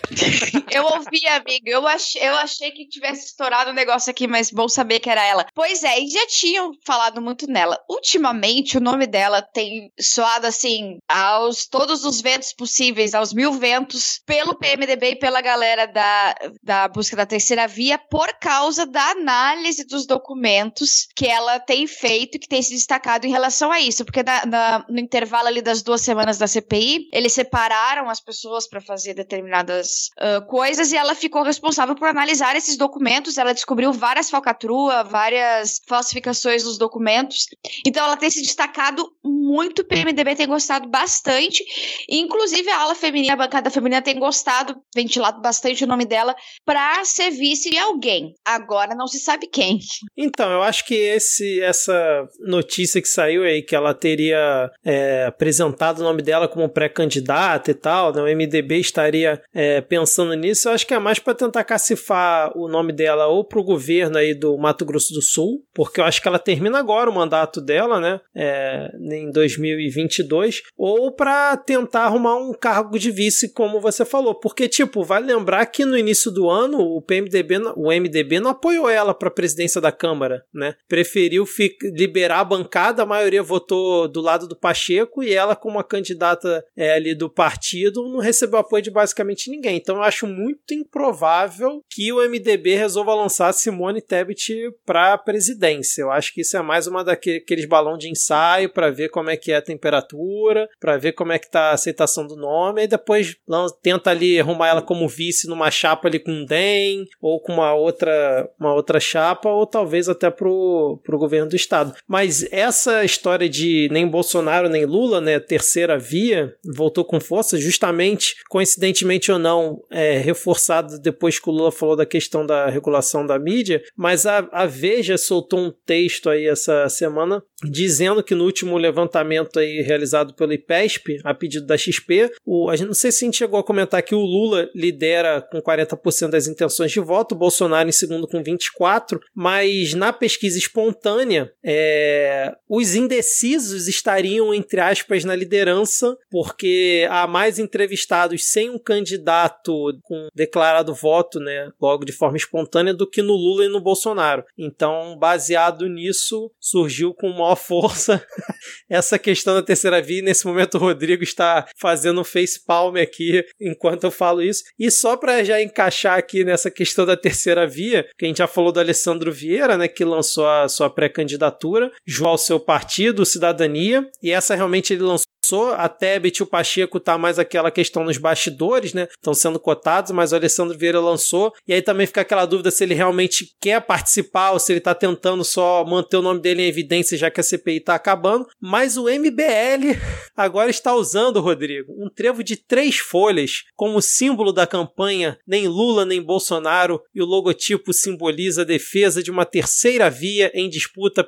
[0.71, 1.63] Eu ouvi, amigo.
[1.67, 5.23] Eu achei, eu achei que tivesse estourado um negócio aqui, mas bom saber que era
[5.25, 5.45] ela.
[5.53, 7.77] Pois é, e já tinham falado muito nela.
[7.89, 14.21] Ultimamente, o nome dela tem soado assim aos todos os ventos possíveis, aos mil ventos,
[14.25, 19.85] pelo PMDB e pela galera da, da busca da terceira via, por causa da análise
[19.85, 24.03] dos documentos que ela tem feito, que tem se destacado em relação a isso.
[24.05, 28.67] Porque na, na, no intervalo ali das duas semanas da CPI, eles separaram as pessoas
[28.67, 33.37] para fazer determinadas uh, coisas e ela ficou responsável por analisar esses documentos.
[33.37, 37.47] Ela descobriu várias falcatruas, várias falsificações nos documentos.
[37.85, 41.63] Então ela tem se destacado muito, o PMDB tem gostado bastante.
[42.09, 44.62] Inclusive a ala feminina, a bancada feminina tem gostado,
[44.95, 46.35] ventilado bastante o nome dela
[46.65, 48.33] para ser vice de alguém.
[48.45, 49.79] Agora não se sabe quem.
[50.17, 55.99] Então, eu acho que esse, essa notícia que saiu aí, que ela teria é, apresentado
[55.99, 58.21] o nome dela como pré-candidata e tal, né?
[58.21, 62.67] o MDB estaria é, pensando nisso, eu acho que é mais para tentar cacifar o
[62.67, 66.27] nome dela ou pro governo aí do Mato Grosso do Sul, porque eu acho que
[66.27, 72.53] ela termina agora o mandato dela, né, é, em 2022, ou para tentar arrumar um
[72.53, 76.79] cargo de vice, como você falou, porque, tipo, vai lembrar que no início do ano
[76.79, 81.45] o PMDB, o MDB não apoiou ela para a presidência da Câmara, né, preferiu
[81.83, 86.63] liberar a bancada, a maioria votou do lado do Pacheco e ela, como a candidata
[86.75, 89.77] é, ali do partido, não recebeu apoio de basicamente ninguém.
[89.77, 96.01] Então eu acho muito improvável que o MDB resolva lançar Simone Tebet para a presidência.
[96.01, 99.37] Eu acho que isso é mais uma daqueles balão de ensaio para ver como é
[99.37, 102.87] que é a temperatura, para ver como é que tá a aceitação do nome, e
[102.87, 103.35] depois
[103.81, 107.73] tenta ali arrumar ela como vice numa chapa ali com o DEM, ou com uma
[107.73, 111.93] outra, uma outra chapa, ou talvez até pro, pro governo do estado.
[112.07, 118.35] Mas essa história de nem Bolsonaro nem Lula, né, terceira via, voltou com força, justamente,
[118.49, 123.39] coincidentemente ou não, é, reforçado depois que o Lula falou da questão da regulação da
[123.39, 128.77] mídia, mas a, a Veja soltou um texto aí essa semana dizendo que no último
[128.77, 133.23] levantamento aí realizado pelo IPESP, a pedido da XP, o, a gente não sei se
[133.23, 137.35] a gente chegou a comentar que o Lula lidera com 40% das intenções de voto,
[137.35, 145.23] Bolsonaro em segundo com 24%, mas na pesquisa espontânea, é, os indecisos estariam, entre aspas,
[145.23, 149.73] na liderança, porque há mais entrevistados sem um candidato
[150.03, 154.43] com declarado voto, né, logo de forma espontânea, do que no Lula e no Bolsonaro.
[154.57, 158.25] Então, baseado nisso, surgiu com maior força
[158.89, 160.19] essa questão da terceira via.
[160.19, 162.61] E nesse momento, o Rodrigo está fazendo um face
[163.01, 164.63] aqui enquanto eu falo isso.
[164.79, 168.47] E só para já encaixar aqui nessa questão da terceira via, que a gente já
[168.47, 174.07] falou do Alessandro Vieira, né, que lançou a sua pré-candidatura, junto ao seu partido, Cidadania,
[174.21, 175.32] e essa realmente ele lançou
[175.75, 179.07] a Tebet o Pacheco tá mais aquela questão nos bastidores, né?
[179.11, 181.53] Estão sendo cotados, mas o Alessandro Vieira lançou.
[181.67, 184.95] E aí também fica aquela dúvida se ele realmente quer participar ou se ele tá
[184.95, 188.47] tentando só manter o nome dele em evidência, já que a CPI tá acabando.
[188.61, 189.97] Mas o MBL
[190.35, 195.37] agora está usando, Rodrigo, um trevo de três folhas como símbolo da campanha.
[195.47, 197.01] Nem Lula nem Bolsonaro.
[197.13, 201.25] E o logotipo simboliza a defesa de uma terceira via em disputa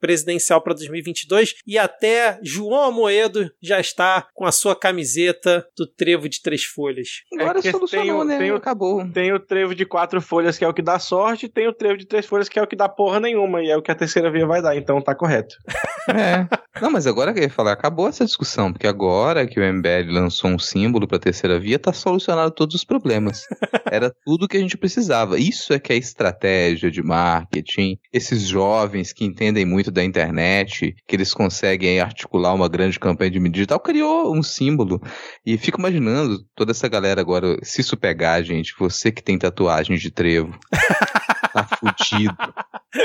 [0.00, 1.54] presidencial para 2022.
[1.66, 7.08] E até João Amoedo já está com a sua camiseta do trevo de três folhas.
[7.38, 8.38] Agora é solucionou, tem, né?
[8.38, 9.08] Tem o, Acabou.
[9.10, 11.72] Tem o trevo de quatro folhas, que é o que dá sorte, e tem o
[11.72, 13.90] trevo de três folhas, que é o que dá porra nenhuma, e é o que
[13.90, 15.54] a terceira via vai dar, então tá correto.
[16.08, 16.48] É.
[16.80, 20.10] Não, mas agora que eu ia falar, acabou essa discussão, porque agora que o MBL
[20.10, 23.44] lançou um símbolo pra terceira via, tá solucionado todos os problemas.
[23.90, 25.38] Era tudo que a gente precisava.
[25.38, 27.98] Isso é que é estratégia de marketing.
[28.12, 33.38] Esses jovens que entendem muito da internet, que eles conseguem articular uma grande campanha de
[33.38, 35.00] mídia digital, criou um símbolo.
[35.44, 39.96] E fico imaginando toda essa galera agora, se isso pegar, gente, você que tem tatuagem
[39.96, 40.58] de trevo,
[41.52, 42.36] tá fudido.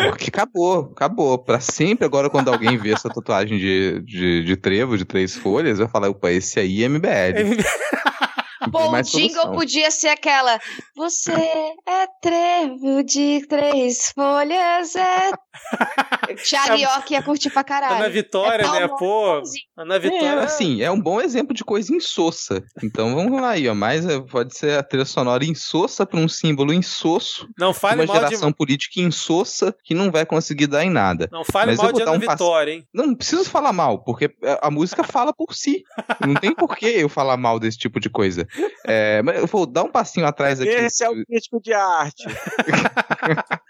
[0.09, 1.37] Porque acabou, acabou.
[1.37, 5.79] Pra sempre, agora, quando alguém vê essa tatuagem de, de, de trevo, de três folhas,
[5.79, 7.57] vai falar, opa, esse aí é MBL.
[8.71, 10.59] Pô, o jingle podia ser aquela.
[10.95, 15.31] Você é trevo de três folhas, é.
[16.85, 17.95] York ia curtir pra caralho.
[17.95, 18.87] Ana Vitória, é né?
[18.87, 19.41] Pô,
[19.77, 20.25] Ana Vitória.
[20.25, 22.63] É, assim, é um bom exemplo de coisa insossa.
[22.83, 23.75] Então vamos lá aí, ó.
[23.75, 27.47] Mas é, pode ser a trilha sonora insossa pra um símbolo insosso.
[27.57, 28.55] Não fale uma mal geração de...
[28.55, 31.27] política insossa que não vai conseguir dar em nada.
[31.31, 32.87] Não fale Mas mal de Ana um Vitória, hein?
[32.93, 35.83] Não, não preciso falar mal, porque a música fala por si.
[36.25, 38.44] Não tem por que eu falar mal desse tipo de coisa.
[38.85, 40.69] É, mas eu vou dar um passinho atrás aqui.
[40.69, 42.25] Esse é o crítico de arte.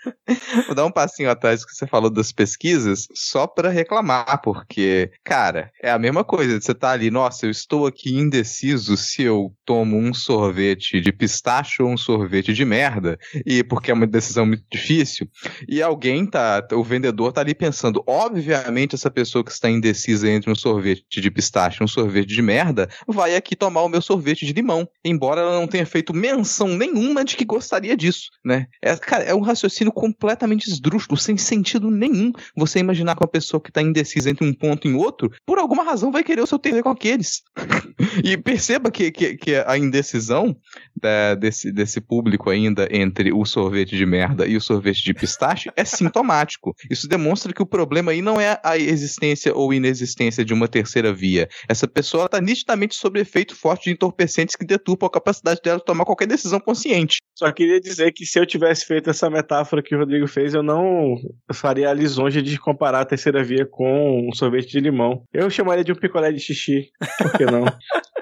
[0.66, 5.72] Vou dar um passinho atrás que você falou das pesquisas, só para reclamar, porque, cara,
[5.82, 6.60] é a mesma coisa.
[6.60, 11.82] Você tá ali, nossa, eu estou aqui indeciso se eu tomo um sorvete de pistache
[11.82, 15.28] ou um sorvete de merda, e porque é uma decisão muito difícil,
[15.68, 20.50] e alguém tá, o vendedor tá ali pensando, obviamente essa pessoa que está indecisa entre
[20.50, 24.46] um sorvete de pistache e um sorvete de merda, vai aqui tomar o meu sorvete
[24.46, 24.65] de limão,
[25.04, 28.68] embora ela não tenha feito menção nenhuma de que gostaria disso, né?
[28.82, 32.32] É, cara, é um raciocínio completamente esdrúxulo, sem sentido nenhum.
[32.56, 35.84] Você imaginar que uma pessoa que está indecisa entre um ponto e outro, por alguma
[35.84, 37.44] razão vai querer o seu TV com aqueles.
[38.24, 40.56] e perceba que, que, que a indecisão
[40.96, 45.70] da, desse, desse público ainda entre o sorvete de merda e o sorvete de pistache
[45.76, 46.74] é sintomático.
[46.90, 51.14] Isso demonstra que o problema aí não é a existência ou inexistência de uma terceira
[51.14, 51.48] via.
[51.68, 55.86] Essa pessoa está nitidamente sob efeito forte de entorpecentes que deturpam a capacidade dela de
[55.86, 57.18] tomar qualquer decisão consciente.
[57.36, 60.64] Só queria dizer que se eu tivesse feito essa metáfora que o Rodrigo fez, eu
[60.64, 61.16] não
[61.54, 65.24] faria a lisonja de comparar a terceira via com um sorvete de limão.
[65.34, 66.90] Eu chamaria de um picolé de xixi.
[67.18, 67.66] Por que não?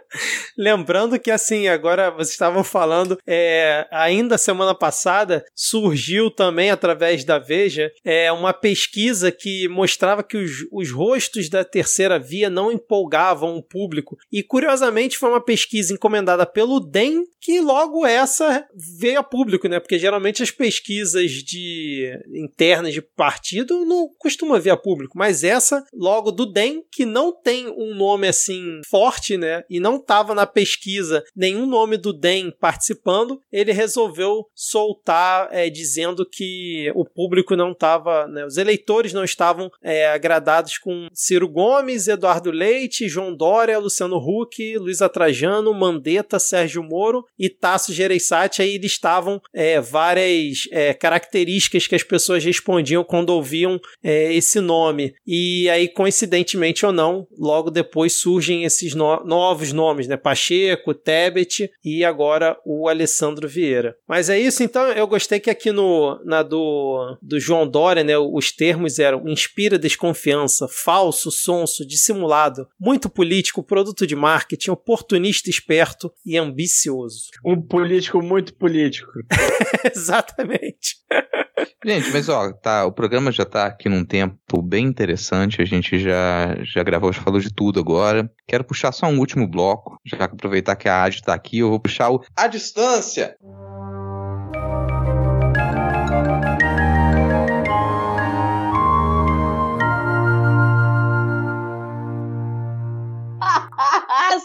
[0.58, 7.40] Lembrando que, assim, agora vocês estavam falando, é, ainda semana passada surgiu também, através da
[7.40, 13.56] Veja, é, uma pesquisa que mostrava que os, os rostos da terceira via não empolgavam
[13.56, 14.18] o público.
[14.32, 18.66] E, curiosamente, foi uma pesquisa encomendada pelo DEM, que logo essa
[19.00, 19.80] veio a público, né?
[19.80, 25.84] Porque geralmente as pesquisas de internas de partido não costuma vir a público, mas essa
[25.94, 29.64] logo do DEM, que não tem um nome assim forte, né?
[29.70, 36.28] E não estava na pesquisa nenhum nome do DEM participando, ele resolveu soltar é, dizendo
[36.30, 42.08] que o público não estava, né, os eleitores não estavam é, agradados com Ciro Gomes,
[42.08, 48.62] Eduardo Leite, João Dória, Luciano Huck, Luiz Trajano, Mandetta, Sérgio Moro e Tasso Gereissati.
[48.62, 55.14] Aí estavam é, várias é, características que as pessoas respondiam quando ouviam é, esse nome.
[55.26, 60.18] E aí, coincidentemente ou não, logo depois surgem esses no novos nomes nomes, né?
[60.18, 63.96] Pacheco, Tebet e agora o Alessandro Vieira.
[64.08, 68.18] Mas é isso, então eu gostei que aqui no na do, do João Dória, né,
[68.18, 76.12] os termos eram inspira desconfiança, falso, sonso, dissimulado, muito político, produto de marketing, oportunista esperto
[76.26, 77.30] e ambicioso.
[77.46, 79.12] Um político muito político.
[79.94, 80.98] Exatamente.
[81.86, 86.00] Gente, mas ó, tá, o programa já tá aqui num tempo bem interessante, a gente
[86.00, 88.30] já, já gravou, já falou de tudo agora.
[88.48, 91.70] Quero puxar só um último bloco, já que aproveitar que a Ad tá aqui, eu
[91.70, 93.36] vou puxar o A Distância.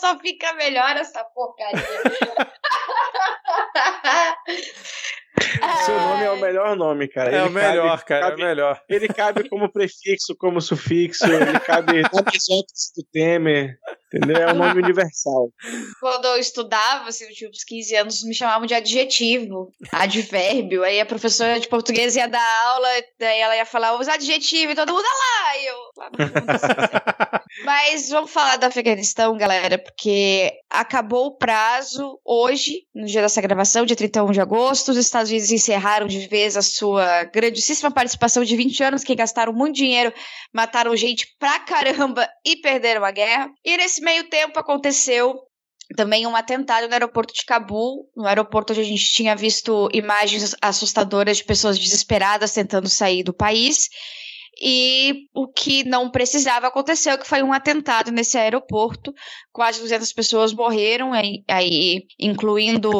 [0.00, 1.82] Só fica melhor essa porcaria.
[5.84, 7.30] Seu nome é o melhor nome, cara.
[7.30, 8.82] É Ele o melhor, cabe- cara, cabe- é o melhor.
[8.88, 13.78] Ele cabe como prefixo, como sufixo, ele cabe tantos outros do Temer.
[14.12, 14.36] Entendeu?
[14.36, 15.50] É um nome universal.
[16.00, 20.82] Quando eu estudava, assim, eu tinha uns 15 anos, me chamavam de adjetivo, advérbio.
[20.82, 24.76] Aí a professora de português ia dar aula, daí ela ia falar os adjetivos e
[24.76, 25.56] todo mundo, "Ah lá!
[25.58, 26.10] E eu lá.
[27.64, 33.84] Mas vamos falar do Afeganistão, galera, porque acabou o prazo hoje, no dia dessa gravação,
[33.84, 34.90] dia 31 de agosto.
[34.90, 39.52] Os Estados Unidos encerraram de vez a sua grandíssima participação de 20 anos, que gastaram
[39.52, 40.12] muito dinheiro,
[40.52, 43.50] mataram gente pra caramba e perderam a guerra.
[43.64, 45.36] E nesse meio tempo aconteceu
[45.96, 50.54] também um atentado no aeroporto de Cabul, no aeroporto onde a gente tinha visto imagens
[50.60, 53.88] assustadoras de pessoas desesperadas tentando sair do país.
[54.60, 59.14] E o que não precisava aconteceu, que foi um atentado nesse aeroporto.
[59.52, 62.90] Quase 200 pessoas morreram, aí incluindo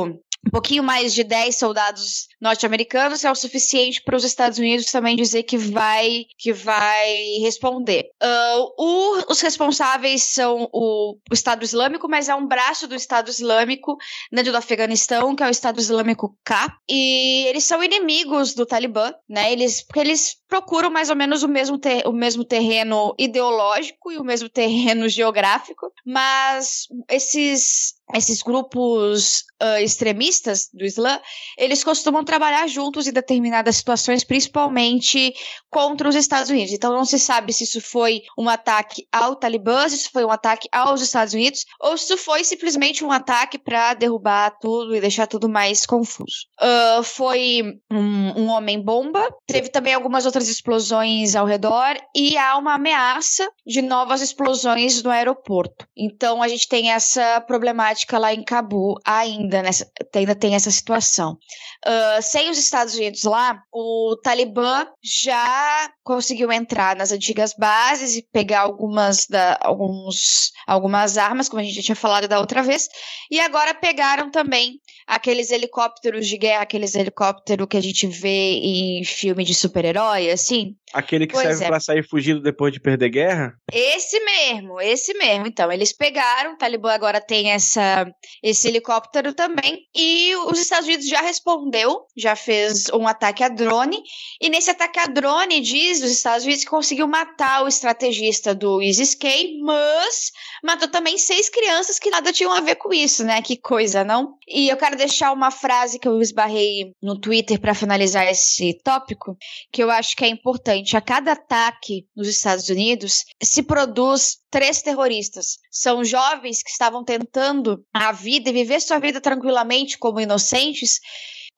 [0.47, 5.17] um pouquinho mais de 10 soldados norte-americanos é o suficiente para os Estados Unidos também
[5.17, 8.11] dizer que vai que vai responder.
[8.21, 13.29] Ah, o- os responsáveis são o, o Estado Islâmico, mas é um braço do Estado
[13.31, 13.97] Islâmico
[14.33, 19.13] dentro do Afeganistão, que é o Estado Islâmico K, e eles são inimigos do Talibã,
[19.29, 19.53] né?
[19.53, 24.19] Eles porque eles procuram mais ou menos o mesmo, ter- o mesmo terreno ideológico e
[24.19, 31.21] o mesmo terreno geográfico, mas esses esses grupos ah, extremistas do Islã,
[31.59, 35.33] eles costumam trabalhar juntos em determinadas situações, principalmente
[35.71, 36.75] contra os Estados Unidos.
[36.75, 40.31] Então não se sabe se isso foi um ataque ao Talibã, se isso foi um
[40.31, 45.01] ataque aos Estados Unidos, ou se isso foi simplesmente um ataque para derrubar tudo e
[45.01, 46.47] deixar tudo mais confuso.
[46.61, 52.75] Uh, foi um, um homem-bomba, teve também algumas outras explosões ao redor e há uma
[52.75, 55.87] ameaça de novas explosões no aeroporto.
[55.97, 61.39] Então a gente tem essa problemática lá em Cabu ainda, nessa, ainda tem essa situação.
[61.87, 68.27] Uh, sem os Estados Unidos lá, o Talibã já conseguiu entrar nas antigas bases e
[68.33, 72.89] pegar algumas, da, alguns, algumas armas, como a gente já tinha falado da outra vez,
[73.31, 79.03] e agora pegaram também aqueles helicópteros de guerra, aqueles helicópteros que a gente vê em
[79.03, 80.77] filme de super-herói, assim.
[80.93, 81.69] Aquele que Pois serve é.
[81.69, 83.55] pra sair fugido depois de perder guerra?
[83.73, 85.47] Esse mesmo, esse mesmo.
[85.47, 88.07] Então, eles pegaram, o Talibã agora tem essa,
[88.43, 94.03] esse helicóptero também, e os Estados Unidos já respondeu, já fez um ataque a drone,
[94.41, 98.83] e nesse ataque a drone, diz os Estados Unidos que conseguiu matar o estrategista do
[98.83, 100.33] ISIS-K, mas
[100.63, 103.41] matou também seis crianças que nada tinham a ver com isso, né?
[103.41, 104.35] Que coisa, não?
[104.47, 109.37] E eu quero deixar uma frase que eu esbarrei no Twitter para finalizar esse tópico,
[109.73, 110.97] que eu acho que é importante.
[110.97, 115.59] A cada ataque nos Estados Unidos se produz três terroristas.
[115.71, 121.01] São jovens que estavam tentando a vida e viver sua vida tranquilamente como inocentes.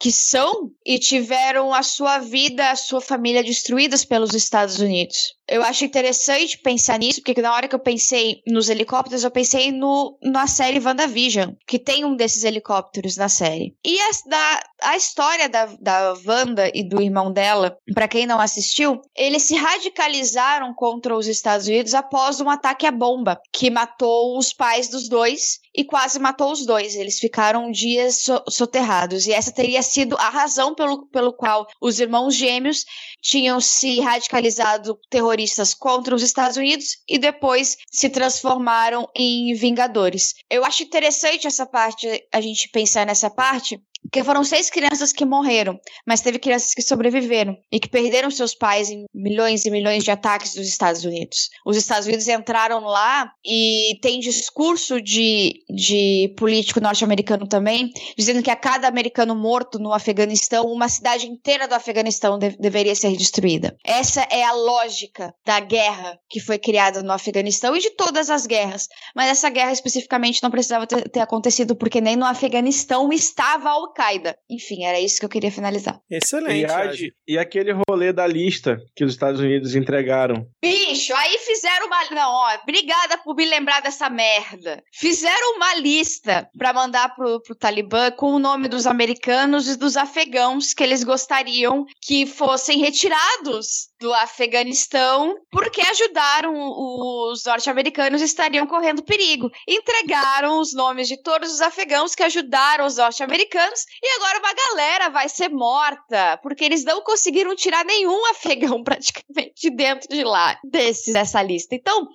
[0.03, 5.35] Que são e tiveram a sua vida, a sua família destruídas pelos Estados Unidos.
[5.51, 9.73] Eu acho interessante pensar nisso, porque na hora que eu pensei nos helicópteros, eu pensei
[9.73, 13.75] no, na série WandaVision, que tem um desses helicópteros na série.
[13.85, 18.41] E a, da, a história da, da Wanda e do irmão dela, pra quem não
[18.41, 24.39] assistiu, eles se radicalizaram contra os Estados Unidos após um ataque à bomba, que matou
[24.39, 26.95] os pais dos dois e quase matou os dois.
[26.95, 29.27] Eles ficaram dias so- soterrados.
[29.27, 32.85] E essa teria sido a razão pelo, pelo qual os irmãos gêmeos
[33.21, 35.40] tinham se radicalizado terroristas
[35.75, 40.35] contra os Estados Unidos e depois se transformaram em vingadores.
[40.51, 43.81] Eu acho interessante essa parte, a gente pensar nessa parte,
[44.11, 48.57] porque foram seis crianças que morreram, mas teve crianças que sobreviveram e que perderam seus
[48.57, 51.49] pais em milhões e milhões de ataques dos Estados Unidos.
[51.65, 58.51] Os Estados Unidos entraram lá e tem discurso de, de político norte-americano também, dizendo que
[58.51, 63.77] a cada americano morto no Afeganistão, uma cidade inteira do Afeganistão de- deveria ser destruída.
[63.85, 68.45] Essa é a lógica da guerra que foi criada no Afeganistão e de todas as
[68.45, 68.89] guerras.
[69.15, 73.77] Mas essa guerra especificamente não precisava ter, ter acontecido, porque nem no Afeganistão estava a
[74.01, 74.37] Al-Qaeda.
[74.49, 76.01] Enfim, era isso que eu queria finalizar.
[76.11, 76.61] Excelente.
[76.61, 77.15] E, Adi.
[77.29, 80.47] e aquele rolê da lista que os Estados Unidos entregaram.
[80.63, 82.11] Bicho, aí fizeram uma.
[82.11, 84.83] Não, ó, obrigada por me lembrar dessa merda.
[84.93, 89.97] Fizeram uma lista pra mandar pro, pro Talibã com o nome dos americanos e dos
[89.97, 98.67] afegãos que eles gostariam que fossem retirados do Afeganistão porque ajudaram os norte-americanos e estariam
[98.67, 99.51] correndo perigo.
[99.69, 105.09] Entregaram os nomes de todos os afegãos que ajudaram os norte-americanos e agora uma galera
[105.11, 110.59] vai ser morta porque eles não conseguiram tirar nenhum afegão praticamente de dentro de lá,
[110.65, 111.75] desses dessa lista.
[111.75, 112.09] Então,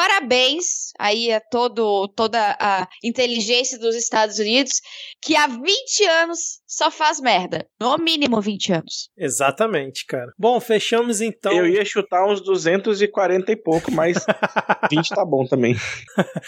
[0.00, 4.80] parabéns aí a todo, toda a inteligência dos Estados Unidos
[5.20, 7.66] que há 20 anos só faz merda.
[7.78, 9.10] No mínimo 20 anos.
[9.14, 10.32] Exatamente, cara.
[10.38, 11.52] Bom, fechamos então.
[11.52, 14.24] Eu ia chutar uns 240 e pouco, mas
[14.90, 15.76] 20 tá bom também.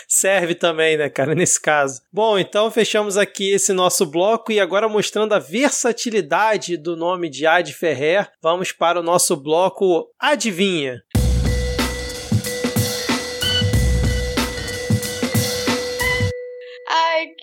[0.08, 2.00] Serve também, né, cara, nesse caso.
[2.10, 7.46] Bom, então fechamos aqui esse nosso bloco e agora mostrando a versatilidade do nome de
[7.46, 11.02] Ad Ferrer, vamos para o nosso bloco Adivinha.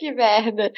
[0.10, 0.72] Que merda.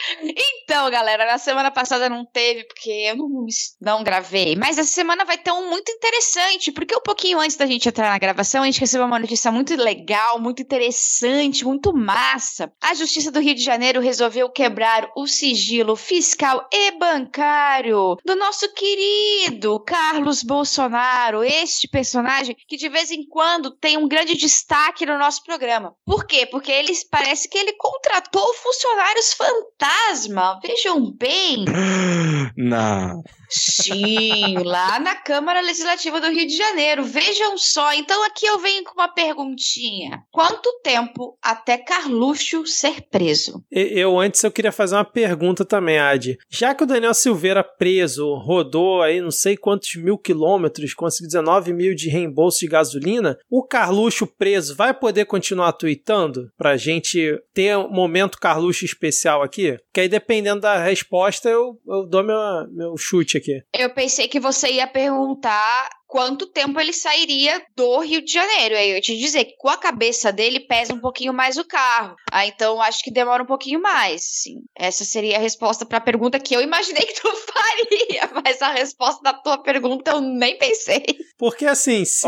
[0.71, 3.45] Então, galera, na semana passada não teve, porque eu não,
[3.81, 4.55] não gravei.
[4.55, 8.09] Mas essa semana vai ter um muito interessante, porque um pouquinho antes da gente entrar
[8.09, 12.71] na gravação, a gente recebeu uma notícia muito legal, muito interessante, muito massa.
[12.81, 18.73] A Justiça do Rio de Janeiro resolveu quebrar o sigilo fiscal e bancário do nosso
[18.73, 25.17] querido Carlos Bolsonaro, este personagem que de vez em quando tem um grande destaque no
[25.17, 25.93] nosso programa.
[26.05, 26.45] Por quê?
[26.45, 30.60] Porque ele parece que ele contratou funcionários fantasma.
[30.63, 31.65] Vejam bem.
[32.55, 33.23] Não.
[33.51, 37.03] Sim, lá na Câmara Legislativa do Rio de Janeiro.
[37.03, 40.23] Vejam só, então aqui eu venho com uma perguntinha.
[40.31, 43.63] Quanto tempo até Carluxo ser preso?
[43.69, 46.37] Eu antes eu queria fazer uma pergunta também, Adi.
[46.49, 51.73] Já que o Daniel Silveira preso rodou aí não sei quantos mil quilômetros, conseguiu 19
[51.73, 57.77] mil de reembolso de gasolina, o Carluxo preso vai poder continuar tweetando pra gente ter
[57.77, 59.77] um momento Carluxo especial aqui?
[59.93, 62.37] Que aí dependendo da resposta eu, eu dou meu,
[62.71, 63.40] meu chute aqui.
[63.73, 68.75] Eu pensei que você ia perguntar quanto tempo ele sairia do Rio de Janeiro.
[68.75, 71.65] Aí eu ia te dizer que com a cabeça dele pesa um pouquinho mais o
[71.65, 72.15] carro.
[72.31, 74.21] Ah, então acho que demora um pouquinho mais.
[74.23, 74.55] Sim.
[74.77, 78.73] Essa seria a resposta para a pergunta que eu imaginei que tu faria, mas a
[78.73, 81.03] resposta da tua pergunta eu nem pensei.
[81.37, 82.27] Porque assim, se-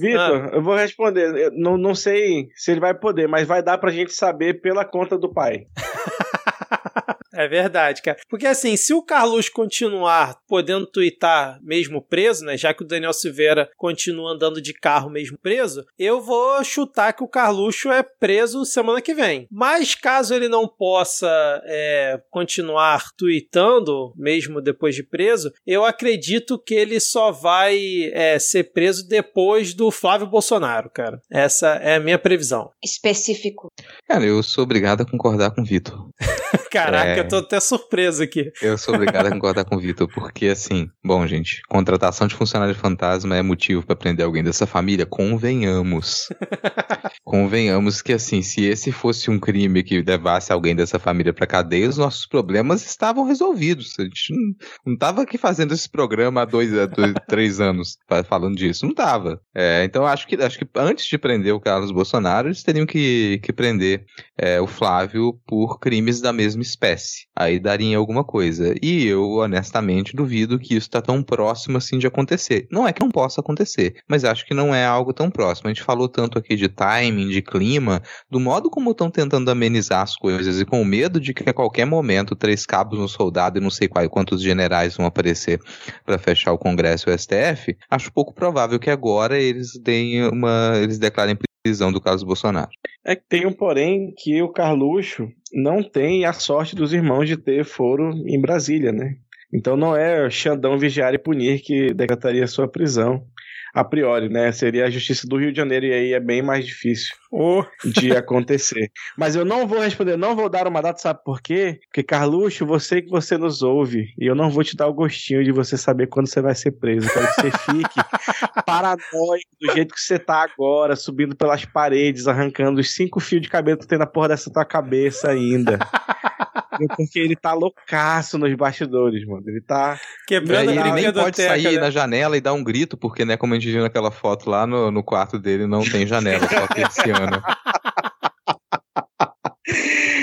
[0.00, 1.34] Vitor, ah, eu vou responder.
[1.36, 4.84] Eu não, não sei se ele vai poder, mas vai dar pra gente saber pela
[4.84, 5.64] conta do pai.
[7.38, 8.18] É verdade, cara.
[8.28, 12.56] Porque assim, se o Carlos continuar podendo twittar mesmo preso, né?
[12.56, 17.22] Já que o Daniel Silveira continua andando de carro mesmo preso, eu vou chutar que
[17.22, 19.46] o Carluxo é preso semana que vem.
[19.52, 26.74] Mas caso ele não possa é, continuar tweetando, mesmo depois de preso, eu acredito que
[26.74, 31.20] ele só vai é, ser preso depois do Flávio Bolsonaro, cara.
[31.30, 32.72] Essa é a minha previsão.
[32.82, 33.68] Específico.
[34.08, 36.08] Cara, eu sou obrigado a concordar com o Vitor.
[36.68, 37.27] Caraca, É.
[37.28, 38.50] tô até surpreso aqui.
[38.62, 42.74] Eu sou obrigado a concordar com o Vitor, porque assim, bom, gente, contratação de funcionário
[42.74, 45.06] fantasma é motivo pra prender alguém dessa família?
[45.06, 46.28] Convenhamos.
[47.24, 51.88] Convenhamos que assim, se esse fosse um crime que levasse alguém dessa família pra cadeia,
[51.88, 53.94] os nossos problemas estavam resolvidos.
[53.98, 54.54] A gente não,
[54.86, 58.86] não tava aqui fazendo esse programa há dois, há dois três anos fa- falando disso.
[58.86, 59.40] Não tava.
[59.54, 63.40] É, então acho que, acho que antes de prender o Carlos Bolsonaro, eles teriam que,
[63.42, 64.04] que prender
[64.36, 67.07] é, o Flávio por crimes da mesma espécie.
[67.36, 68.74] Aí daria alguma coisa.
[68.82, 72.66] E eu, honestamente, duvido que isso tá tão próximo assim de acontecer.
[72.70, 75.68] Não é que não possa acontecer, mas acho que não é algo tão próximo.
[75.68, 80.02] A gente falou tanto aqui de timing, de clima, do modo como estão tentando amenizar
[80.02, 83.60] as coisas e com medo de que a qualquer momento três cabos no soldado e
[83.60, 85.60] não sei quais, quantos generais vão aparecer
[86.04, 90.72] para fechar o Congresso e o STF, acho pouco provável que agora eles deem uma.
[90.76, 92.70] eles declarem prisão do Carlos Bolsonaro.
[93.04, 97.36] É que tem um porém que o Carluxo não tem a sorte dos irmãos de
[97.36, 99.16] ter foro em Brasília, né?
[99.52, 103.26] Então não é Xandão vigiar e punir que decretaria sua prisão.
[103.74, 104.50] A priori, né?
[104.52, 108.12] Seria a Justiça do Rio de Janeiro e aí é bem mais difícil Ô, de
[108.16, 108.90] acontecer.
[109.16, 111.78] Mas eu não vou responder, não vou dar uma data, sabe por quê?
[111.84, 115.44] Porque, Carluxo, você que você nos ouve, e eu não vou te dar o gostinho
[115.44, 117.06] de você saber quando você vai ser preso.
[117.06, 118.00] Eu quero que você fique
[118.66, 123.48] paranoico do jeito que você tá agora, subindo pelas paredes, arrancando os cinco fios de
[123.48, 125.78] cabelo que tem na porra dessa tua cabeça ainda.
[126.96, 129.42] Porque ele tá loucaço nos bastidores, mano.
[129.46, 129.98] Ele tá.
[130.26, 131.80] Quebrando aí a ele nem pode biblioteca, sair né?
[131.80, 134.66] na janela e dar um grito, porque, né, como a gente viu naquela foto lá
[134.66, 137.42] no, no quarto dele, não tem janela, só persiana.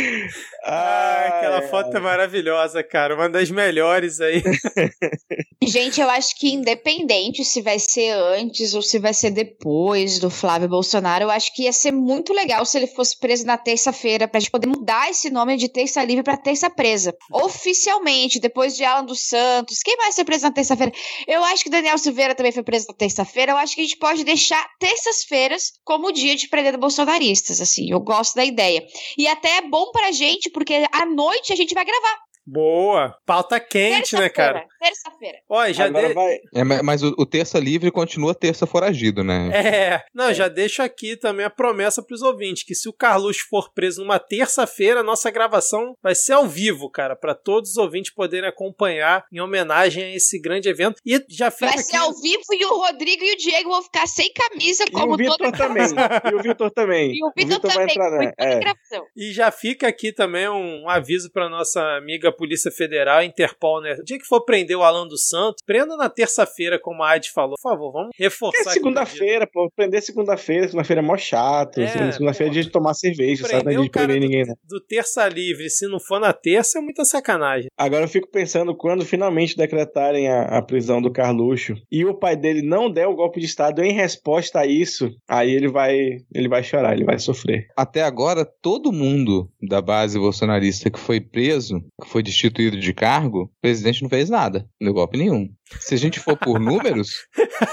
[0.64, 3.16] Ah, aquela foto é maravilhosa, cara.
[3.16, 4.42] Uma das melhores aí.
[5.64, 10.30] Gente, eu acho que independente se vai ser antes ou se vai ser depois do
[10.30, 14.28] Flávio Bolsonaro, eu acho que ia ser muito legal se ele fosse preso na terça-feira,
[14.28, 17.16] pra gente poder mudar esse nome de terça livre pra terça presa.
[17.32, 19.80] Oficialmente, depois de Alan dos Santos.
[19.80, 20.92] Quem vai ser preso na terça-feira?
[21.28, 23.54] Eu acho que Daniel Silveira também foi preso na terça-feira.
[23.54, 27.92] Eu acho que a gente pode deixar terças-feiras como dia de prender bolsonaristas, assim.
[27.92, 28.86] Eu gosto da ideia.
[29.18, 32.26] E até é bom pra gente, porque à noite a gente vai gravar.
[32.46, 33.18] Boa.
[33.26, 34.66] Pauta quente, né, cara?
[34.86, 35.40] Terça-feira.
[35.50, 36.14] Olha, já Agora de...
[36.14, 36.38] vai.
[36.54, 39.50] É, ma- mas o, o terça livre continua terça foragido, né?
[39.54, 43.74] É, não, já deixo aqui também a promessa pros ouvintes, que se o Carlos for
[43.74, 48.48] preso numa terça-feira, nossa gravação vai ser ao vivo, cara, pra todos os ouvintes poderem
[48.48, 51.02] acompanhar em homenagem a esse grande evento.
[51.06, 51.84] E já fica Vai aqui...
[51.84, 55.14] ser ao vivo e o Rodrigo e o Diego vão ficar sem camisa, E como
[55.14, 55.86] o Vitor também.
[56.32, 57.12] E o Vitor também.
[57.16, 58.34] E o Vitor vai também, entrar, foi né?
[58.38, 58.60] É.
[58.60, 59.06] gravação.
[59.16, 63.96] E já fica aqui também um aviso para nossa amiga Polícia Federal, Interpol, né?
[64.00, 67.32] O dia que for prender o Alan dos Santos, prenda na terça-feira, como a Adi
[67.32, 67.56] falou.
[67.62, 68.72] Por favor, vamos reforçar.
[68.72, 69.70] É segunda-feira, pô.
[69.76, 70.68] Prender segunda-feira.
[70.68, 71.80] Segunda-feira é mó chato.
[71.82, 73.54] É, Segunda-feira é dia de tomar cerveja, sabe?
[73.54, 74.56] Não é Prender dia de prender do, ninguém, não.
[74.68, 77.70] do terça livre, se não for na terça, é muita sacanagem.
[77.78, 82.36] Agora eu fico pensando quando finalmente decretarem a, a prisão do Carluxo e o pai
[82.36, 86.48] dele não der o golpe de Estado em resposta a isso, aí ele vai, ele
[86.48, 87.68] vai chorar, ele vai sofrer.
[87.78, 93.44] Até agora, todo mundo da base bolsonarista que foi preso, que foi destituído de cargo,
[93.44, 95.50] o presidente não fez nada, não deu golpe nenhum.
[95.80, 97.28] Se a gente for por números,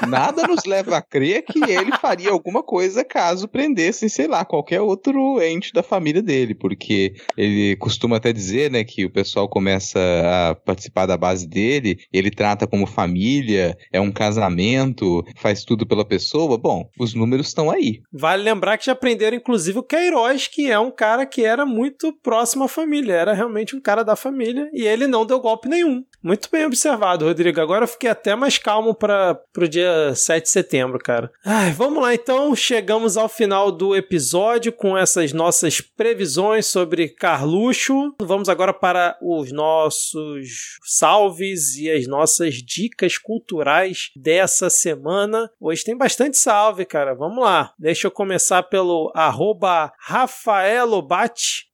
[0.08, 4.80] nada nos leva a crer que ele faria alguma coisa caso prendessem, sei lá, qualquer
[4.80, 9.98] outro ente da família dele, porque ele costuma até dizer, né, que o pessoal começa
[10.00, 16.04] a participar da base dele, ele trata como família, é um casamento, faz tudo pela
[16.04, 16.58] pessoa.
[16.58, 18.00] Bom, os números estão aí.
[18.12, 22.12] Vale lembrar que já prenderam, inclusive, o Queiroz, que é um cara que era muito
[22.22, 26.04] próximo à família, era realmente um cara da família, e ele não deu golpe nenhum.
[26.22, 27.60] Muito bem observado, Rodrigo.
[27.60, 31.30] Agora eu fiquei até mais calmo para o dia 7 de setembro, cara.
[31.44, 32.54] Ai, vamos lá então.
[32.54, 38.14] Chegamos ao final do episódio com essas nossas previsões sobre Carluxo.
[38.20, 45.50] Vamos agora para os nossos salves e as nossas dicas culturais dessa semana.
[45.60, 47.14] Hoje tem bastante salve, cara.
[47.14, 47.72] Vamos lá.
[47.78, 51.66] Deixa eu começar pelo arroba Rafaelobate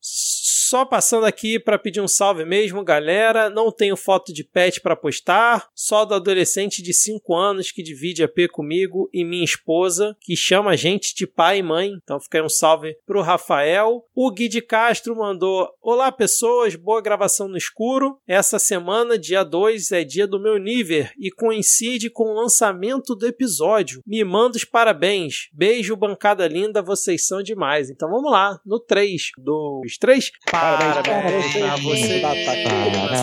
[0.69, 3.49] só passando aqui para pedir um salve mesmo, galera.
[3.49, 8.23] Não tenho foto de pet para postar, só do adolescente de 5 anos que divide
[8.23, 11.93] a P comigo e minha esposa, que chama a gente de pai e mãe.
[12.03, 14.05] Então fica aí um salve pro Rafael.
[14.15, 18.19] O Gui de Castro mandou: Olá, pessoas, boa gravação no escuro.
[18.27, 23.27] Essa semana, dia 2, é dia do meu Niver e coincide com o lançamento do
[23.27, 24.03] episódio.
[24.07, 25.49] Me manda os parabéns.
[25.51, 27.89] Beijo, bancada linda, vocês são demais.
[27.89, 30.31] Então vamos lá, no 3, 2, 3.
[30.61, 32.39] Parabéns pra você.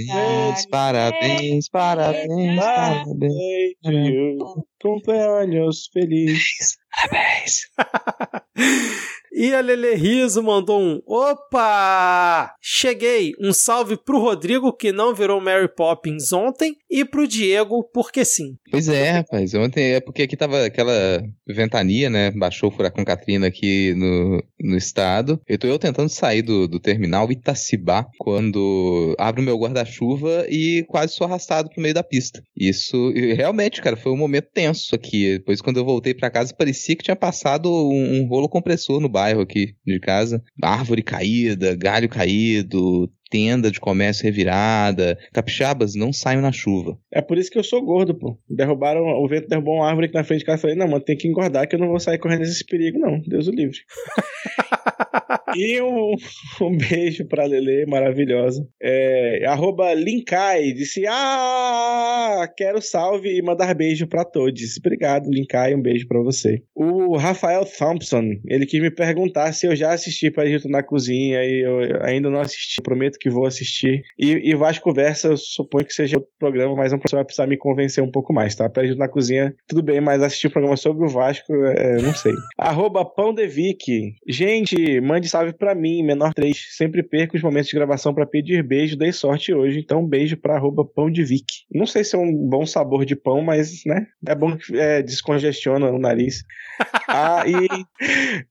[0.07, 4.37] Parabéns, parabéns, parabéns, parabéns.
[4.81, 6.77] Cumpleaños feliz.
[6.91, 7.71] Parabéns.
[9.31, 12.53] E a Lele Riso mandou um Opa!
[12.61, 13.33] Cheguei!
[13.39, 18.55] Um salve pro Rodrigo, que não virou Mary Poppins ontem, e pro Diego, porque sim.
[18.71, 19.53] Pois é, rapaz.
[19.53, 22.31] Ontem é porque aqui tava aquela ventania, né?
[22.31, 25.39] Baixou o furacão Katrina aqui no, no estado.
[25.47, 31.13] Eu tô eu tentando sair do, do terminal Itacibá quando abro meu guarda-chuva e quase
[31.13, 32.41] sou arrastado pro meio da pista.
[32.55, 35.37] Isso, realmente, cara, foi um momento tenso aqui.
[35.37, 39.09] Depois, quando eu voltei para casa, parecia que tinha passado um, um rolo compressor no
[39.17, 40.43] bairro aqui de casa.
[40.61, 45.17] Árvore caída, galho caído, tenda de comércio revirada.
[45.33, 46.97] Capixabas não saem na chuva.
[47.11, 48.37] É por isso que eu sou gordo, pô.
[48.49, 50.57] Derrubaram, o vento derrubou uma árvore aqui na frente de casa.
[50.57, 52.99] Eu falei, não, mano, tem que engordar que eu não vou sair correndo nesse perigo,
[52.99, 53.19] não.
[53.19, 53.77] Deus o livre.
[55.55, 56.15] e um,
[56.61, 58.67] um, beijo pra Lele, maravilhosa.
[58.81, 64.77] É, arroba Linkai disse: Ah, quero salve e mandar beijo pra todos.
[64.77, 66.61] Obrigado, Linkai, um beijo pra você.
[66.75, 71.43] O Rafael Thompson, ele quis me perguntar se eu já assisti pra Egito na Cozinha
[71.43, 72.81] e eu ainda não assisti.
[72.81, 74.03] Prometo que vou assistir.
[74.17, 77.47] E, e Vasco Conversa, eu suponho que seja outro programa, mas um professor vai precisar
[77.47, 78.71] me convencer um pouco mais, tá?
[78.77, 82.13] Egito na Cozinha, tudo bem, mas assistir o um programa sobre o Vasco, é, não
[82.13, 82.33] sei.
[82.57, 84.13] arroba Pão de Vic.
[84.27, 86.57] Gente, mande salve pra mim, menor 3.
[86.71, 88.97] Sempre perco os momentos de gravação para pedir beijo.
[88.97, 91.45] Dei sorte hoje, então beijo pra arroba Pão de Vic.
[91.71, 94.05] Não sei se é um bom sabor de pão, mas, né?
[94.25, 96.43] É bom que é, descongestiona o nariz.
[97.07, 97.67] ah, e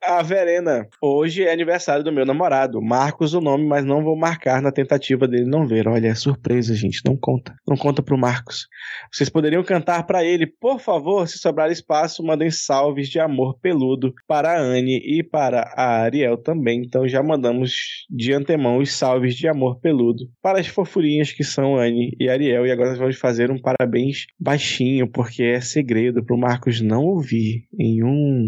[0.03, 0.87] a Verena.
[1.01, 2.81] Hoje é aniversário do meu namorado.
[2.81, 5.87] Marcos o nome, mas não vou marcar na tentativa dele não ver.
[5.89, 7.03] Olha, é surpresa, gente.
[7.05, 7.55] Não conta.
[7.69, 8.67] Não conta pro Marcos.
[9.13, 14.13] Vocês poderiam cantar para ele, por favor, se sobrar espaço, mandem salves de amor peludo
[14.27, 16.83] para a Anne e para a Ariel também.
[16.85, 21.77] Então já mandamos de antemão os salves de amor peludo para as fofurinhas que são
[21.77, 22.67] Anne e Ariel.
[22.67, 27.65] E agora nós vamos fazer um parabéns baixinho, porque é segredo pro Marcos não ouvir.
[27.79, 28.46] Em um,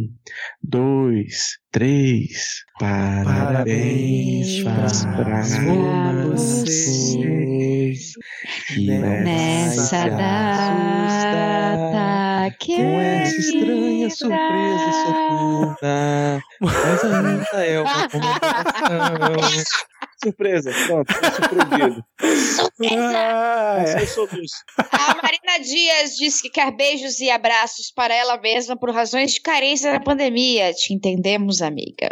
[0.63, 2.65] dois, três.
[2.79, 8.13] Parabéns, Parabéns para vocês
[8.77, 11.49] nessa data
[12.61, 19.98] com essa estranha surpresa sofrida, mas ainda é uma comemoração.
[20.23, 22.05] Surpresa, pronto, surpreendido.
[22.57, 24.01] Surpresa!
[24.01, 24.57] É soluço.
[24.91, 29.41] A Marina Dias disse que quer beijos e abraços para ela mesma por razões de
[29.41, 30.73] carência na pandemia.
[30.75, 32.09] Te entendemos, amiga.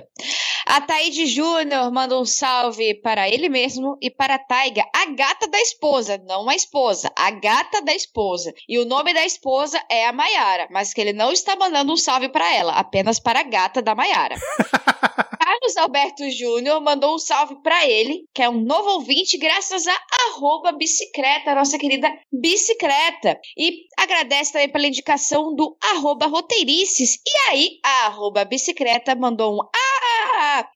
[0.67, 5.49] A Taíde Júnior manda um salve para ele mesmo e para a Taiga, a gata
[5.49, 8.53] da esposa, não a esposa, a gata da esposa.
[8.69, 11.97] E o nome da esposa é a Maiara, mas que ele não está mandando um
[11.97, 14.37] salve para ela, apenas para a gata da Maiara.
[15.67, 20.01] Carlos Alberto Júnior mandou um salve para ele, que é um novo ouvinte, graças a
[20.29, 23.37] arroba bicicleta, nossa querida bicicleta.
[23.59, 27.17] E agradece também pela indicação do arroba roteirices.
[27.17, 29.61] E aí, a arroba bicicleta mandou um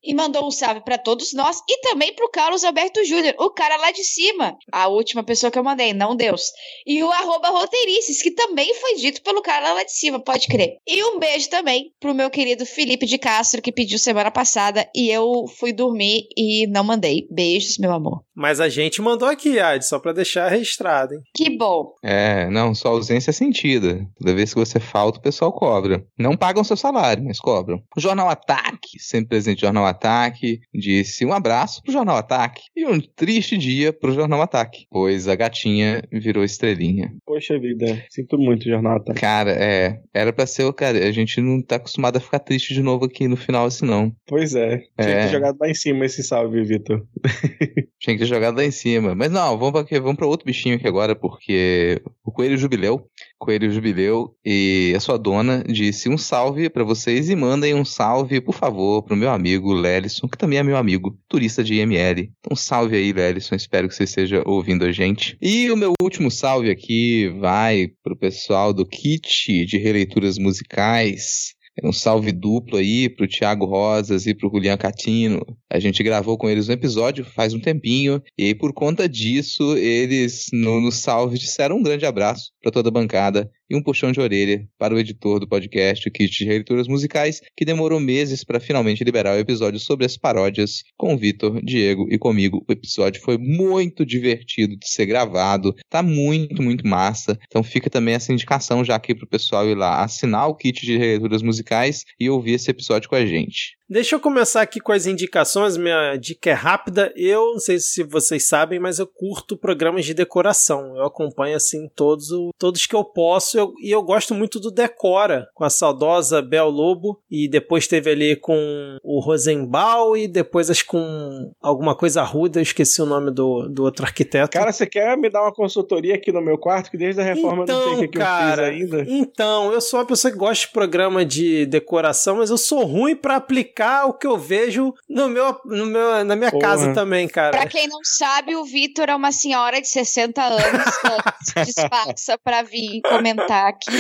[0.03, 3.77] e mandou um salve para todos nós e também pro Carlos Alberto Júnior, o cara
[3.77, 4.57] lá de cima.
[4.73, 6.53] A última pessoa que eu mandei, não Deus.
[6.87, 10.77] E o arroba roteirices, que também foi dito pelo cara lá de cima, pode crer.
[10.87, 15.11] E um beijo também pro meu querido Felipe de Castro, que pediu semana passada e
[15.11, 17.27] eu fui dormir e não mandei.
[17.31, 18.23] Beijos, meu amor.
[18.35, 21.21] Mas a gente mandou aqui, Ad, só pra deixar registrado, hein?
[21.35, 21.95] Que bom.
[22.03, 24.07] É, não, sua ausência é sentida.
[24.19, 26.05] Toda vez que você falta, o pessoal cobra.
[26.19, 27.83] Não pagam seu salário, mas cobram.
[27.97, 33.01] O Jornal Ataque, sempre presente Jornal Ataque, disse um abraço pro Jornal Ataque e um
[33.01, 37.13] triste dia pro Jornal Ataque, pois a gatinha virou estrelinha.
[37.25, 39.19] Poxa vida, sinto muito, Jornal Ataque.
[39.21, 42.83] Cara, é, era pra ser, cara, a gente não tá acostumado a ficar triste de
[42.83, 44.13] novo aqui no final assim não.
[44.27, 45.21] Pois é, tinha É.
[45.23, 47.03] que ter jogado lá em cima esse salve, Vitor.
[48.01, 49.15] Tinha que ter jogado lá em cima.
[49.15, 53.07] Mas não, vamos pra, vamos pra outro bichinho aqui agora, porque o Coelho Jubileu,
[53.41, 58.39] Coelho Jubileu e a sua dona disse um salve pra vocês e mandem um salve,
[58.39, 62.31] por favor, pro meu amigo Lelison, que também é meu amigo, turista de IML.
[62.39, 65.39] Então salve aí, Lelison, espero que você esteja ouvindo a gente.
[65.41, 71.55] E o meu último salve aqui vai pro pessoal do kit de releituras musicais.
[71.83, 75.41] Um salve duplo aí pro Thiago Rosas e pro Julian Catino.
[75.71, 79.77] A gente gravou com eles um episódio faz um tempinho, e aí, por conta disso,
[79.77, 84.11] eles no, no salve disseram um grande abraço para toda a bancada e um puxão
[84.11, 88.43] de orelha para o editor do podcast, o Kit de Releituras Musicais, que demorou meses
[88.43, 92.65] para finalmente liberar o episódio sobre as paródias com o Vitor, Diego e comigo.
[92.69, 97.39] O episódio foi muito divertido de ser gravado, tá muito, muito massa.
[97.47, 100.99] Então fica também essa indicação já aqui pro pessoal ir lá assinar o Kit de
[100.99, 103.80] Releituras Musicais e ouvir esse episódio com a gente.
[103.91, 105.77] Deixa eu começar aqui com as indicações.
[105.77, 107.13] Minha dica é rápida.
[107.17, 110.97] Eu não sei se vocês sabem, mas eu curto programas de decoração.
[110.97, 114.71] Eu acompanho assim todos, o- todos que eu posso eu- e eu gosto muito do
[114.71, 120.71] Decora, com a saudosa Bel Lobo e depois teve ali com o Rosenbaum e depois
[120.71, 124.53] acho com alguma coisa ruda, eu esqueci o nome do, do outro arquiteto.
[124.57, 126.93] Cara, você quer me dar uma consultoria aqui no meu quarto?
[126.93, 129.11] Que desde a reforma eu não sei o que, que cara, eu fiz ainda.
[129.11, 133.17] Então, eu sou uma pessoa que gosta de programa de decoração, mas eu sou ruim
[133.17, 136.63] pra aplicar o que eu vejo no meu, no meu, na minha Porra.
[136.63, 137.51] casa também, cara.
[137.57, 142.39] Pra quem não sabe, o Vitor é uma senhora de 60 anos que se disfarça
[142.45, 143.91] pra vir comentar aqui.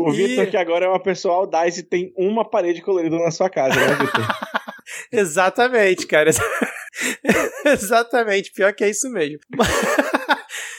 [0.00, 3.30] O E- Vitor, que agora é uma pessoa audaz e tem uma parede colorida na
[3.30, 4.26] sua casa, né, Vitor?
[5.12, 6.30] Exatamente, cara.
[7.64, 9.38] Exatamente, pior que é isso mesmo.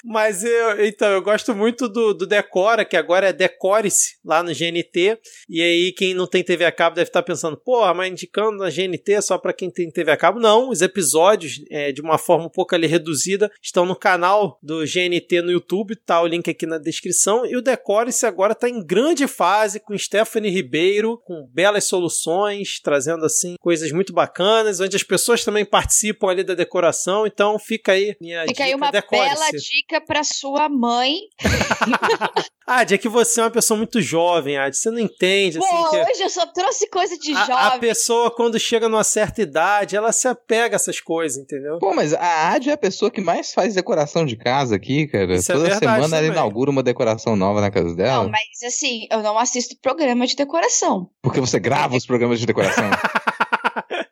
[0.03, 4.51] Mas eu, então, eu gosto muito do, do Decora, que agora é Decore-se lá no
[4.51, 5.17] GNT.
[5.47, 8.69] E aí, quem não tem TV a cabo deve estar pensando, porra, mas indicando na
[8.69, 10.39] GNT só pra quem tem TV a cabo.
[10.39, 14.79] Não, os episódios, é, de uma forma um pouco ali reduzida, estão no canal do
[14.79, 17.45] GNT no YouTube, tá o link aqui na descrição.
[17.45, 23.25] E o Decore-se agora tá em grande fase com Stephanie Ribeiro, com belas soluções, trazendo
[23.25, 27.25] assim coisas muito bacanas, onde as pessoas também participam ali da decoração.
[27.25, 31.17] Então fica aí minha Fica dica, aí uma bela dica pra sua mãe.
[32.65, 34.75] Ad, é que você é uma pessoa muito jovem, Ad.
[34.75, 37.79] Você não entende, Pô, assim, que hoje eu só trouxe coisa de a, a jovem.
[37.81, 41.77] pessoa, quando chega numa certa idade, ela se apega a essas coisas, entendeu?
[41.79, 45.35] Pô, mas a Ad é a pessoa que mais faz decoração de casa aqui, cara.
[45.35, 48.23] Isso é Toda verdade semana ela inaugura uma decoração nova na casa dela.
[48.23, 51.09] Não, mas assim, eu não assisto programa de decoração.
[51.21, 52.85] Porque você grava os programas de decoração.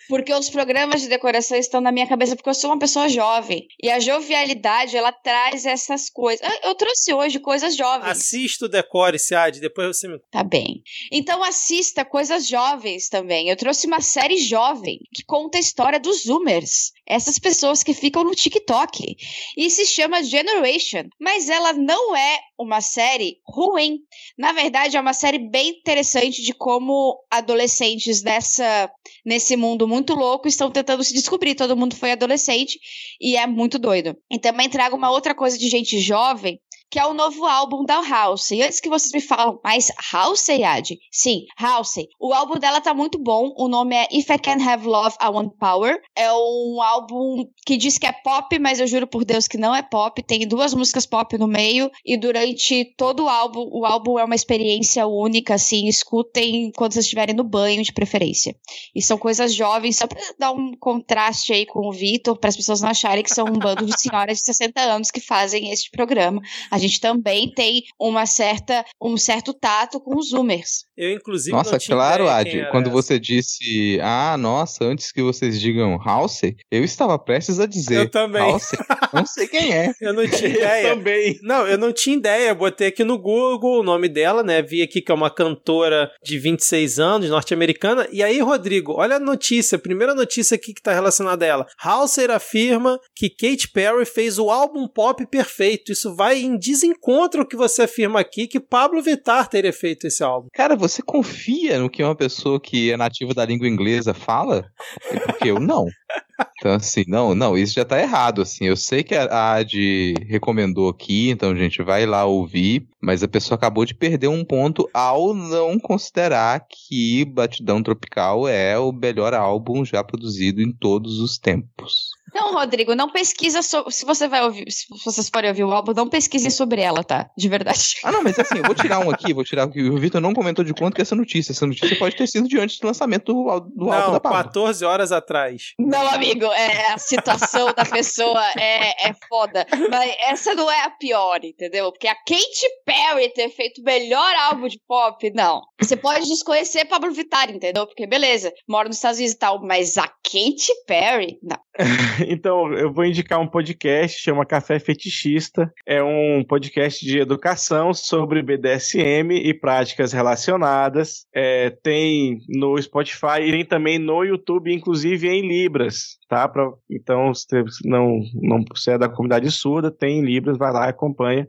[0.07, 3.67] Porque os programas de decoração estão na minha cabeça, porque eu sou uma pessoa jovem.
[3.81, 6.45] E a jovialidade, ela traz essas coisas.
[6.45, 8.09] Eu, eu trouxe hoje coisas jovens.
[8.09, 10.19] Assista o Decore-se, Ad, depois você me...
[10.31, 10.81] Tá bem.
[11.11, 13.49] Então assista coisas jovens também.
[13.49, 16.91] Eu trouxe uma série jovem que conta a história dos Zoomers.
[17.11, 19.17] Essas pessoas que ficam no TikTok.
[19.57, 21.09] E se chama Generation.
[21.19, 23.99] Mas ela não é uma série ruim.
[24.37, 28.89] Na verdade, é uma série bem interessante de como adolescentes dessa
[29.25, 31.53] nesse mundo muito louco estão tentando se descobrir.
[31.53, 32.79] Todo mundo foi adolescente
[33.19, 34.15] e é muito doido.
[34.31, 36.61] E também trago uma outra coisa de gente jovem
[36.91, 38.51] que é o novo álbum da House.
[38.51, 40.99] E antes que vocês me falam, mas House, Yad?
[41.09, 42.05] Sim, House.
[42.19, 43.53] O álbum dela tá muito bom.
[43.57, 46.01] O nome é If I Can't Have Love, I Want Power.
[46.13, 49.73] É um álbum que diz que é pop, mas eu juro por Deus que não
[49.73, 50.21] é pop.
[50.21, 51.89] Tem duas músicas pop no meio.
[52.05, 55.87] E durante todo o álbum, o álbum é uma experiência única, assim.
[55.87, 58.53] Escutem quando vocês estiverem no banho, de preferência.
[58.93, 62.57] E são coisas jovens, só pra dar um contraste aí com o Vitor, para as
[62.57, 65.89] pessoas não acharem que são um bando de senhoras de 60 anos que fazem este
[65.89, 66.41] programa.
[66.69, 70.85] A gente também tem uma certa, um certo tato com os zoomers.
[70.97, 72.67] Eu, inclusive, Nossa, claro, Adi.
[72.71, 72.93] Quando essa.
[72.93, 76.41] você disse, ah, nossa, antes que vocês digam House,
[76.71, 77.97] eu estava prestes a dizer.
[77.97, 78.41] Eu também.
[78.41, 78.69] House,
[79.13, 79.91] não sei quem é.
[80.01, 80.95] Eu não tinha Eu ideia.
[80.95, 81.39] também.
[81.41, 82.53] Não, eu não tinha ideia.
[82.55, 84.61] Botei aqui no Google o nome dela, né?
[84.61, 88.07] Vi aqui que é uma cantora de 26 anos, norte-americana.
[88.11, 89.75] E aí, Rodrigo, olha a notícia.
[89.75, 91.67] A primeira notícia aqui que tá relacionada a ela.
[91.79, 95.91] Halser afirma que Katy Perry fez o álbum pop perfeito.
[95.91, 100.47] Isso vai em desencontro que você afirma aqui que Pablo Vittar teria feito esse álbum.
[100.53, 104.65] Cara, você confia no que uma pessoa que é nativa da língua inglesa fala?
[105.11, 105.85] É Porque eu não.
[106.57, 108.65] Então, assim, não, não, isso já tá errado, assim.
[108.65, 113.27] Eu sei que a Ad recomendou aqui, então a gente vai lá ouvir, mas a
[113.27, 119.33] pessoa acabou de perder um ponto ao não considerar que Batidão Tropical é o melhor
[119.33, 122.11] álbum já produzido em todos os tempos.
[122.33, 123.91] Não, Rodrigo, não pesquisa sobre.
[123.91, 127.29] Se você vai ouvir, se vocês forem ouvir o álbum, não pesquisem sobre ela, tá?
[127.37, 127.97] De verdade.
[128.03, 130.21] Ah, não, mas assim, eu vou tirar um aqui, vou tirar o que o Vitor
[130.21, 131.51] não comentou de quanto que é essa notícia.
[131.51, 134.43] Essa notícia pode ter sido de antes do lançamento do, do álbum não, da Pablo.
[134.43, 135.73] 14 horas atrás.
[135.77, 139.65] Não, amigo, é, a situação da pessoa é, é foda.
[139.89, 141.91] Mas essa não é a pior, entendeu?
[141.91, 145.61] Porque a Katy Perry ter feito o melhor álbum de pop, não.
[145.79, 147.85] Você pode desconhecer Pablo Vittar, entendeu?
[147.85, 151.59] Porque beleza, mora nos Estados Unidos e tal, mas a Katy Perry, não.
[152.27, 155.71] Então, eu vou indicar um podcast, chama Café Fetichista.
[155.85, 161.25] É um podcast de educação sobre BDSM e práticas relacionadas.
[161.33, 166.47] É, tem no Spotify e tem também no YouTube, inclusive em Libras, tá?
[166.47, 167.45] Pra- então, se
[167.83, 171.45] não, não você é da comunidade surda, tem em Libras, vai lá, acompanha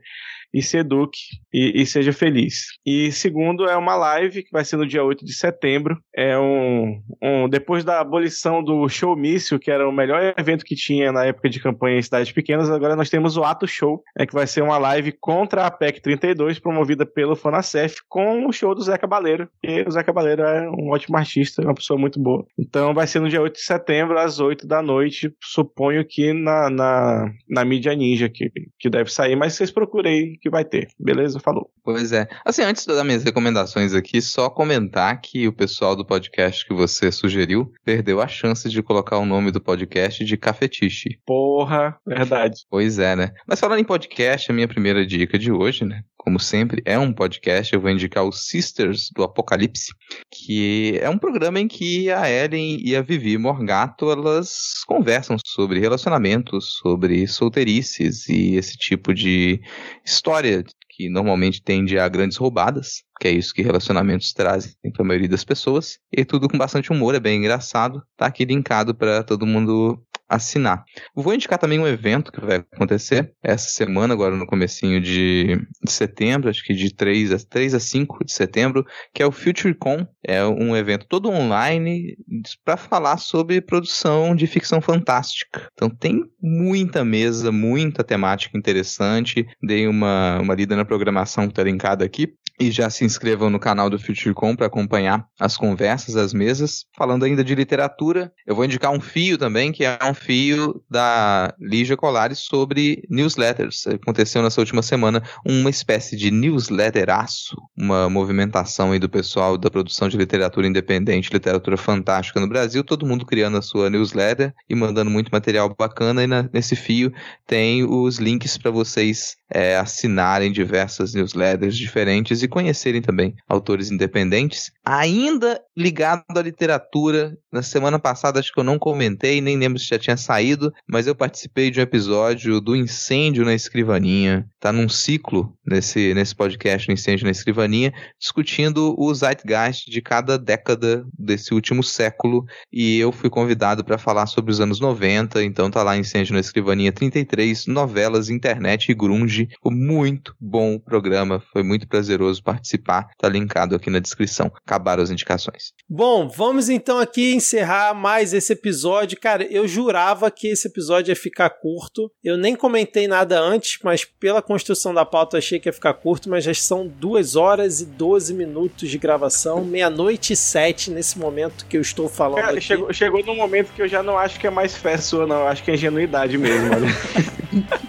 [0.52, 1.18] e se eduque
[1.52, 2.66] e, e seja feliz.
[2.84, 5.98] E segundo, é uma live que vai ser no dia 8 de setembro.
[6.14, 11.12] É um, um depois da abolição do showmício, que era o melhor evento que tinha
[11.12, 14.34] na época de campanha em cidades pequenas, agora nós temos o Ato Show, né, que
[14.34, 18.82] vai ser uma live contra a PEC 32, promovida pelo Fonacef, com o show do
[18.82, 22.44] Zé Cabaleiro, que o Zé Cabaleiro é um ótimo artista, uma pessoa muito boa.
[22.58, 26.70] Então vai ser no dia 8 de setembro, às 8 da noite, suponho que na,
[26.70, 31.38] na, na mídia ninja que, que deve sair, mas vocês procurem que vai ter, beleza?
[31.38, 31.70] Falou.
[31.84, 32.28] Pois é.
[32.44, 37.12] Assim, antes das minhas recomendações aqui, só comentar que o pessoal do podcast que você
[37.12, 41.20] sugeriu perdeu a chance de colocar o nome do podcast de Cafetiche.
[41.24, 42.66] Porra, verdade.
[42.68, 43.30] Pois é, né?
[43.46, 46.02] Mas falando em podcast, a minha primeira dica de hoje, né?
[46.22, 47.74] Como sempre, é um podcast.
[47.74, 49.92] Eu vou indicar o Sisters do Apocalipse,
[50.30, 55.80] que é um programa em que a Ellen e a Vivi Morgato elas conversam sobre
[55.80, 59.60] relacionamentos, sobre solteirices e esse tipo de
[60.04, 65.04] história que normalmente tende a grandes roubadas, que é isso que relacionamentos trazem para a
[65.04, 65.98] maioria das pessoas.
[66.16, 68.00] E tudo com bastante humor, é bem engraçado.
[68.16, 70.00] Tá aqui linkado para todo mundo
[70.34, 70.84] assinar.
[71.14, 76.48] Vou indicar também um evento que vai acontecer essa semana, agora no comecinho de, setembro,
[76.48, 78.84] acho que de 3 a, 3 a 5 de setembro,
[79.14, 80.06] que é o FutureCon.
[80.24, 82.16] É um evento todo online
[82.64, 85.68] para falar sobre produção de ficção fantástica.
[85.72, 89.46] Então tem muita mesa, muita temática interessante.
[89.62, 92.34] Dei uma, uma lida na programação que está linkada aqui.
[92.60, 96.84] E já se inscrevam no canal do FutureCon para acompanhar as conversas, as mesas.
[96.96, 101.54] Falando ainda de literatura, eu vou indicar um fio também, que é um fio da
[101.60, 103.86] Lígia Colares sobre newsletters.
[103.86, 110.08] Aconteceu nessa última semana uma espécie de newsletteraço, uma movimentação aí do pessoal da produção
[110.08, 115.10] de literatura independente, literatura fantástica no Brasil, todo mundo criando a sua newsletter e mandando
[115.10, 116.22] muito material bacana.
[116.22, 117.12] E na- nesse fio
[117.46, 124.72] tem os links para vocês é, assinarem diversas newsletters diferentes e conhecerem também autores independentes.
[124.82, 129.86] Ainda ligado à literatura, na semana passada acho que eu não comentei, nem lembro se
[129.88, 134.46] já tinha saído, mas eu participei de um episódio do Incêndio na Escrivaninha.
[134.60, 140.38] Tá num ciclo nesse, nesse podcast, no Incêndio na Escrivaninha, discutindo o zeitgeist de cada
[140.38, 142.44] década desse último século.
[142.72, 146.40] E eu fui convidado para falar sobre os anos 90, então tá lá Incêndio na
[146.40, 149.48] Escrivaninha 33, novelas, internet e grunge.
[149.64, 153.08] Um Muito bom programa, foi muito prazeroso participar.
[153.18, 154.50] Tá linkado aqui na descrição.
[154.64, 155.72] Acabaram as indicações.
[155.88, 159.18] Bom, vamos então aqui encerrar mais esse episódio.
[159.20, 162.10] Cara, eu jurava que esse episódio ia ficar curto.
[162.24, 165.92] Eu nem comentei nada antes, mas pela construção da pauta eu achei que ia ficar
[165.92, 171.18] curto, mas já são 2 horas e 12 minutos de gravação, meia-noite e sete nesse
[171.18, 172.62] momento que eu estou falando Cara, aqui.
[172.62, 175.40] chegou, chegou num momento que eu já não acho que é mais fé sua, não.
[175.40, 176.70] Eu acho que é ingenuidade mesmo.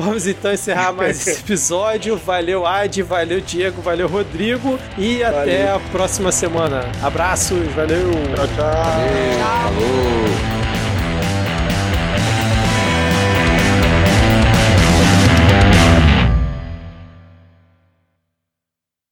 [0.00, 2.16] Vamos então encerrar mais esse episódio.
[2.16, 4.78] Valeu, Ad, valeu, Diego, valeu, Rodrigo.
[4.98, 6.90] E até a próxima semana.
[7.02, 8.10] Abraços, valeu!
[8.34, 8.64] tchau, tchau.
[9.40, 10.59] Falou!